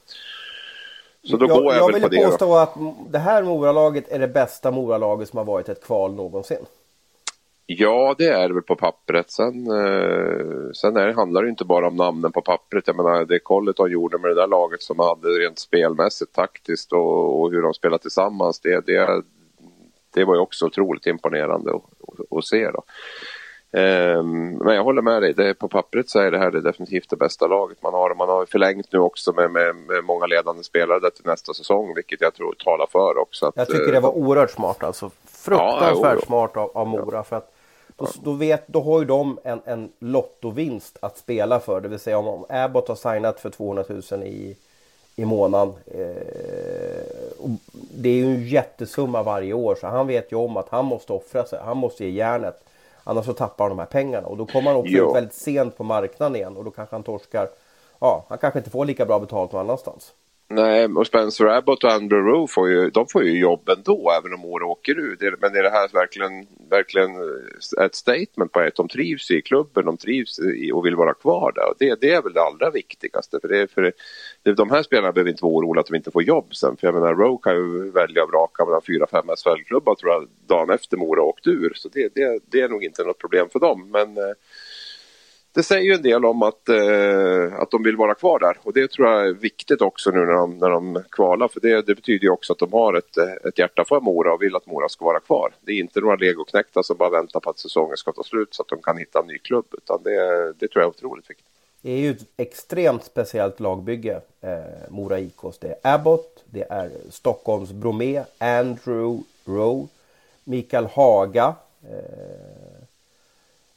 så 1.26 1.38
då 1.38 1.46
jag, 1.48 1.58
går 1.58 1.74
jag, 1.74 1.76
jag 1.76 1.92
väl 1.92 2.02
på 2.02 2.08
det. 2.08 2.16
Jag 2.16 2.22
vill 2.22 2.32
påstå 2.32 2.56
att 2.56 2.74
det 3.10 3.20
här 3.20 3.44
Moralaget 3.44 4.12
är 4.12 4.20
det 4.20 4.28
bästa 4.28 4.72
Moralaget 4.72 5.30
som 5.30 5.38
har 5.38 5.46
varit 5.46 5.70
ett 5.70 5.86
kval 5.86 6.14
någonsin. 6.14 6.66
Ja, 7.68 8.16
det 8.18 8.28
är 8.28 8.48
det 8.48 8.54
väl 8.54 8.64
på 8.64 8.76
pappret. 8.76 9.32
Sen, 9.32 9.68
eh, 9.68 10.72
sen 10.74 10.98
är, 10.98 11.14
handlar 11.14 11.44
det 11.44 11.50
inte 11.50 11.66
bara 11.66 11.88
om 11.88 11.96
namnen 11.96 12.32
på 12.32 12.42
pappret. 12.42 12.88
Jag 12.88 12.96
menar, 12.96 13.26
det 13.26 13.40
Colleton 13.40 13.92
gjorde 13.92 14.18
med 14.18 14.32
det 14.32 14.36
där 14.36 14.48
laget 14.48 14.82
som 14.82 15.00
hade 15.00 15.28
rent 15.28 15.60
spelmässigt, 15.60 16.34
taktiskt 16.34 16.94
och, 16.94 17.42
och 17.42 17.52
hur 17.52 17.62
de 17.62 17.74
spelar 17.74 17.98
tillsammans. 17.98 18.60
Det, 18.60 18.86
det, 18.86 19.22
det 20.14 20.26
var 20.26 20.36
ju 20.36 20.42
också 20.42 20.66
otroligt 20.66 21.08
imponerande 21.08 21.72
att, 21.72 22.38
att 22.38 22.46
se. 22.46 22.72
Då. 22.72 22.84
Ehm, 23.76 24.58
men 24.58 24.76
jag 24.76 24.84
håller 24.84 25.02
med 25.02 25.22
dig, 25.22 25.34
det, 25.34 25.54
på 25.54 25.68
pappret 25.68 26.10
så 26.10 26.20
är 26.20 26.32
det 26.32 26.38
här 26.38 26.52
det 26.52 26.62
definitivt 26.62 27.10
det 27.10 27.16
bästa 27.16 27.48
laget 27.48 27.82
man 27.82 27.94
har. 27.94 28.16
Man 28.16 28.30
har 28.30 28.46
förlängt 28.46 28.92
nu 28.92 29.00
också 29.00 29.34
med, 29.34 29.52
med, 29.52 29.76
med 29.76 30.04
många 30.04 30.26
ledande 30.26 30.64
spelare 30.64 31.12
till 31.12 31.26
nästa 31.26 31.54
säsong, 31.54 31.96
vilket 31.96 32.22
jag 32.22 32.34
tror 32.34 32.54
talar 32.54 32.88
för 32.92 33.18
också. 33.18 33.46
Att, 33.46 33.56
jag 33.56 33.68
tycker 33.68 33.92
det 33.92 34.00
var 34.00 34.10
eh, 34.10 34.16
oerhört 34.16 34.52
smart 34.52 34.84
alltså. 34.84 35.12
Fruktansvärt 35.28 36.18
ja, 36.20 36.26
smart 36.26 36.58
av, 36.58 36.72
av 36.74 36.88
Mora. 36.88 37.18
Ja. 37.18 37.24
För 37.24 37.36
att 37.36 37.52
då, 37.96 38.08
då, 38.24 38.32
vet, 38.32 38.68
då 38.68 38.82
har 38.82 39.00
ju 39.00 39.06
de 39.06 39.40
en, 39.44 39.62
en 39.66 39.90
lottovinst 40.00 40.98
att 41.02 41.18
spela 41.18 41.60
för. 41.60 41.82
Det 41.82 41.88
vill 41.88 42.00
säga 42.00 42.18
om, 42.18 42.28
om 42.28 42.46
Abbott 42.50 42.88
har 42.88 42.96
signat 42.96 43.40
för 43.40 43.50
200 43.50 43.84
000 44.12 44.24
i, 44.24 44.58
i 45.16 45.26
månaden. 45.26 45.74
Eh, 45.86 47.50
det 47.92 48.10
är 48.10 48.14
ju 48.14 48.26
en 48.26 48.48
jättesumma 48.48 49.24
varje 49.24 49.54
år 49.54 49.76
så 49.76 49.88
han 49.88 50.08
vet 50.08 50.32
ju 50.32 50.36
om 50.36 50.58
att 50.58 50.70
han 50.70 50.86
måste 50.86 51.14
offra 51.14 51.46
sig. 51.46 51.60
Han 51.64 51.78
måste 51.78 52.06
ge 52.06 52.12
järnet. 52.12 52.62
Annars 53.08 53.26
så 53.26 53.34
tappar 53.34 53.64
han 53.64 53.78
de 53.78 53.80
här 53.80 53.86
pengarna 53.86 54.28
och 54.28 54.38
då 54.38 54.46
kommer 54.46 54.72
han 54.72 54.80
också 54.80 54.92
jo. 54.92 55.10
ut 55.10 55.16
väldigt 55.16 55.34
sent 55.34 55.78
på 55.78 55.84
marknaden 55.84 56.36
igen 56.36 56.58
och 56.58 56.64
då 56.64 56.72
kanske 56.72 56.96
han 56.96 57.04
torskar. 57.04 57.50
Ja, 58.00 58.26
han 58.30 58.38
kanske 58.38 58.60
inte 58.60 58.70
får 58.70 58.86
lika 58.86 59.06
bra 59.06 59.20
betalt 59.20 59.52
någon 59.52 59.62
annanstans. 59.62 60.14
Nej, 60.48 60.86
och 60.86 61.08
Spencer 61.08 61.46
Abbott 61.46 61.84
och 61.84 61.92
Andrew 61.92 62.32
Rowe 62.32 62.48
får 62.48 62.70
ju, 62.70 62.90
de 62.90 63.08
får 63.08 63.24
ju 63.24 63.40
jobb 63.40 63.70
ändå 63.70 64.12
även 64.20 64.34
om 64.34 64.40
Mora 64.40 64.66
åker 64.66 65.00
ut. 65.00 65.20
Men 65.22 65.56
är 65.56 65.64
det 65.64 65.70
här 65.70 65.90
verkligen, 65.94 66.48
verkligen 66.70 67.16
eh, 67.16 67.86
ett 67.86 67.96
statement 67.96 68.52
på 68.52 68.60
att 68.60 68.76
de 68.76 68.88
trivs 68.88 69.32
i 69.32 69.42
klubben, 69.42 69.86
de 69.86 69.98
trivs 69.98 70.40
i 70.40 70.72
och 70.72 70.86
vill 70.86 70.96
vara 70.96 71.14
kvar 71.14 71.52
där. 71.56 71.70
Och 71.70 71.76
det, 71.80 72.02
det 72.02 72.12
är 72.12 72.22
väl 72.22 72.34
det 72.34 72.42
allra 72.42 72.70
viktigaste. 72.72 73.40
För, 73.42 73.48
det, 73.48 73.72
för 73.72 73.94
det, 74.44 74.54
de 74.54 74.72
här 74.72 74.84
spelarna 74.84 75.12
behöver 75.12 75.32
inte 75.32 75.44
vara 75.44 75.54
oroliga 75.54 75.80
att 75.80 75.88
de 75.88 75.96
inte 75.96 76.12
får 76.12 76.24
jobb 76.24 76.56
sen. 76.56 76.78
För 76.78 76.88
jag 76.88 76.94
menar, 76.94 77.16
Rowe 77.16 77.40
kan 77.44 77.56
ju 77.56 77.92
välja 77.92 78.24
och 78.24 78.30
vraka 78.30 78.66
mellan 78.66 78.82
fyra, 78.82 79.08
fem 79.08 79.26
SHL-klubbar 79.44 79.96
tror 79.96 80.12
jag 80.12 80.28
dagen 80.48 80.70
efter 80.70 80.98
Mora 80.98 81.22
åkt 81.22 81.48
ur. 81.48 81.74
Så 81.76 81.90
det, 81.90 82.16
det, 82.16 82.40
det 82.52 82.62
är 82.62 82.70
nog 82.70 82.84
inte 82.84 83.04
något 83.04 83.20
problem 83.20 83.50
för 83.52 83.60
dem. 83.60 83.90
Men 83.92 84.18
eh, 84.18 84.34
det 85.56 85.64
säger 85.64 85.84
ju 85.84 85.94
en 85.94 86.02
del 86.02 86.26
om 86.26 86.44
att, 86.44 86.70
eh, 86.70 87.60
att 87.60 87.72
de 87.72 87.84
vill 87.84 87.96
vara 87.96 88.16
kvar 88.16 88.40
där 88.40 88.58
och 88.64 88.74
det 88.74 88.92
tror 88.92 89.08
jag 89.08 89.28
är 89.28 89.34
viktigt 89.34 89.82
också 89.82 90.12
nu 90.12 90.20
när 90.20 90.34
de, 90.34 90.58
när 90.58 90.70
de 90.70 91.04
kvalar 91.12 91.48
för 91.48 91.60
det, 91.60 91.82
det 91.82 91.96
betyder 91.96 92.24
ju 92.24 92.30
också 92.30 92.54
att 92.54 92.60
de 92.60 92.74
har 92.74 92.94
ett, 92.94 93.18
eh, 93.18 93.48
ett 93.50 93.60
hjärta 93.60 93.86
för 93.86 94.02
Mora 94.02 94.34
och 94.34 94.42
vill 94.42 94.56
att 94.56 94.66
Mora 94.66 94.90
ska 94.90 95.06
vara 95.06 95.20
kvar. 95.20 95.54
Det 95.62 95.72
är 95.72 95.80
inte 95.80 96.00
några 96.00 96.16
legoknäckta 96.16 96.84
som 96.84 96.98
bara 96.98 97.10
väntar 97.10 97.40
på 97.40 97.50
att 97.50 97.60
säsongen 97.60 97.98
ska 97.98 98.12
ta 98.12 98.24
slut 98.24 98.54
så 98.54 98.62
att 98.62 98.68
de 98.68 98.82
kan 98.82 98.98
hitta 98.98 99.20
en 99.20 99.28
ny 99.28 99.38
klubb 99.38 99.66
utan 99.72 100.04
det, 100.04 100.54
det 100.60 100.68
tror 100.68 100.82
jag 100.82 100.84
är 100.84 100.90
otroligt 100.90 101.30
viktigt. 101.30 101.48
Det 101.82 101.92
är 101.92 101.98
ju 101.98 102.12
ett 102.12 102.28
extremt 102.38 103.04
speciellt 103.04 103.60
lagbygge, 103.60 104.22
eh, 104.42 104.90
Mora 104.90 105.20
IKs. 105.20 105.58
Det 105.60 105.68
är 105.68 105.94
Abbott, 105.96 106.44
det 106.46 106.66
är 106.70 106.92
Stockholms 107.10 107.72
Bromé, 107.72 108.24
Andrew 108.38 109.24
Rowe, 109.46 109.88
Mikael 110.44 110.86
Haga, 110.86 111.56
eh, 111.84 112.75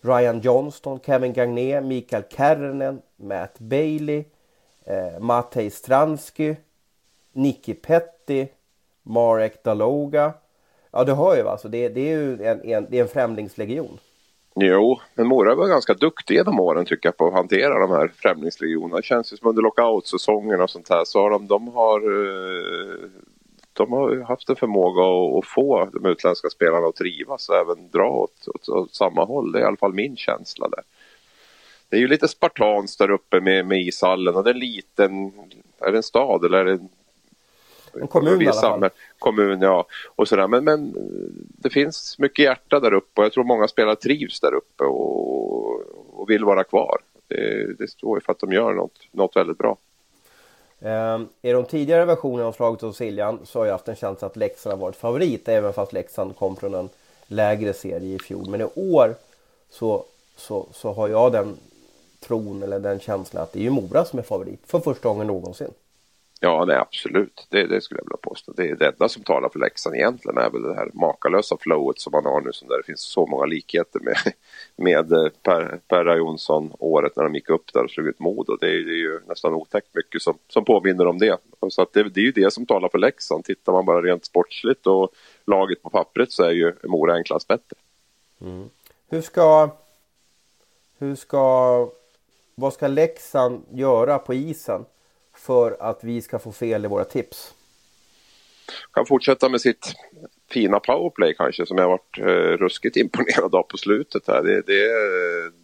Ryan 0.09 0.41
Johnston, 0.41 1.01
Kevin 1.07 1.33
Gagné, 1.33 1.81
Mikael 1.81 2.23
Kärnen, 2.31 3.03
Matt 3.17 3.59
Bailey, 3.59 4.25
eh, 4.85 5.21
Matej 5.21 5.71
Stransky, 5.71 6.57
Nicky 7.33 7.75
Petty, 7.75 8.47
Marek 9.03 9.65
Daloga. 9.65 10.33
Ja, 10.91 11.05
du 11.05 11.13
hör 11.13 11.37
ju 11.37 11.49
alltså, 11.49 11.69
det, 11.69 11.89
det 11.89 12.01
är 12.01 12.17
ju 12.17 12.45
en, 12.45 12.65
en, 12.65 12.87
det 12.91 12.99
är 12.99 13.03
en 13.03 13.09
främlingslegion. 13.09 13.99
Jo, 14.55 15.01
men 15.15 15.27
Mora 15.27 15.55
var 15.55 15.69
ganska 15.69 15.95
duktiga 15.95 16.39
genom 16.39 16.61
åren 16.61 16.85
tycker 16.85 17.09
jag 17.09 17.17
på 17.17 17.27
att 17.27 17.33
hantera 17.33 17.79
de 17.79 17.91
här 17.91 18.13
främlingslegionerna. 18.17 18.97
Det 18.97 19.03
känns 19.03 19.33
ju 19.33 19.37
som 19.37 19.49
under 19.49 19.63
lockoutsäsongen 19.63 20.61
och 20.61 20.71
sånt 20.71 20.89
här 20.89 21.05
så 21.05 21.23
har 21.23 21.31
de, 21.31 21.47
de 21.47 21.69
har 21.69 22.01
eh, 22.01 23.11
de 23.79 23.93
har 23.93 24.17
haft 24.17 24.49
en 24.49 24.57
förmåga 24.57 25.39
att, 25.39 25.47
få 25.47 25.89
de 25.93 26.07
utländska 26.07 26.51
spelarna 26.51 26.87
att 26.87 26.97
trivas 26.97 27.49
och 27.49 27.57
även 27.57 27.91
dra 27.91 28.11
åt, 28.11 28.49
åt, 28.49 28.69
åt, 28.69 28.95
samma 28.95 29.25
håll. 29.25 29.53
Det 29.53 29.59
är 29.59 29.63
i 29.63 29.67
alla 29.67 29.77
fall 29.77 29.95
min 29.95 30.17
känsla 30.17 30.69
där. 30.69 30.83
Det 31.89 31.97
är 31.97 32.01
ju 32.01 32.09
lite 32.09 32.29
spartanskt 32.29 32.99
där 32.99 33.11
uppe 33.11 33.41
med, 33.41 33.67
med 33.67 33.81
ishallen 33.81 34.37
och 34.37 34.45
det 34.45 34.51
är 34.51 34.55
en 34.55 34.61
liten, 34.61 35.33
är 35.79 35.93
det 35.93 35.97
en 35.97 36.03
stad 36.03 36.45
eller 36.45 36.59
är 36.59 36.65
det 36.65 36.73
en, 36.73 36.89
en 38.01 38.09
kommun 38.09 38.43
i 38.43 38.49
alla 38.49 38.61
fall? 38.61 38.91
Kommun, 39.19 39.61
ja. 39.61 39.87
Och 40.17 40.29
sådär. 40.29 40.49
Men, 40.49 40.65
men 40.65 40.95
det 41.49 41.71
finns 41.71 42.19
mycket 42.19 42.45
hjärta 42.45 42.81
där 42.81 42.93
uppe 42.93 43.21
och 43.21 43.25
jag 43.25 43.33
tror 43.33 43.45
många 43.45 43.69
spelare 43.69 43.97
trivs 43.97 44.41
där 44.41 44.55
uppe 44.55 44.85
och, 44.85 46.21
och 46.21 46.31
vill 46.31 46.45
vara 46.45 46.65
kvar. 46.65 46.99
Det, 47.29 47.75
det 47.79 47.89
står 47.89 48.17
ju 48.17 48.21
för 48.21 48.33
att 48.33 48.39
de 48.39 48.53
gör 48.53 48.75
något, 48.75 49.09
något 49.13 49.37
väldigt 49.37 49.59
bra. 49.59 49.77
Ehm, 50.81 51.29
I 51.43 51.53
de 51.53 51.65
tidigare 51.65 52.05
versionerna 52.05 52.49
av 52.49 52.53
Slaget 52.53 52.83
om 52.83 52.95
Siljan 52.95 53.39
så 53.45 53.59
har 53.59 53.67
jag 53.67 53.73
haft 53.73 53.89
en 53.89 53.97
känsla 53.97 54.27
att 54.27 54.37
Leksand 54.37 54.73
har 54.73 54.81
varit 54.81 54.97
favorit 54.97 55.49
även 55.49 55.73
fast 55.73 55.93
Leksand 55.93 56.37
kom 56.37 56.57
från 56.57 56.75
en 56.75 56.89
lägre 57.27 57.73
serie 57.73 58.15
i 58.15 58.19
fjol. 58.19 58.51
Men 58.51 58.61
i 58.61 58.69
år 58.75 59.15
så, 59.71 60.05
så, 60.37 60.67
så 60.73 60.93
har 60.93 61.09
jag 61.09 61.33
den 61.33 61.57
tron 62.21 62.63
eller 62.63 62.79
den 62.79 63.01
känslan 63.01 63.43
att 63.43 63.53
det 63.53 63.59
är 63.59 63.63
ju 63.63 63.71
Mora 63.71 64.05
som 64.05 64.19
är 64.19 64.23
favorit 64.23 64.61
för 64.67 64.81
första 64.81 65.09
gången 65.09 65.27
någonsin. 65.27 65.71
Ja, 66.41 66.65
nej, 66.65 66.77
absolut. 66.77 67.47
Det, 67.51 67.67
det 67.67 67.81
skulle 67.81 68.01
jag 68.01 68.05
vilja 68.05 68.17
påstå. 68.23 68.53
Det 68.53 68.69
är 68.69 68.77
det 68.77 68.87
enda 68.87 69.09
som 69.09 69.23
talar 69.23 69.49
för 69.49 69.59
Leksand 69.59 69.97
egentligen 69.97 70.39
är 70.39 70.51
väl 70.51 70.63
det 70.63 70.75
här 70.75 70.91
makalösa 70.95 71.57
flowet 71.61 72.01
som 72.01 72.11
man 72.11 72.25
har 72.25 72.41
nu 72.41 72.53
som 72.53 72.69
där 72.69 72.77
det 72.77 72.83
finns 72.83 73.01
så 73.01 73.27
många 73.27 73.47
likheter 73.47 74.01
med, 74.01 74.17
med 74.77 75.13
eh, 75.13 75.29
Per, 75.43 75.81
Perra 75.89 76.17
Jonsson 76.17 76.73
året 76.79 77.17
när 77.17 77.25
de 77.25 77.35
gick 77.35 77.51
upp 77.51 77.73
där 77.73 77.85
och 77.85 77.91
slog 77.91 78.07
ut 78.07 78.19
Modo. 78.19 78.57
Det 78.61 78.67
är, 78.67 78.85
det 78.85 78.93
är 78.93 79.03
ju 79.03 79.21
nästan 79.27 79.55
otäckt 79.55 79.95
mycket 79.95 80.23
som, 80.23 80.39
som 80.49 80.65
påminner 80.65 81.07
om 81.07 81.19
det. 81.19 81.39
Så 81.69 81.83
att 81.83 81.93
det, 81.93 82.03
det 82.03 82.21
är 82.21 82.25
ju 82.25 82.33
det 82.33 82.53
som 82.53 82.67
talar 82.67 82.89
för 82.89 82.99
Leksand. 82.99 83.45
Tittar 83.45 83.73
man 83.73 83.85
bara 83.85 84.03
rent 84.03 84.25
sportsligt 84.25 84.87
och 84.87 85.13
laget 85.47 85.83
på 85.83 85.91
pappret 85.91 86.33
så 86.33 86.45
är 86.45 86.51
ju 86.51 86.73
Mora 86.83 87.17
en 87.17 87.25
klass 87.25 87.49
bättre. 87.49 87.77
Mm. 88.41 88.71
Hur 89.09 89.21
ska... 89.21 89.71
Hur 90.99 91.15
ska... 91.15 91.89
Vad 92.55 92.73
ska 92.73 92.87
Leksand 92.87 93.63
göra 93.71 94.19
på 94.19 94.35
isen? 94.35 94.85
För 95.39 95.77
att 95.81 96.05
vi 96.05 96.23
ska 96.23 96.39
få 96.39 96.53
fel 96.53 96.85
i 96.85 96.89
våra 96.89 97.05
tips? 97.05 97.55
Kan 98.93 99.07
fortsätta 99.07 99.49
med 99.49 99.61
sitt 99.61 99.95
fina 100.51 100.81
powerplay 100.81 101.35
kanske 101.35 101.67
som 101.67 101.79
jag 101.79 101.89
varit 101.89 102.19
eh, 102.19 102.57
ruskigt 102.57 102.97
imponerad 102.97 103.55
av 103.55 103.63
på 103.63 103.77
slutet 103.77 104.29
här. 104.29 104.43
Det, 104.43 104.63
det, 104.67 104.89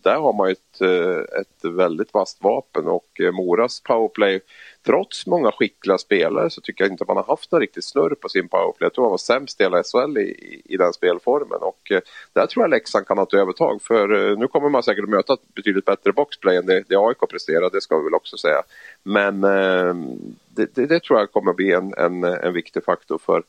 där 0.02 0.16
har 0.16 0.32
man 0.32 0.48
ju 0.48 0.52
ett, 0.52 0.80
eh, 0.80 1.40
ett 1.40 1.74
väldigt 1.74 2.14
vasst 2.14 2.38
vapen 2.42 2.86
och 2.86 3.20
eh, 3.20 3.32
Moras 3.32 3.80
powerplay 3.80 4.40
trots 4.86 5.26
många 5.26 5.52
skickliga 5.52 5.98
spelare 5.98 6.50
så 6.50 6.60
tycker 6.60 6.84
jag 6.84 6.92
inte 6.92 7.04
man 7.08 7.16
har 7.16 7.24
haft 7.24 7.52
någon 7.52 7.60
riktigt 7.60 7.84
snurr 7.84 8.14
på 8.14 8.28
sin 8.28 8.48
powerplay. 8.48 8.86
Jag 8.86 8.94
tror 8.94 9.04
man 9.04 9.10
var 9.10 9.18
sämst 9.18 9.60
i 9.60 9.64
hela 9.64 9.82
SHL 9.82 10.18
i, 10.18 10.62
i 10.64 10.76
den 10.76 10.92
spelformen 10.92 11.58
och 11.60 11.92
eh, 11.92 12.00
där 12.32 12.46
tror 12.46 12.62
jag 12.62 12.70
Leksand 12.70 13.06
kan 13.06 13.18
ha 13.18 13.24
ett 13.24 13.34
övertag 13.34 13.82
för 13.82 14.30
eh, 14.30 14.38
nu 14.38 14.48
kommer 14.48 14.68
man 14.68 14.82
säkert 14.82 15.04
att 15.04 15.10
möta 15.10 15.32
ett 15.32 15.54
betydligt 15.54 15.84
bättre 15.84 16.12
boxplay 16.12 16.56
än 16.56 16.66
det, 16.66 16.84
det 16.88 16.96
AIK 16.96 17.18
presterar, 17.30 17.70
det 17.70 17.80
ska 17.80 17.98
vi 17.98 18.04
väl 18.04 18.14
också 18.14 18.36
säga. 18.36 18.62
Men 19.02 19.44
eh, 19.44 19.94
det, 20.48 20.74
det, 20.74 20.86
det, 20.86 21.02
tror 21.02 21.18
jag 21.18 21.32
kommer 21.32 21.52
bli 21.52 21.72
en, 21.72 21.94
en, 21.94 22.24
en 22.24 22.52
viktig 22.52 22.84
faktor 22.84 23.18
för 23.18 23.42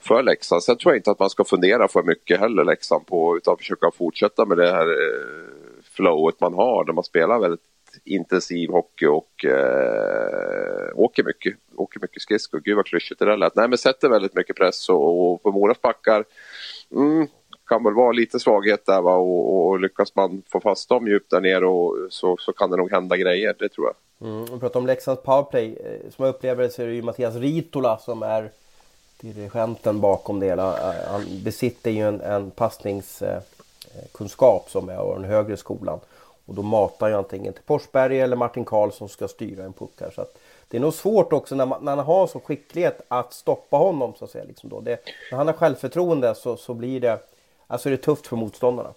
för 0.00 0.22
Leksand. 0.22 0.62
Sen 0.62 0.76
tror 0.76 0.92
jag 0.92 0.98
inte 0.98 1.10
att 1.10 1.18
man 1.18 1.30
ska 1.30 1.44
fundera 1.44 1.88
för 1.88 2.02
mycket 2.02 2.40
heller 2.40 2.64
Leksand 2.64 3.06
på 3.06 3.36
utan 3.36 3.56
försöka 3.56 3.90
fortsätta 3.90 4.46
med 4.46 4.58
det 4.58 4.70
här 4.70 4.86
eh, 4.86 5.82
flowet 5.92 6.40
man 6.40 6.54
har 6.54 6.84
där 6.84 6.92
man 6.92 7.04
spelar 7.04 7.38
väldigt 7.38 7.60
intensiv 8.04 8.70
hockey 8.70 9.06
och 9.06 9.44
eh, 9.44 10.90
åker 10.94 11.24
mycket. 11.24 11.56
Åker 11.76 12.00
mycket 12.00 12.22
skridskor. 12.22 12.60
Gud 12.60 12.76
vad 12.76 12.86
klyschigt 12.86 13.18
det 13.18 13.24
där 13.24 13.36
lät. 13.36 13.56
Nej 13.56 13.68
men 13.68 13.78
sätter 13.78 14.08
väldigt 14.08 14.34
mycket 14.34 14.56
press 14.56 14.88
och, 14.88 15.32
och 15.32 15.42
på 15.42 15.52
Moras 15.52 15.82
backar 15.82 16.24
mm, 16.92 17.26
kan 17.66 17.84
väl 17.84 17.94
vara 17.94 18.12
lite 18.12 18.40
svaghet 18.40 18.86
där 18.86 19.02
va 19.02 19.14
och, 19.14 19.66
och 19.66 19.80
lyckas 19.80 20.14
man 20.14 20.42
få 20.52 20.60
fast 20.60 20.88
dem 20.88 21.08
djupt 21.08 21.30
där 21.30 21.40
nere 21.40 21.66
och, 21.66 21.96
så, 22.10 22.36
så 22.36 22.52
kan 22.52 22.70
det 22.70 22.76
nog 22.76 22.90
hända 22.90 23.16
grejer, 23.16 23.56
det 23.58 23.68
tror 23.68 23.86
jag. 23.86 24.28
Mm, 24.28 24.52
om 24.52 24.60
pratar 24.60 24.80
om 24.80 24.86
Leksands 24.86 25.22
powerplay, 25.22 25.76
eh, 25.84 26.10
som 26.10 26.24
jag 26.24 26.34
upplever 26.34 26.62
det 26.62 26.70
så 26.70 26.82
är 26.82 26.86
det 26.86 26.92
ju 26.92 27.02
Mattias 27.02 27.36
Ritola 27.36 27.98
som 27.98 28.22
är 28.22 28.52
dirigenten 29.20 30.00
bakom 30.00 30.40
det 30.40 30.46
hela. 30.46 30.94
Han 31.10 31.24
besitter 31.44 31.90
ju 31.90 32.08
en, 32.08 32.20
en 32.20 32.50
passningskunskap 32.50 34.70
som 34.70 34.88
är 34.88 34.96
av 34.96 35.14
den 35.14 35.24
högre 35.30 35.56
skolan. 35.56 36.00
Och 36.46 36.54
då 36.54 36.62
matar 36.62 37.08
ju 37.08 37.14
antingen 37.14 37.52
till 37.52 37.62
Forsberg 37.66 38.20
eller 38.20 38.36
Martin 38.36 38.64
Karlsson 38.64 39.08
som 39.08 39.10
ska 39.14 39.28
styra 39.28 39.64
en 39.64 39.72
puck 39.72 39.90
här. 40.00 40.10
Så 40.10 40.22
att 40.22 40.38
det 40.68 40.76
är 40.76 40.80
nog 40.80 40.94
svårt 40.94 41.32
också 41.32 41.54
när 41.54 41.66
man, 41.66 41.84
när 41.84 41.96
man 41.96 42.04
har 42.04 42.26
så 42.26 42.40
skicklighet 42.40 43.00
att 43.08 43.32
stoppa 43.32 43.76
honom 43.76 44.14
så 44.18 44.24
att 44.24 44.30
säga. 44.30 44.44
Liksom 44.44 44.70
då. 44.70 44.80
Det, 44.80 45.00
när 45.30 45.38
han 45.38 45.46
har 45.46 45.54
självförtroende 45.54 46.34
så, 46.34 46.56
så 46.56 46.74
blir 46.74 47.00
det, 47.00 47.18
alltså 47.66 47.88
det 47.88 47.94
är 47.94 47.96
tufft 47.96 48.26
för 48.26 48.36
motståndarna. 48.36 48.94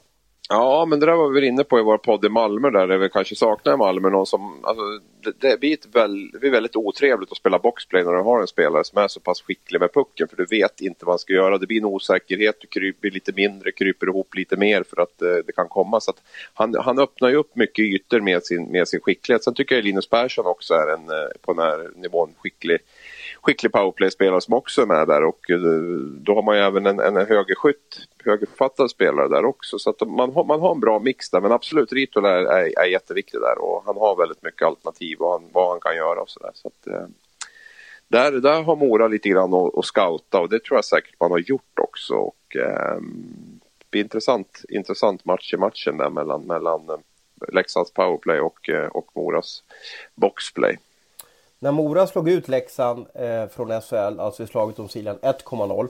Ja, 0.52 0.86
men 0.86 1.00
det 1.00 1.06
där 1.06 1.14
var 1.14 1.30
vi 1.30 1.48
inne 1.48 1.64
på 1.64 1.80
i 1.80 1.84
vår 1.84 1.98
podd 1.98 2.26
i 2.26 2.30
Malmö 2.30 2.70
där, 2.70 2.88
där 2.88 2.98
vi 2.98 3.10
kanske 3.10 3.36
saknar 3.36 3.74
i 3.74 3.78
Malmö 3.78 4.10
någon 4.10 4.26
som... 4.26 4.66
Alltså, 4.66 4.84
det, 5.24 5.34
det, 5.40 5.60
blir 5.60 5.78
väl, 5.94 6.32
det 6.32 6.40
blir 6.40 6.52
väldigt 6.52 6.76
otrevligt 6.76 7.32
att 7.32 7.38
spela 7.38 7.60
boxplay 7.60 8.04
när 8.04 8.12
du 8.12 8.22
har 8.22 8.42
en 8.42 8.48
spelare 8.48 8.84
som 8.84 8.98
är 8.98 9.08
så 9.08 9.20
pass 9.20 9.42
skicklig 9.42 9.80
med 9.80 9.94
pucken 9.94 10.28
för 10.28 10.38
du 10.38 10.46
vet 10.46 10.82
inte 10.82 11.06
vad 11.06 11.14
han 11.14 11.20
ska 11.20 11.34
göra. 11.34 11.58
Det 11.58 11.68
blir 11.68 11.78
en 11.78 11.86
osäkerhet, 11.86 12.56
du 12.62 12.68
kryper 12.68 13.12
lite 13.12 13.32
mindre, 13.36 13.72
kryper 13.72 14.08
ihop 14.08 14.36
lite 14.36 14.58
mer 14.58 14.84
för 14.84 15.02
att 15.02 15.22
eh, 15.22 15.36
det 15.46 15.52
kan 15.56 15.68
komma. 15.68 16.00
Så 16.00 16.12
att 16.12 16.22
han, 16.54 16.76
han 16.76 17.00
öppnar 17.00 17.30
ju 17.30 17.36
upp 17.36 17.56
mycket 17.56 17.84
ytor 17.86 18.20
med 18.20 18.44
sin, 18.44 18.72
med 18.72 18.88
sin 18.88 19.00
skicklighet. 19.00 19.44
Sen 19.44 19.54
tycker 19.54 19.76
jag 19.76 19.84
Linus 19.84 20.10
Persson 20.10 20.46
också 20.46 20.74
är 20.74 20.94
en, 20.94 21.10
eh, 21.10 21.30
på 21.42 21.54
den 21.54 21.66
här 21.66 21.90
nivån 21.96 22.34
skicklig 22.38 22.78
skicklig 23.42 23.72
powerplay-spelare 23.72 24.42
som 24.42 24.54
också 24.54 24.82
är 24.82 24.86
med 24.86 25.08
där 25.08 25.24
och 25.24 25.50
eh, 25.50 25.60
då 26.22 26.36
har 26.36 26.42
man 26.42 26.58
ju 26.58 26.62
även 26.62 26.86
en, 26.86 27.00
en 27.00 27.16
högerskytt, 27.16 28.08
högerfattad 28.26 28.92
spelare 28.92 29.28
där 29.28 29.46
också. 29.46 29.80
Så 29.80 29.90
att 29.90 30.08
man, 30.08 30.34
har, 30.34 30.44
man 30.44 30.60
har 30.60 30.72
en 30.72 30.80
bra 30.80 31.00
mix 31.00 31.30
där 31.30 31.42
men 31.42 31.52
absolut 31.52 31.94
Ritola 31.94 32.30
är, 32.30 32.44
är, 32.44 32.80
är 32.80 32.86
jätteviktig 32.86 33.40
där 33.40 33.62
och 33.62 33.84
han 33.86 33.98
har 33.98 34.16
väldigt 34.16 34.44
mycket 34.44 34.68
alternativ 34.68 35.20
och 35.20 35.32
han, 35.32 35.44
vad 35.52 35.70
han 35.70 35.80
kan 35.80 35.96
göra 35.96 36.22
och 36.22 36.30
sådär. 36.30 36.52
Så 36.54 36.68
att, 36.68 36.88
eh, 36.88 37.08
där, 38.08 38.32
där 38.32 38.64
har 38.64 38.76
Mora 38.76 39.08
lite 39.08 39.30
grann 39.30 39.54
att, 39.54 39.78
att 39.78 39.86
scouta 39.86 40.40
och 40.40 40.50
det 40.50 40.64
tror 40.64 40.78
jag 40.78 40.86
säkert 40.86 41.20
man 41.20 41.32
har 41.32 41.40
gjort 41.40 41.80
också. 41.80 42.14
Och, 42.14 42.56
eh, 42.56 43.02
det 43.78 43.92
blir 43.92 44.02
intressant, 44.02 44.62
intressant 44.70 45.26
match 45.26 45.54
i 45.54 45.58
matchen 45.58 45.98
där 45.98 46.10
mellan, 46.10 46.42
mellan 46.42 46.90
eh, 46.90 46.98
Leksands 47.54 47.94
powerplay 47.94 48.40
och, 48.40 48.70
och 48.92 49.10
Moras 49.16 49.64
boxplay. 50.16 50.78
När 51.60 51.72
Mora 51.72 52.08
slog 52.08 52.30
ut 52.30 52.48
Leksand 52.48 53.06
eh, 53.14 53.48
från 53.48 53.82
SHL, 53.82 54.20
alltså 54.20 54.44
i 54.44 54.48
slaget 54.48 54.80
om 54.80 54.90
Siljan 54.90 55.18
1,0 55.22 55.88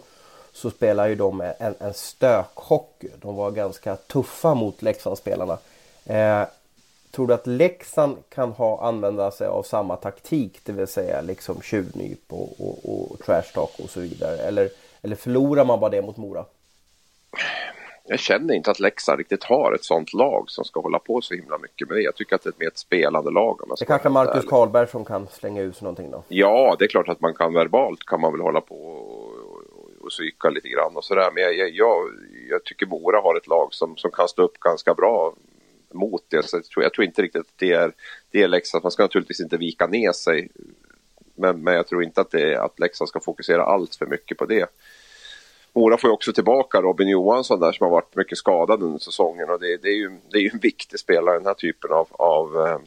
så 0.54 0.72
spelade 0.72 1.10
ju 1.10 1.16
de 1.16 1.42
en, 1.42 1.76
en 1.80 1.94
stökhockey. 1.94 3.10
De 3.22 3.36
var 3.36 3.52
ganska 3.52 3.96
tuffa 3.96 4.54
mot 4.54 4.82
Leksandsspelarna. 4.82 5.58
Eh, 6.06 6.44
tror 7.12 7.28
du 7.28 7.34
att 7.34 7.48
Leksand 7.48 8.18
kan 8.30 8.52
ha 8.52 8.88
använda 8.88 9.32
sig 9.32 9.48
av 9.48 9.64
samma 9.64 9.96
taktik, 9.96 10.60
det 10.64 10.72
vill 10.72 10.88
säga 10.88 11.22
liksom 11.22 11.62
tjuvnyp 11.62 12.34
och, 12.34 12.50
och, 12.60 12.80
och 12.86 13.20
trash 13.20 13.54
talk 13.54 13.80
och 13.84 13.90
så 13.90 14.00
vidare? 14.00 14.38
Eller, 14.38 14.70
eller 15.02 15.16
förlorar 15.16 15.66
man 15.66 15.80
bara 15.80 15.90
det 15.90 16.02
mot 16.02 16.18
Mora? 16.18 16.46
Jag 18.10 18.20
känner 18.20 18.54
inte 18.54 18.72
att 18.72 18.80
Leksand 18.80 19.18
riktigt 19.18 19.44
har 19.44 19.74
ett 19.74 19.84
sånt 19.84 20.14
lag 20.14 20.50
som 20.50 20.66
ska 20.66 20.80
hålla 20.80 21.00
på 21.00 21.22
så 21.22 21.34
himla 21.34 21.58
mycket 21.58 21.88
med 21.88 21.98
det. 21.98 22.02
Jag 22.02 22.16
tycker 22.16 22.36
att 22.36 22.44
det 22.44 22.48
är 22.48 22.52
ett 22.52 22.60
mer 22.60 22.68
ett 22.68 22.78
spelande 22.78 23.32
lag. 23.32 23.64
Om 23.64 23.76
det 23.80 23.86
kanske 23.86 24.10
Marcus 24.10 24.46
Karlberg 24.46 24.88
som 24.88 25.06
kan 25.06 25.28
slänga 25.28 25.62
ut 25.62 25.82
någonting 25.82 26.12
då? 26.12 26.24
Ja, 26.28 26.76
det 26.80 26.86
är 26.86 26.88
klart 26.88 27.10
att 27.10 27.22
man 27.22 27.34
kan 27.34 27.54
verbalt 27.54 28.06
kan 28.06 28.22
man 28.22 28.32
väl 28.32 28.42
hålla 28.42 28.62
på 28.62 28.76
och, 28.76 29.28
och, 29.28 29.62
och 30.02 30.10
psyka 30.10 30.50
lite 30.50 30.70
grann 30.70 30.96
och 30.96 31.04
sådär. 31.04 31.32
Men 31.34 31.44
jag, 31.44 31.70
jag, 31.70 32.10
jag, 32.50 32.64
tycker 32.64 32.86
Mora 32.86 33.22
har 33.22 33.38
ett 33.38 33.48
lag 33.48 33.68
som, 33.72 33.98
som 33.98 34.12
kan 34.12 34.28
stå 34.28 34.44
upp 34.44 34.60
ganska 34.60 34.94
bra 34.94 35.34
mot 35.94 36.24
det. 36.30 36.46
Så 36.46 36.58
jag, 36.58 36.66
tror, 36.66 36.84
jag 36.84 36.94
tror 36.94 37.06
inte 37.06 37.22
riktigt 37.22 37.42
att 37.42 37.58
det 37.58 37.72
är, 37.72 37.92
det 38.32 38.42
är 38.42 38.48
Leksand. 38.48 38.84
Man 38.84 38.92
ska 38.92 39.04
naturligtvis 39.04 39.40
inte 39.42 39.58
vika 39.58 39.88
ner 39.88 40.12
sig. 40.12 40.50
Men, 41.36 41.64
men 41.64 41.74
jag 41.74 41.88
tror 41.88 42.04
inte 42.04 42.22
att, 42.22 42.32
det 42.32 42.54
är, 42.54 42.58
att 42.58 42.80
Leksand 42.80 43.10
ska 43.10 43.20
fokusera 43.20 43.64
allt 43.64 43.96
för 43.96 44.06
mycket 44.06 44.38
på 44.38 44.46
det. 44.46 44.70
Mora 45.74 45.98
får 45.98 46.08
ju 46.10 46.14
också 46.14 46.34
tillbaka 46.34 46.82
Robin 46.82 47.08
Johansson 47.08 47.60
där 47.60 47.72
som 47.72 47.84
har 47.84 47.92
varit 47.92 48.16
mycket 48.16 48.38
skadad 48.38 48.84
under 48.84 49.00
säsongen 49.00 49.50
och 49.50 49.60
det, 49.60 49.78
det 49.78 49.88
är, 49.88 49.98
ju, 49.98 50.12
det 50.32 50.38
är 50.38 50.42
ju 50.42 50.50
en 50.54 50.60
viktig 50.60 51.00
spelare 51.00 51.36
i 51.36 51.40
den 51.40 51.48
här 51.48 51.54
typen 51.54 51.92
av, 51.92 52.08
av, 52.12 52.68
eh, 52.68 52.78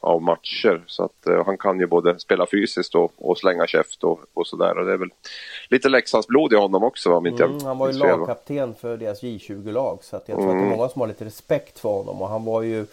av 0.00 0.22
matcher. 0.22 0.84
Så 0.86 1.04
att 1.04 1.26
uh, 1.28 1.44
han 1.46 1.58
kan 1.58 1.80
ju 1.80 1.86
både 1.86 2.18
spela 2.18 2.46
fysiskt 2.46 2.94
och, 2.94 3.12
och 3.16 3.38
slänga 3.38 3.66
käft 3.66 4.04
och, 4.04 4.20
och 4.34 4.46
sådär. 4.46 4.78
Och 4.78 4.86
det 4.86 4.92
är 4.92 4.96
väl 4.96 5.10
lite 5.70 5.88
Leksandsblod 5.88 6.52
i 6.52 6.56
honom 6.56 6.84
också 6.84 7.14
om 7.14 7.26
inte 7.26 7.44
mm, 7.44 7.64
Han 7.64 7.78
var 7.78 7.92
ju 7.92 7.98
lagkapten 7.98 8.74
för 8.74 8.96
deras 8.96 9.22
J20-lag 9.22 9.98
så 10.02 10.16
att 10.16 10.28
jag 10.28 10.38
tror 10.38 10.50
mm. 10.50 10.56
att 10.56 10.62
det 10.62 10.64
är 10.64 10.66
mm. 10.66 10.78
många 10.78 10.88
som 10.88 11.00
har 11.00 11.08
lite 11.08 11.24
respekt 11.24 11.78
för 11.78 11.88
honom 11.88 12.22
och 12.22 12.28
han 12.28 12.44
var 12.44 12.62
ju 12.62 12.86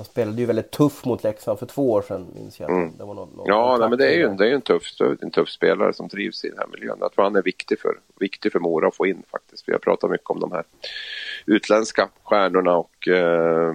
han 0.00 0.04
spelade 0.04 0.40
ju 0.40 0.46
väldigt 0.46 0.70
tuff 0.70 1.04
mot 1.04 1.24
Leksand 1.24 1.58
för 1.58 1.66
två 1.66 1.90
år 1.92 2.02
sedan 2.02 2.26
minns 2.34 2.60
jag. 2.60 2.70
Mm. 2.70 2.92
Det 2.98 3.04
var 3.04 3.14
någon, 3.14 3.28
någon 3.36 3.46
ja, 3.46 3.76
nej, 3.80 3.88
men 3.88 3.98
det 3.98 4.06
är 4.06 4.18
ju, 4.18 4.28
det 4.28 4.48
är 4.48 4.54
en, 4.54 4.60
tuff, 4.60 4.82
en 5.22 5.30
tuff 5.30 5.48
spelare 5.48 5.92
som 5.92 6.08
trivs 6.08 6.44
i 6.44 6.48
den 6.48 6.58
här 6.58 6.66
miljön. 6.66 6.98
Jag 7.00 7.12
tror 7.12 7.24
han 7.24 7.36
är 7.36 7.42
viktig 7.42 7.80
för, 7.80 7.98
viktig 8.20 8.52
för 8.52 8.58
Mora 8.58 8.88
att 8.88 8.96
få 8.96 9.06
in 9.06 9.22
faktiskt. 9.30 9.68
Vi 9.68 9.72
har 9.72 9.78
pratat 9.78 10.10
mycket 10.10 10.30
om 10.30 10.40
de 10.40 10.52
här 10.52 10.64
utländska 11.46 12.08
stjärnorna 12.22 12.76
och, 12.76 13.08
eh, 13.08 13.74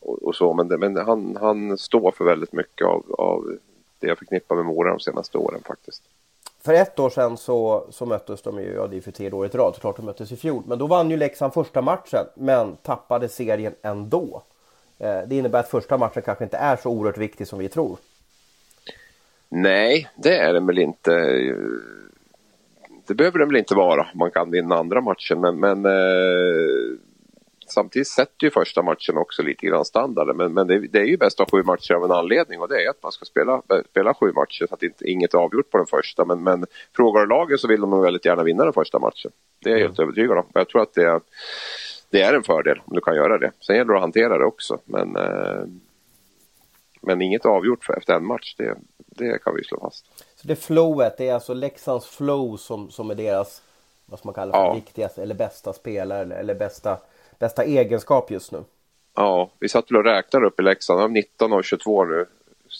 och, 0.00 0.22
och, 0.22 0.34
så. 0.34 0.54
Men, 0.54 0.68
det, 0.68 0.78
men 0.78 0.96
han, 0.96 1.36
han 1.40 1.78
står 1.78 2.10
för 2.10 2.24
väldigt 2.24 2.52
mycket 2.52 2.86
av, 2.86 3.14
av 3.18 3.58
det 3.98 4.06
jag 4.06 4.18
förknippar 4.18 4.56
med 4.56 4.64
Mora 4.64 4.90
de 4.90 5.00
senaste 5.00 5.38
åren 5.38 5.60
faktiskt. 5.66 6.02
För 6.64 6.74
ett 6.74 6.98
år 6.98 7.10
sedan 7.10 7.36
så, 7.36 7.86
så 7.90 8.06
möttes 8.06 8.42
de 8.42 8.58
ju, 8.60 8.74
ja 8.74 8.86
det 8.86 8.96
är 8.96 9.00
för 9.00 9.12
tredje 9.12 9.38
året 9.38 9.54
i 9.54 9.58
rad 9.58 9.74
såklart 9.74 9.96
de 9.96 10.06
möttes 10.06 10.32
i 10.32 10.36
fjol. 10.36 10.62
Men 10.66 10.78
då 10.78 10.86
vann 10.86 11.10
ju 11.10 11.16
Leksand 11.16 11.54
första 11.54 11.82
matchen 11.82 12.26
men 12.34 12.76
tappade 12.76 13.28
serien 13.28 13.74
ändå. 13.82 14.42
Eh, 14.98 15.20
det 15.26 15.36
innebär 15.36 15.60
att 15.60 15.70
första 15.70 15.98
matchen 15.98 16.22
kanske 16.22 16.44
inte 16.44 16.56
är 16.56 16.76
så 16.76 16.90
oerhört 16.90 17.18
viktig 17.18 17.46
som 17.46 17.58
vi 17.58 17.68
tror. 17.68 17.98
Nej, 19.48 20.08
det 20.16 20.36
är 20.36 20.52
den 20.52 20.66
väl 20.66 20.78
inte. 20.78 21.10
Det 23.06 23.14
behöver 23.14 23.38
den 23.38 23.48
väl 23.48 23.56
inte 23.56 23.74
vara. 23.74 24.06
Man 24.14 24.30
kan 24.30 24.50
vinna 24.50 24.74
andra 24.74 25.00
matchen 25.00 25.40
men, 25.40 25.60
men 25.60 25.86
eh, 25.86 26.98
samtidigt 27.66 28.08
sätter 28.08 28.44
ju 28.44 28.50
första 28.50 28.82
matchen 28.82 29.16
också 29.16 29.42
lite 29.42 29.66
grann 29.66 29.84
standarden. 29.84 30.36
Men, 30.36 30.54
men 30.54 30.66
det, 30.66 30.78
det, 30.78 30.98
är 30.98 31.04
ju 31.04 31.16
bäst 31.16 31.38
ha 31.38 31.46
sju 31.52 31.62
matcher 31.62 31.94
av 31.94 32.04
en 32.04 32.12
anledning 32.12 32.60
och 32.60 32.68
det 32.68 32.84
är 32.84 32.90
att 32.90 33.02
man 33.02 33.12
ska 33.12 33.24
spela, 33.24 33.62
spela 33.90 34.14
sju 34.14 34.32
matcher 34.32 34.66
så 34.68 34.74
att 34.74 34.82
inte, 34.82 35.10
inget 35.10 35.34
är 35.34 35.38
avgjort 35.38 35.70
på 35.70 35.78
den 35.78 35.86
första. 35.86 36.24
Men, 36.24 36.42
men 36.42 36.66
frågar 36.96 37.20
du 37.20 37.26
lagen 37.26 37.58
så 37.58 37.68
vill 37.68 37.80
de 37.80 37.90
nog 37.90 38.02
väldigt 38.02 38.24
gärna 38.24 38.42
vinna 38.42 38.64
den 38.64 38.72
första 38.72 38.98
matchen. 38.98 39.30
Det 39.62 39.68
är 39.68 39.72
jag 39.72 39.80
mm. 39.80 39.90
helt 39.90 40.00
övertygad 40.00 40.38
om. 40.38 40.46
Jag 40.54 40.68
tror 40.68 40.82
att 40.82 40.94
det 40.94 41.02
är 41.02 41.20
det 42.14 42.22
är 42.22 42.34
en 42.34 42.42
fördel 42.42 42.80
om 42.84 42.94
du 42.94 43.00
kan 43.00 43.16
göra 43.16 43.38
det. 43.38 43.52
Sen 43.60 43.76
gäller 43.76 43.92
det 43.92 43.96
att 43.96 44.02
hantera 44.02 44.38
det 44.38 44.44
också. 44.44 44.78
Men, 44.84 45.16
eh, 45.16 45.64
men 47.00 47.22
inget 47.22 47.46
avgjort 47.46 47.84
för 47.84 47.96
efter 47.96 48.14
en 48.14 48.26
match, 48.26 48.54
det, 48.58 48.76
det 48.96 49.38
kan 49.38 49.54
vi 49.54 49.64
slå 49.64 49.80
fast. 49.80 50.06
Så 50.36 50.48
det 50.48 50.56
flowet, 50.56 51.16
det 51.18 51.28
är 51.28 51.34
alltså 51.34 51.54
Leksands 51.54 52.06
flow 52.06 52.56
som, 52.56 52.90
som 52.90 53.10
är 53.10 53.14
deras 53.14 53.62
vad 54.06 54.18
ska 54.18 54.26
man 54.26 54.34
kalla 54.34 54.52
för 54.52 54.60
ja. 54.60 54.74
viktigaste 54.74 55.22
eller 55.22 55.34
bästa 55.34 55.72
spelare 55.72 56.20
eller, 56.20 56.36
eller 56.36 56.54
bästa, 56.54 56.98
bästa 57.38 57.64
egenskap 57.64 58.30
just 58.30 58.52
nu? 58.52 58.64
Ja, 59.14 59.50
vi 59.58 59.68
satt 59.68 59.90
väl 59.90 59.96
och 59.96 60.04
räknade 60.04 60.46
upp 60.46 60.60
i 60.60 60.62
Leksand. 60.62 61.00
De 61.00 61.12
19 61.12 61.52
och 61.52 61.64
22 61.64 62.04
nu. 62.04 62.26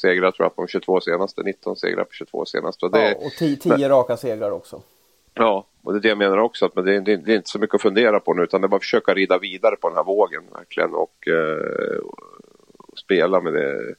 Segrar 0.01 0.31
tror 0.31 0.45
jag 0.45 0.57
på 0.57 0.63
de 0.63 0.69
22 0.69 1.01
senaste. 1.01 1.43
19 1.43 1.77
segrar 1.77 2.05
på 2.05 2.13
22 2.13 2.45
senaste. 2.45 2.87
Och, 2.87 2.93
det, 2.93 3.11
ja, 3.11 3.27
och 3.27 3.61
10 3.61 3.89
raka 3.89 4.17
segrar 4.17 4.51
också. 4.51 4.83
Ja, 5.35 5.67
och 5.85 5.93
det 5.93 5.99
är 5.99 6.01
det 6.01 6.09
jag 6.09 6.19
menar 6.19 6.39
också. 6.39 6.67
Att 6.67 6.75
det, 6.75 7.01
det, 7.01 7.17
det, 7.17 7.33
är 7.33 7.37
inte 7.37 7.51
så 7.51 7.59
mycket 7.59 7.75
att 7.75 7.83
fundera 7.83 8.21
på 8.21 8.35
nu 8.35 8.43
utan 8.43 8.61
det 8.61 8.67
är 8.67 8.69
bara 8.69 8.77
att 8.77 8.83
försöka 8.83 9.15
rida 9.15 9.39
vidare 9.39 9.77
på 9.77 9.89
den 9.89 9.97
här 9.97 10.05
vågen 10.05 10.43
verkligen 10.53 10.95
och, 10.95 11.29
eh, 11.29 11.99
och 12.79 12.99
spela 12.99 13.41
med 13.41 13.53
det 13.53 13.95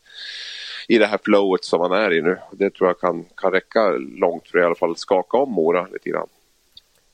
i 0.88 0.98
det 0.98 1.06
här 1.06 1.20
flowet 1.24 1.64
som 1.64 1.80
man 1.80 1.92
är 1.92 2.14
i 2.14 2.22
nu. 2.22 2.38
Det 2.52 2.70
tror 2.70 2.90
jag 2.90 3.00
kan, 3.00 3.26
kan 3.38 3.52
räcka 3.52 3.90
långt 3.98 4.48
för 4.48 4.58
att 4.58 4.64
i 4.64 4.66
alla 4.66 4.76
fall 4.76 4.98
skaka 4.98 5.38
om 5.38 5.52
Mora 5.52 5.88
lite 5.94 6.10
grann. 6.10 6.28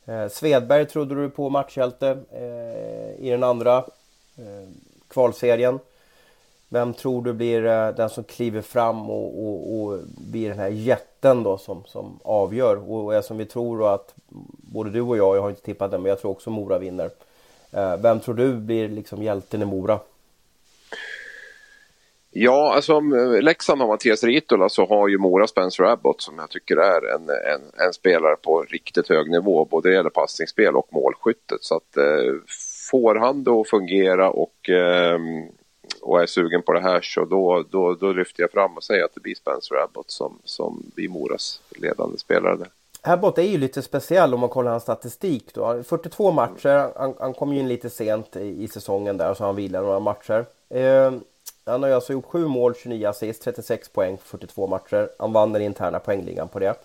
Eh, 0.05 0.28
Svedberg 0.28 0.86
trodde 0.86 1.15
du 1.15 1.30
på 1.30 1.49
matchhjälte 1.49 2.17
eh, 2.32 3.26
i 3.26 3.30
den 3.30 3.43
andra 3.43 3.78
eh, 4.38 4.69
kvalserien. 5.07 5.80
Vem 6.74 6.93
tror 6.93 7.22
du 7.22 7.34
blir 7.34 7.65
eh, 7.65 7.89
den 7.89 8.09
som 8.09 8.24
kliver 8.24 8.61
fram 8.61 9.09
och, 9.09 9.47
och, 9.47 9.82
och, 9.82 9.99
blir 10.32 10.49
den 10.49 10.59
här 10.59 10.69
jätten 10.69 11.43
då 11.43 11.57
som, 11.57 11.84
som 11.86 12.19
avgör? 12.24 12.91
Och 12.91 13.15
eftersom 13.15 13.38
vi 13.38 13.45
tror 13.45 13.93
att 13.93 14.13
både 14.74 14.89
du 14.89 15.01
och 15.01 15.17
jag, 15.17 15.38
jag 15.38 15.41
har 15.41 15.49
inte 15.49 15.61
tippat 15.61 15.91
den, 15.91 16.01
men 16.01 16.09
jag 16.09 16.22
tror 16.22 16.32
också 16.32 16.49
Mora 16.49 16.80
vinner. 16.80 17.09
Eh, 17.72 17.97
vem 17.97 18.19
tror 18.19 18.36
du 18.36 18.53
blir 18.53 18.89
liksom 18.89 19.24
hjälten 19.24 19.61
i 19.61 19.65
Mora? 19.65 19.99
Ja, 22.32 22.74
alltså 22.76 22.95
om 22.95 23.13
eh, 23.13 23.41
Leksand 23.41 23.82
har 23.82 23.88
Mattias 23.88 24.24
Ritola 24.24 24.69
så 24.69 24.86
har 24.86 25.07
ju 25.07 25.17
Mora 25.17 25.47
Spencer 25.47 25.84
Abbott 25.84 26.22
som 26.22 26.39
jag 26.39 26.49
tycker 26.49 26.78
är 26.78 27.15
en, 27.15 27.30
en, 27.30 27.86
en 27.88 27.93
spelare 27.93 28.36
på 28.36 28.61
riktigt 28.61 29.09
hög 29.09 29.32
nivå 29.32 29.65
både 29.65 29.89
det 29.89 29.95
gäller 29.95 30.09
passningsspel 30.09 30.76
och 30.76 30.88
målskyttet. 30.91 31.63
Så 31.63 31.76
att 31.76 31.97
eh, 31.97 32.34
får 32.91 33.15
han 33.15 33.43
då 33.43 33.63
fungera 33.63 34.30
och, 34.30 34.69
eh, 34.69 35.19
och 36.02 36.22
är 36.22 36.26
sugen 36.26 36.62
på 36.62 36.74
det 36.74 36.82
här 36.82 37.02
så 37.02 37.26
då, 37.26 37.64
då, 37.70 37.94
då 37.94 38.14
lyfter 38.14 38.44
jag 38.44 38.52
fram 38.52 38.78
och 38.78 38.84
säger 38.84 39.06
att 39.06 39.14
det 39.14 39.22
blir 39.22 39.36
Spencer 39.36 39.76
Abbott 39.76 40.12
som, 40.12 40.39
som 40.44 40.92
blir 40.96 41.10
Moras 41.10 41.62
ledande 41.70 42.18
spelare. 42.18 42.56
Där. 42.56 42.68
Abbott 43.02 43.38
är 43.38 43.44
ju 43.44 43.58
lite 43.58 43.82
speciell 43.82 44.34
om 44.34 44.39
man 44.39 44.50
kollar 44.50 44.72
hans 44.72 44.84
statistik. 44.84 45.54
Då. 45.54 45.84
42 45.84 46.32
matcher, 46.32 46.92
han, 46.96 47.14
han 47.20 47.34
kom 47.34 47.54
ju 47.54 47.60
in 47.60 47.68
lite 47.68 47.89
sent 47.89 48.36
i, 48.36 48.64
i 48.64 48.68
säsongen 48.68 49.18
där 49.18 49.34
så 49.34 49.44
han 49.44 49.56
vilar 49.56 49.82
några 49.82 50.00
matcher. 50.00 50.46
Eh, 50.70 51.12
han 51.66 51.84
har 51.84 51.89
ju 51.89 51.96
alltså 51.96 52.14
gjort 52.14 52.26
7 52.26 52.48
mål, 52.48 52.76
29 52.76 53.08
assist, 53.08 53.44
36 53.44 53.89
poäng 53.89 54.18
42 54.24 54.68
matcher. 54.68 55.10
Han 55.20 55.34
vann 55.34 55.54
den 55.54 55.62
interna 55.62 56.00
poängligan 56.00 56.48
på 56.48 56.60
det. 56.60 56.76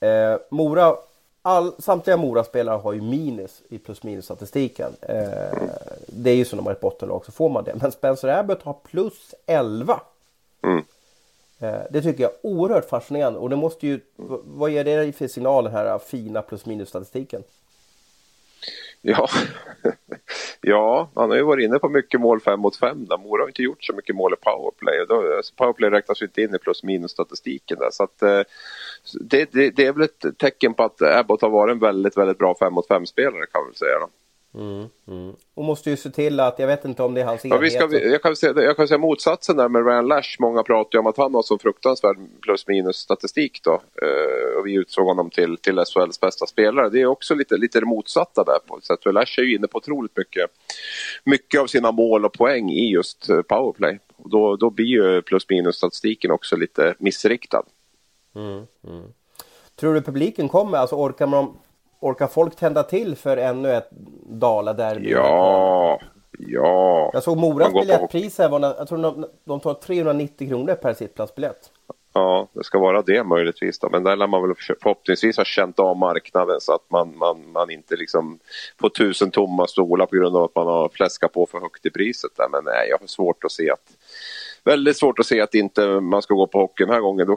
Eh, 0.00 0.38
Mora, 0.50 0.96
all, 1.42 1.72
samtliga 1.78 2.16
Mora-spelare 2.16 2.76
har 2.76 2.92
ju 2.92 3.00
minus 3.00 3.62
i 3.68 3.78
plus 3.78 4.02
minus 4.02 4.24
statistiken. 4.24 4.92
Eh, 5.00 5.68
det 6.06 6.30
är 6.30 6.34
ju 6.34 6.44
så 6.44 6.56
när 6.56 6.62
man 6.62 6.70
är 6.70 6.74
ett 6.74 6.80
bottenlag 6.80 7.24
så 7.24 7.32
får 7.32 7.48
man 7.48 7.64
det. 7.64 7.74
Men 7.82 7.92
Spencer 7.92 8.28
Abbott 8.28 8.62
har 8.62 8.76
plus 8.90 9.34
11. 9.46 10.00
Mm. 10.62 10.84
Eh, 11.60 11.82
det 11.90 12.02
tycker 12.02 12.22
jag 12.22 12.32
är 12.32 12.38
oerhört 12.46 12.88
fascinerande 12.88 13.38
och 13.38 13.50
det 13.50 13.56
måste 13.56 13.86
ju, 13.86 14.00
vad 14.44 14.70
ger 14.70 14.84
det 14.84 15.12
för 15.12 15.28
signal 15.28 15.64
den 15.64 15.72
här 15.72 15.98
fina 15.98 16.42
plus 16.42 16.66
minus 16.66 16.88
statistiken? 16.88 17.42
Ja. 19.02 19.28
ja, 20.60 21.10
han 21.14 21.30
har 21.30 21.36
ju 21.36 21.42
varit 21.42 21.64
inne 21.64 21.78
på 21.78 21.88
mycket 21.88 22.20
mål 22.20 22.40
5 22.40 22.60
mot 22.60 22.76
5 22.76 23.06
där. 23.06 23.18
Mora 23.18 23.42
har 23.42 23.48
inte 23.48 23.62
gjort 23.62 23.84
så 23.84 23.92
mycket 23.92 24.16
mål 24.16 24.32
i 24.32 24.36
powerplay. 24.36 25.06
Då, 25.08 25.36
alltså 25.36 25.54
powerplay 25.54 25.90
räknas 25.90 26.22
ju 26.22 26.26
inte 26.26 26.42
in 26.42 26.54
i 26.54 26.58
plus 26.58 26.82
minus 26.82 27.10
statistiken 27.10 27.78
där. 27.78 27.90
Så 27.90 28.02
att, 28.02 28.22
eh, 28.22 28.40
det, 29.20 29.52
det, 29.52 29.70
det, 29.70 29.86
är 29.86 29.92
väl 29.92 30.02
ett 30.02 30.38
tecken 30.38 30.74
på 30.74 30.82
att 30.82 31.02
Abbott 31.02 31.42
har 31.42 31.50
varit 31.50 31.72
en 31.72 31.78
väldigt, 31.78 32.16
väldigt 32.16 32.38
bra 32.38 32.56
5 32.60 32.74
mot 32.74 32.88
5 32.88 33.06
spelare 33.06 33.46
kan 33.52 33.64
man 33.64 33.74
säga. 33.74 33.98
Då. 33.98 34.08
Mm, 34.54 34.88
mm. 35.08 35.34
Och 35.54 35.64
måste 35.64 35.90
ju 35.90 35.96
se 35.96 36.10
till 36.10 36.40
att, 36.40 36.58
jag 36.58 36.66
vet 36.66 36.84
inte 36.84 37.02
om 37.02 37.14
det 37.14 37.20
är 37.20 37.24
hans 37.24 37.44
ja, 37.44 37.58
vi 37.58 37.70
ska, 37.70 37.96
jag, 37.96 38.22
kan 38.22 38.36
säga, 38.36 38.52
jag 38.56 38.76
kan 38.76 38.88
säga 38.88 38.98
motsatsen 38.98 39.56
där 39.56 39.68
med 39.68 39.86
Ryan 39.86 40.08
Lash. 40.08 40.36
Många 40.38 40.62
pratar 40.62 40.96
ju 40.96 41.00
om 41.00 41.06
att 41.06 41.16
han 41.16 41.34
har 41.34 41.42
så 41.42 41.58
fruktansvärd 41.58 42.16
plus 42.40 42.66
minus 42.66 42.96
statistik 42.96 43.60
då. 43.62 43.72
Uh, 43.72 44.58
och 44.58 44.66
vi 44.66 44.74
utsåg 44.74 45.06
honom 45.06 45.30
till, 45.30 45.56
till 45.56 45.84
SHLs 45.84 46.20
bästa 46.20 46.46
spelare. 46.46 46.88
Det 46.88 47.00
är 47.00 47.06
också 47.06 47.34
lite, 47.34 47.56
lite 47.56 47.80
det 47.80 47.86
motsatta 47.86 48.44
där 48.44 48.58
på 48.66 48.76
ett 48.78 48.84
sätt. 48.84 49.02
För 49.02 49.12
Lash 49.12 49.40
är 49.40 49.42
ju 49.42 49.54
inne 49.54 49.66
på 49.66 49.78
otroligt 49.78 50.16
mycket, 50.16 50.50
mycket 51.24 51.60
av 51.60 51.66
sina 51.66 51.92
mål 51.92 52.24
och 52.24 52.32
poäng 52.32 52.70
i 52.70 52.90
just 52.90 53.28
eh, 53.28 53.42
powerplay. 53.42 53.98
Och 54.16 54.30
då, 54.30 54.56
då 54.56 54.70
blir 54.70 54.86
ju 54.86 55.22
plus 55.22 55.48
minus 55.48 55.76
statistiken 55.76 56.30
också 56.30 56.56
lite 56.56 56.94
missriktad. 56.98 57.62
Mm, 58.34 58.66
mm. 58.84 59.12
Tror 59.76 59.94
du 59.94 60.02
publiken 60.02 60.48
kommer? 60.48 60.78
Alltså 60.78 60.96
orkar 60.96 61.26
man 61.26 61.54
Orkar 62.00 62.26
folk 62.26 62.56
tända 62.56 62.82
till 62.82 63.16
för 63.16 63.36
ännu 63.36 63.72
ett 63.72 63.88
Dala-derby? 64.28 65.10
Ja, 65.10 66.00
ja. 66.38 67.10
Jag 67.12 67.22
såg 67.22 67.36
Moras 67.36 67.72
biljettpris 67.72 68.38
här, 68.38 68.48
var, 68.48 68.60
jag 68.60 68.88
tror 68.88 68.98
de, 68.98 69.26
de 69.44 69.60
tar 69.60 69.74
390 69.74 70.48
kronor 70.48 70.74
per 70.74 70.94
sittplatsbiljett. 70.94 71.70
Ja, 72.12 72.48
det 72.52 72.64
ska 72.64 72.78
vara 72.78 73.02
det 73.02 73.24
möjligtvis 73.24 73.78
då. 73.78 73.88
Men 73.90 74.04
där 74.04 74.16
lär 74.16 74.26
man 74.26 74.42
väl 74.42 74.56
förhoppningsvis 74.82 75.36
ha 75.36 75.44
känt 75.44 75.78
av 75.78 75.96
marknaden 75.96 76.60
så 76.60 76.74
att 76.74 76.90
man, 76.90 77.18
man, 77.18 77.52
man 77.52 77.70
inte 77.70 77.96
liksom 77.96 78.38
får 78.80 78.88
tusen 78.88 79.30
tomma 79.30 79.66
stolar 79.66 80.06
på 80.06 80.16
grund 80.16 80.36
av 80.36 80.44
att 80.44 80.54
man 80.54 80.66
har 80.66 80.88
fläskat 80.88 81.32
på 81.32 81.46
för 81.46 81.60
högt 81.60 81.86
i 81.86 81.90
priset. 81.90 82.30
Där. 82.36 82.48
Men 82.48 82.64
nej, 82.64 82.88
jag 82.90 82.98
har 82.98 83.06
svårt 83.06 83.44
att 83.44 83.52
se 83.52 83.70
att 83.70 83.96
väldigt 84.64 84.96
svårt 84.96 85.18
att 85.18 85.26
se 85.26 85.40
att 85.40 85.54
inte 85.54 86.00
man 86.00 86.22
ska 86.22 86.34
gå 86.34 86.46
på 86.46 86.58
hockey 86.58 86.84
den 86.84 86.94
här 86.94 87.00
gången. 87.00 87.28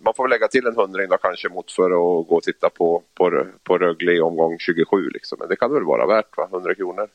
man 0.00 0.14
får 0.14 0.24
väl 0.24 0.30
lägga 0.30 0.48
till 0.48 0.66
en 0.66 0.76
hundring 0.76 1.08
då 1.08 1.16
kanske 1.16 1.48
mot 1.48 1.72
för 1.72 1.84
att 1.84 2.28
gå 2.28 2.36
och 2.36 2.42
titta 2.42 2.70
på, 2.70 3.02
på, 3.14 3.46
på 3.62 3.78
Rögle 3.78 4.12
i 4.12 4.20
omgång 4.20 4.58
27. 4.58 5.08
Liksom. 5.08 5.38
Men 5.40 5.48
det 5.48 5.56
kan 5.56 5.74
väl 5.74 5.84
vara 5.84 6.06
värt, 6.06 6.36
va? 6.36 6.48
100 6.52 6.74
kronor. 6.74 7.08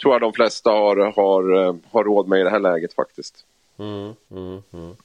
Tror 0.00 0.14
jag 0.14 0.20
de 0.20 0.32
flesta 0.32 0.70
har, 0.70 0.96
har, 0.96 1.66
eh, 1.66 1.74
har 1.90 2.04
råd 2.04 2.28
med 2.28 2.40
i 2.40 2.42
det 2.42 2.50
här 2.50 2.58
läget 2.58 2.94
faktiskt. 2.94 3.44
Mm, 3.78 4.14
mm, 4.30 4.62
mm. 4.72 4.96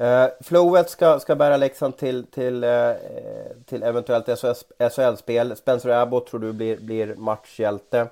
Uh, 0.00 0.28
Flowet 0.40 0.90
ska, 0.90 1.20
ska 1.20 1.34
bära 1.36 1.56
Leksand 1.56 1.96
till, 1.96 2.24
till, 2.26 2.64
uh, 2.64 2.92
till 3.66 3.82
eventuellt 3.82 4.26
SHL-spel. 4.78 5.56
Spencer 5.56 5.88
Abbott 5.88 6.26
tror 6.26 6.40
du 6.40 6.52
blir, 6.52 6.76
blir 6.76 7.14
matchhjälte. 7.14 8.06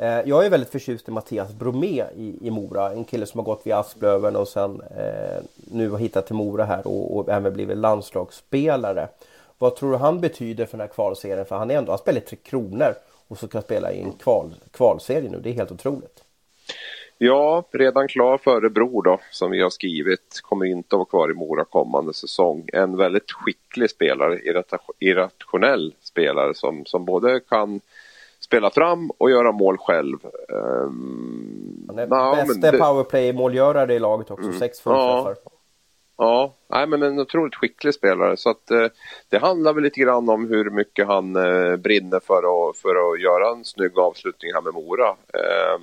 Eh, 0.00 0.20
jag 0.24 0.46
är 0.46 0.50
väldigt 0.50 0.70
förtjust 0.70 1.08
i 1.08 1.10
Mattias 1.10 1.52
Bromé 1.52 2.04
i, 2.16 2.38
i 2.40 2.50
Mora. 2.50 2.92
En 2.92 3.04
kille 3.04 3.26
som 3.26 3.38
har 3.38 3.44
gått 3.44 3.66
via 3.66 3.78
Asplöven 3.78 4.36
och 4.36 4.48
sen 4.48 4.80
eh, 4.80 5.42
nu 5.54 5.90
har 5.90 5.98
hittat 5.98 6.26
till 6.26 6.34
Mora 6.34 6.64
här 6.64 6.86
och, 6.86 7.16
och 7.16 7.28
även 7.28 7.52
blivit 7.52 7.76
landslagsspelare. 7.76 9.08
Vad 9.58 9.76
tror 9.76 9.90
du 9.90 9.96
han 9.96 10.20
betyder 10.20 10.66
för 10.66 10.78
den 10.78 10.86
här 10.86 10.94
kvalserien? 10.94 11.46
För 11.46 11.56
han 11.56 11.70
är 11.70 11.78
ändå, 11.78 11.92
han 11.92 11.98
spelar 11.98 12.20
i 12.20 12.24
Tre 12.24 12.38
Kronor 12.42 12.94
och 13.28 13.38
så 13.38 13.48
kan 13.48 13.62
spela 13.62 13.92
i 13.92 14.00
en 14.00 14.12
kval, 14.12 14.54
kvalserie 14.70 15.30
nu. 15.30 15.40
Det 15.40 15.50
är 15.50 15.54
helt 15.54 15.72
otroligt. 15.72 16.24
Ja, 17.18 17.64
redan 17.70 18.08
klar 18.08 18.38
för 18.38 18.50
Örebro 18.50 19.00
då, 19.00 19.20
som 19.30 19.50
vi 19.50 19.62
har 19.62 19.70
skrivit, 19.70 20.40
kommer 20.42 20.66
inte 20.66 20.96
att 20.96 20.98
vara 20.98 21.06
kvar 21.06 21.30
i 21.30 21.34
Mora 21.34 21.64
kommande 21.64 22.14
säsong. 22.14 22.68
En 22.72 22.96
väldigt 22.96 23.32
skicklig 23.32 23.90
spelare, 23.90 24.40
irrationell 25.00 25.94
spelare 26.00 26.54
som, 26.54 26.84
som 26.86 27.04
både 27.04 27.40
kan 27.40 27.80
spela 28.48 28.70
fram 28.70 29.10
och 29.10 29.30
göra 29.30 29.52
mål 29.52 29.78
själv. 29.78 30.18
Um, 30.48 31.84
Han 31.88 31.98
är 31.98 32.06
no, 32.06 32.46
bästa 32.46 32.70
det... 32.70 32.78
powerplay-målgörare 32.78 33.94
i 33.94 33.98
laget 33.98 34.30
också, 34.30 34.48
mm, 34.48 34.58
sex 34.58 34.80
fullträffar. 34.80 35.36
Ja, 35.44 35.54
ja, 36.18 36.54
nej, 36.68 36.86
men 36.86 37.02
en 37.02 37.18
otroligt 37.18 37.54
skicklig 37.54 37.94
spelare 37.94 38.36
så 38.36 38.50
att 38.50 38.70
eh, 38.70 38.86
det 39.28 39.38
handlar 39.38 39.72
väl 39.72 39.82
lite 39.82 40.00
grann 40.00 40.28
om 40.28 40.48
hur 40.48 40.70
mycket 40.70 41.06
han 41.06 41.36
eh, 41.36 41.76
brinner 41.76 42.20
för 42.20 42.38
att, 42.38 42.76
för 42.76 43.12
att 43.12 43.20
göra 43.20 43.50
en 43.50 43.64
snygg 43.64 43.98
avslutning 43.98 44.52
här 44.54 44.62
med 44.62 44.74
Mora. 44.74 45.08
Eh, 45.08 45.80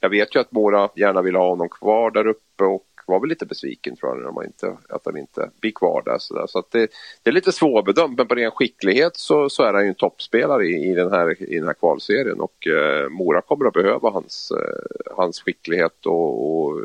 jag 0.00 0.10
vet 0.10 0.36
ju 0.36 0.40
att 0.40 0.52
Mora 0.52 0.88
gärna 0.94 1.22
vill 1.22 1.36
ha 1.36 1.48
honom 1.48 1.68
kvar 1.68 2.10
där 2.10 2.26
uppe 2.26 2.64
och 2.64 2.89
var 3.10 3.20
väl 3.20 3.28
lite 3.28 3.46
besviken 3.46 3.96
tror 3.96 4.16
jag, 4.16 4.24
när 4.24 4.32
man 4.32 4.44
inte, 4.44 4.76
att 4.88 5.02
han 5.04 5.16
inte 5.16 5.50
blir 5.60 5.72
kvar 5.72 6.02
där. 6.04 6.18
Så, 6.18 6.34
där. 6.34 6.46
så 6.46 6.58
att 6.58 6.70
det, 6.70 6.90
det, 7.22 7.30
är 7.30 7.34
lite 7.34 7.52
svårbedömt, 7.52 8.18
men 8.18 8.28
på 8.28 8.34
ren 8.34 8.50
skicklighet 8.50 9.16
så, 9.16 9.50
så 9.50 9.62
är 9.62 9.72
han 9.72 9.82
ju 9.82 9.88
en 9.88 9.94
toppspelare 9.94 10.64
i, 10.66 10.90
i, 10.90 10.94
den, 10.94 11.12
här, 11.12 11.42
i 11.42 11.58
den 11.58 11.66
här 11.66 11.74
kvalserien 11.74 12.40
och 12.40 12.66
eh, 12.66 13.08
Mora 13.08 13.40
kommer 13.40 13.66
att 13.66 13.74
behöva 13.74 14.10
hans, 14.10 14.50
eh, 14.50 15.14
hans 15.16 15.40
skicklighet 15.40 16.06
och, 16.06 16.50
och, 16.50 16.80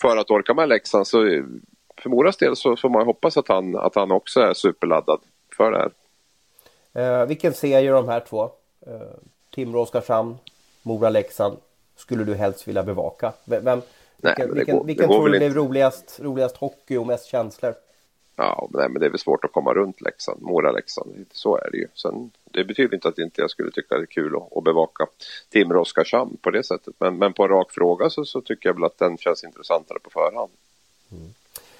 för 0.00 0.16
att 0.16 0.30
orka 0.30 0.54
med 0.54 0.68
Leksand. 0.68 1.06
Så 1.06 1.26
eh, 1.26 1.44
för 2.02 2.10
Moras 2.10 2.36
del 2.36 2.56
så 2.56 2.76
får 2.76 2.88
man 2.88 3.06
hoppas 3.06 3.36
att 3.36 3.48
han, 3.48 3.76
att 3.76 3.94
han 3.94 4.10
också 4.10 4.40
är 4.40 4.54
superladdad 4.54 5.20
för 5.56 5.70
det 5.72 5.78
här. 5.78 5.90
Eh, 6.96 7.26
vilken 7.26 7.54
serie 7.54 7.90
de 7.90 8.08
här 8.08 8.20
två? 8.20 8.50
Eh, 8.86 9.16
Timrå-Oskarshamn, 9.54 10.36
Mora-Leksand 10.82 11.56
skulle 11.96 12.24
du 12.24 12.34
helst 12.34 12.68
vilja 12.68 12.82
bevaka? 12.82 13.32
Vem, 13.44 13.80
Nej, 14.38 14.48
vilken 14.52 14.76
går, 14.76 14.84
vilken 14.84 15.08
tror 15.08 15.28
du 15.28 15.38
blev 15.38 15.54
roligast, 15.54 16.20
roligast 16.22 16.56
hockey 16.56 16.96
och 16.96 17.06
mest 17.06 17.26
känslor? 17.26 17.74
Ja, 18.36 18.68
nej, 18.70 18.88
men 18.88 19.00
det 19.00 19.06
är 19.06 19.10
väl 19.10 19.18
svårt 19.18 19.44
att 19.44 19.52
komma 19.52 19.74
runt 19.74 20.00
Leksand, 20.00 20.42
Mora-Leksand. 20.42 21.26
Så 21.32 21.56
är 21.56 21.70
det 21.70 21.76
ju. 21.76 21.88
Sen, 21.94 22.30
det 22.44 22.64
betyder 22.64 22.94
inte 22.94 23.08
att 23.08 23.18
inte 23.18 23.40
jag 23.40 23.50
skulle 23.50 23.70
tycka 23.70 23.94
det 23.94 24.02
är 24.02 24.06
kul 24.06 24.36
att, 24.36 24.56
att 24.56 24.64
bevaka 24.64 25.06
Timrå 25.50 25.80
Oskarshamn 25.80 26.36
på 26.42 26.50
det 26.50 26.64
sättet. 26.64 26.94
Men, 26.98 27.18
men 27.18 27.32
på 27.32 27.42
en 27.42 27.48
rak 27.48 27.72
fråga 27.72 28.10
så, 28.10 28.24
så 28.24 28.40
tycker 28.40 28.68
jag 28.68 28.74
väl 28.74 28.84
att 28.84 28.98
den 28.98 29.18
känns 29.18 29.44
intressantare 29.44 29.98
på 29.98 30.10
förhand. 30.10 30.50
Mm. 31.12 31.34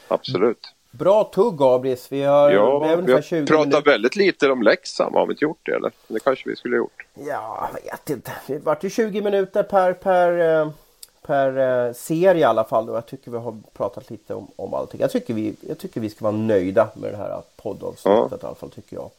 Absolut. 0.09 0.73
Bra 0.91 1.25
tugg 1.25 1.63
Abris. 1.63 2.13
Vi 2.13 2.23
har, 2.23 2.51
ja, 2.51 2.79
vi 2.79 3.13
har 3.13 3.47
pratat 3.47 3.67
minuter. 3.67 3.91
väldigt 3.91 4.17
lite 4.17 4.51
om 4.51 4.63
Leksand. 4.63 5.15
Har 5.15 5.27
vi 5.27 5.33
inte 5.33 5.45
gjort 5.45 5.61
det 5.63 5.73
eller? 5.73 5.93
Det 6.09 6.21
kanske 6.21 6.49
vi 6.49 6.57
skulle 6.57 6.77
ha 6.77 6.79
gjort. 6.79 7.07
Ja, 7.15 7.71
jag 7.73 7.91
vet 7.91 8.11
inte. 8.11 8.33
Det 8.47 8.59
vart 8.59 8.85
ju 8.85 8.91
20 8.91 9.21
minuter 9.21 9.63
per, 9.63 9.93
per 9.93 10.61
eh, 10.61 10.71
per 11.27 11.87
eh, 11.87 11.93
serie 11.93 12.41
i 12.41 12.45
alla 12.45 12.65
fall. 12.65 12.91
Och 12.91 12.97
jag 12.97 13.07
tycker 13.07 13.31
vi 13.31 13.39
har 13.39 13.57
pratat 13.73 14.11
lite 14.11 14.35
om, 14.35 14.49
om 14.57 14.75
allting. 14.75 15.01
Jag 15.01 15.11
tycker, 15.11 15.35
vi, 15.35 15.55
jag 15.69 15.79
tycker 15.79 16.01
vi 16.01 16.11
ska 16.11 16.25
vara 16.25 16.37
nöjda 16.37 16.89
med 16.95 17.13
det 17.13 17.17
här 17.17 17.43
poddavsnittet 17.57 18.29
ja. 18.31 18.39
i 18.43 18.47
alla 18.47 18.55
fall 18.55 18.71
tycker 18.71 18.97
jag. 18.97 19.11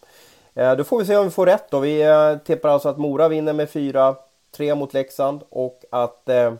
Eh, 0.55 0.75
då 0.75 0.83
får 0.83 0.99
vi 0.99 1.05
se 1.05 1.17
om 1.17 1.25
vi 1.25 1.31
får 1.31 1.45
rätt 1.45 1.71
då. 1.71 1.79
Vi 1.79 2.01
eh, 2.01 2.37
tippar 2.37 2.69
alltså 2.69 2.89
att 2.89 2.97
Mora 2.97 3.27
vinner 3.27 3.53
med 3.53 3.67
4-3 3.69 4.75
mot 4.75 4.93
Leksand 4.93 5.41
och 5.49 5.83
att 5.89 6.29
eh, 6.29 6.53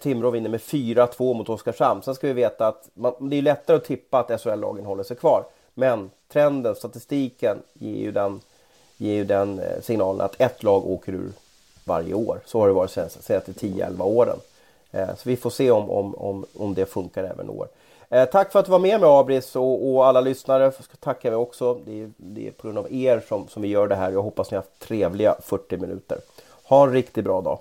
Timrå 0.00 0.30
vinner 0.30 0.50
med 0.50 0.60
4-2 0.60 1.34
mot 1.34 1.48
Oskarshamn. 1.48 2.02
Sen 2.02 2.14
ska 2.14 2.26
vi 2.26 2.32
veta 2.32 2.66
att 2.66 2.88
man, 2.94 3.30
det 3.30 3.38
är 3.38 3.42
lättare 3.42 3.76
att 3.76 3.84
tippa 3.84 4.18
att 4.18 4.40
SHL-lagen 4.40 4.84
håller 4.84 5.02
sig 5.02 5.16
kvar. 5.16 5.44
Men 5.74 6.10
trenden, 6.32 6.74
statistiken 6.74 7.62
ger 7.72 8.02
ju 8.02 8.12
den 8.12 8.40
ger 8.96 9.14
ju 9.14 9.24
den 9.24 9.60
signalen 9.82 10.20
att 10.20 10.40
ett 10.40 10.62
lag 10.62 10.86
åker 10.86 11.12
ur 11.12 11.32
varje 11.88 12.14
år. 12.14 12.40
Så 12.44 12.60
har 12.60 12.66
det 12.66 12.72
varit 12.72 12.94
de 12.94 13.08
senaste 13.10 13.52
10-11 13.52 14.02
åren. 14.02 14.36
Eh, 14.90 15.08
så 15.08 15.28
vi 15.28 15.36
får 15.36 15.50
se 15.50 15.70
om, 15.70 15.90
om, 15.90 16.14
om, 16.14 16.46
om 16.58 16.74
det 16.74 16.86
funkar 16.86 17.24
även 17.24 17.50
år. 17.50 17.68
Eh, 18.10 18.24
tack 18.24 18.52
för 18.52 18.58
att 18.58 18.64
du 18.64 18.72
var 18.72 18.78
med 18.78 19.00
mig 19.00 19.08
Abris 19.10 19.56
och, 19.56 19.94
och 19.94 20.06
alla 20.06 20.20
lyssnare 20.20 20.72
tackar 21.00 21.30
vi 21.30 21.36
också. 21.36 21.78
Det 21.84 22.02
är, 22.02 22.10
det 22.16 22.46
är 22.46 22.50
på 22.50 22.66
grund 22.66 22.78
av 22.78 22.92
er 22.92 23.22
som, 23.28 23.48
som 23.48 23.62
vi 23.62 23.68
gör 23.68 23.88
det 23.88 23.94
här. 23.94 24.12
Jag 24.12 24.22
hoppas 24.22 24.50
ni 24.50 24.54
har 24.54 24.62
haft 24.62 24.78
trevliga 24.78 25.36
40 25.42 25.76
minuter. 25.76 26.18
Ha 26.62 26.84
en 26.84 26.92
riktigt 26.92 27.24
bra 27.24 27.40
dag. 27.40 27.58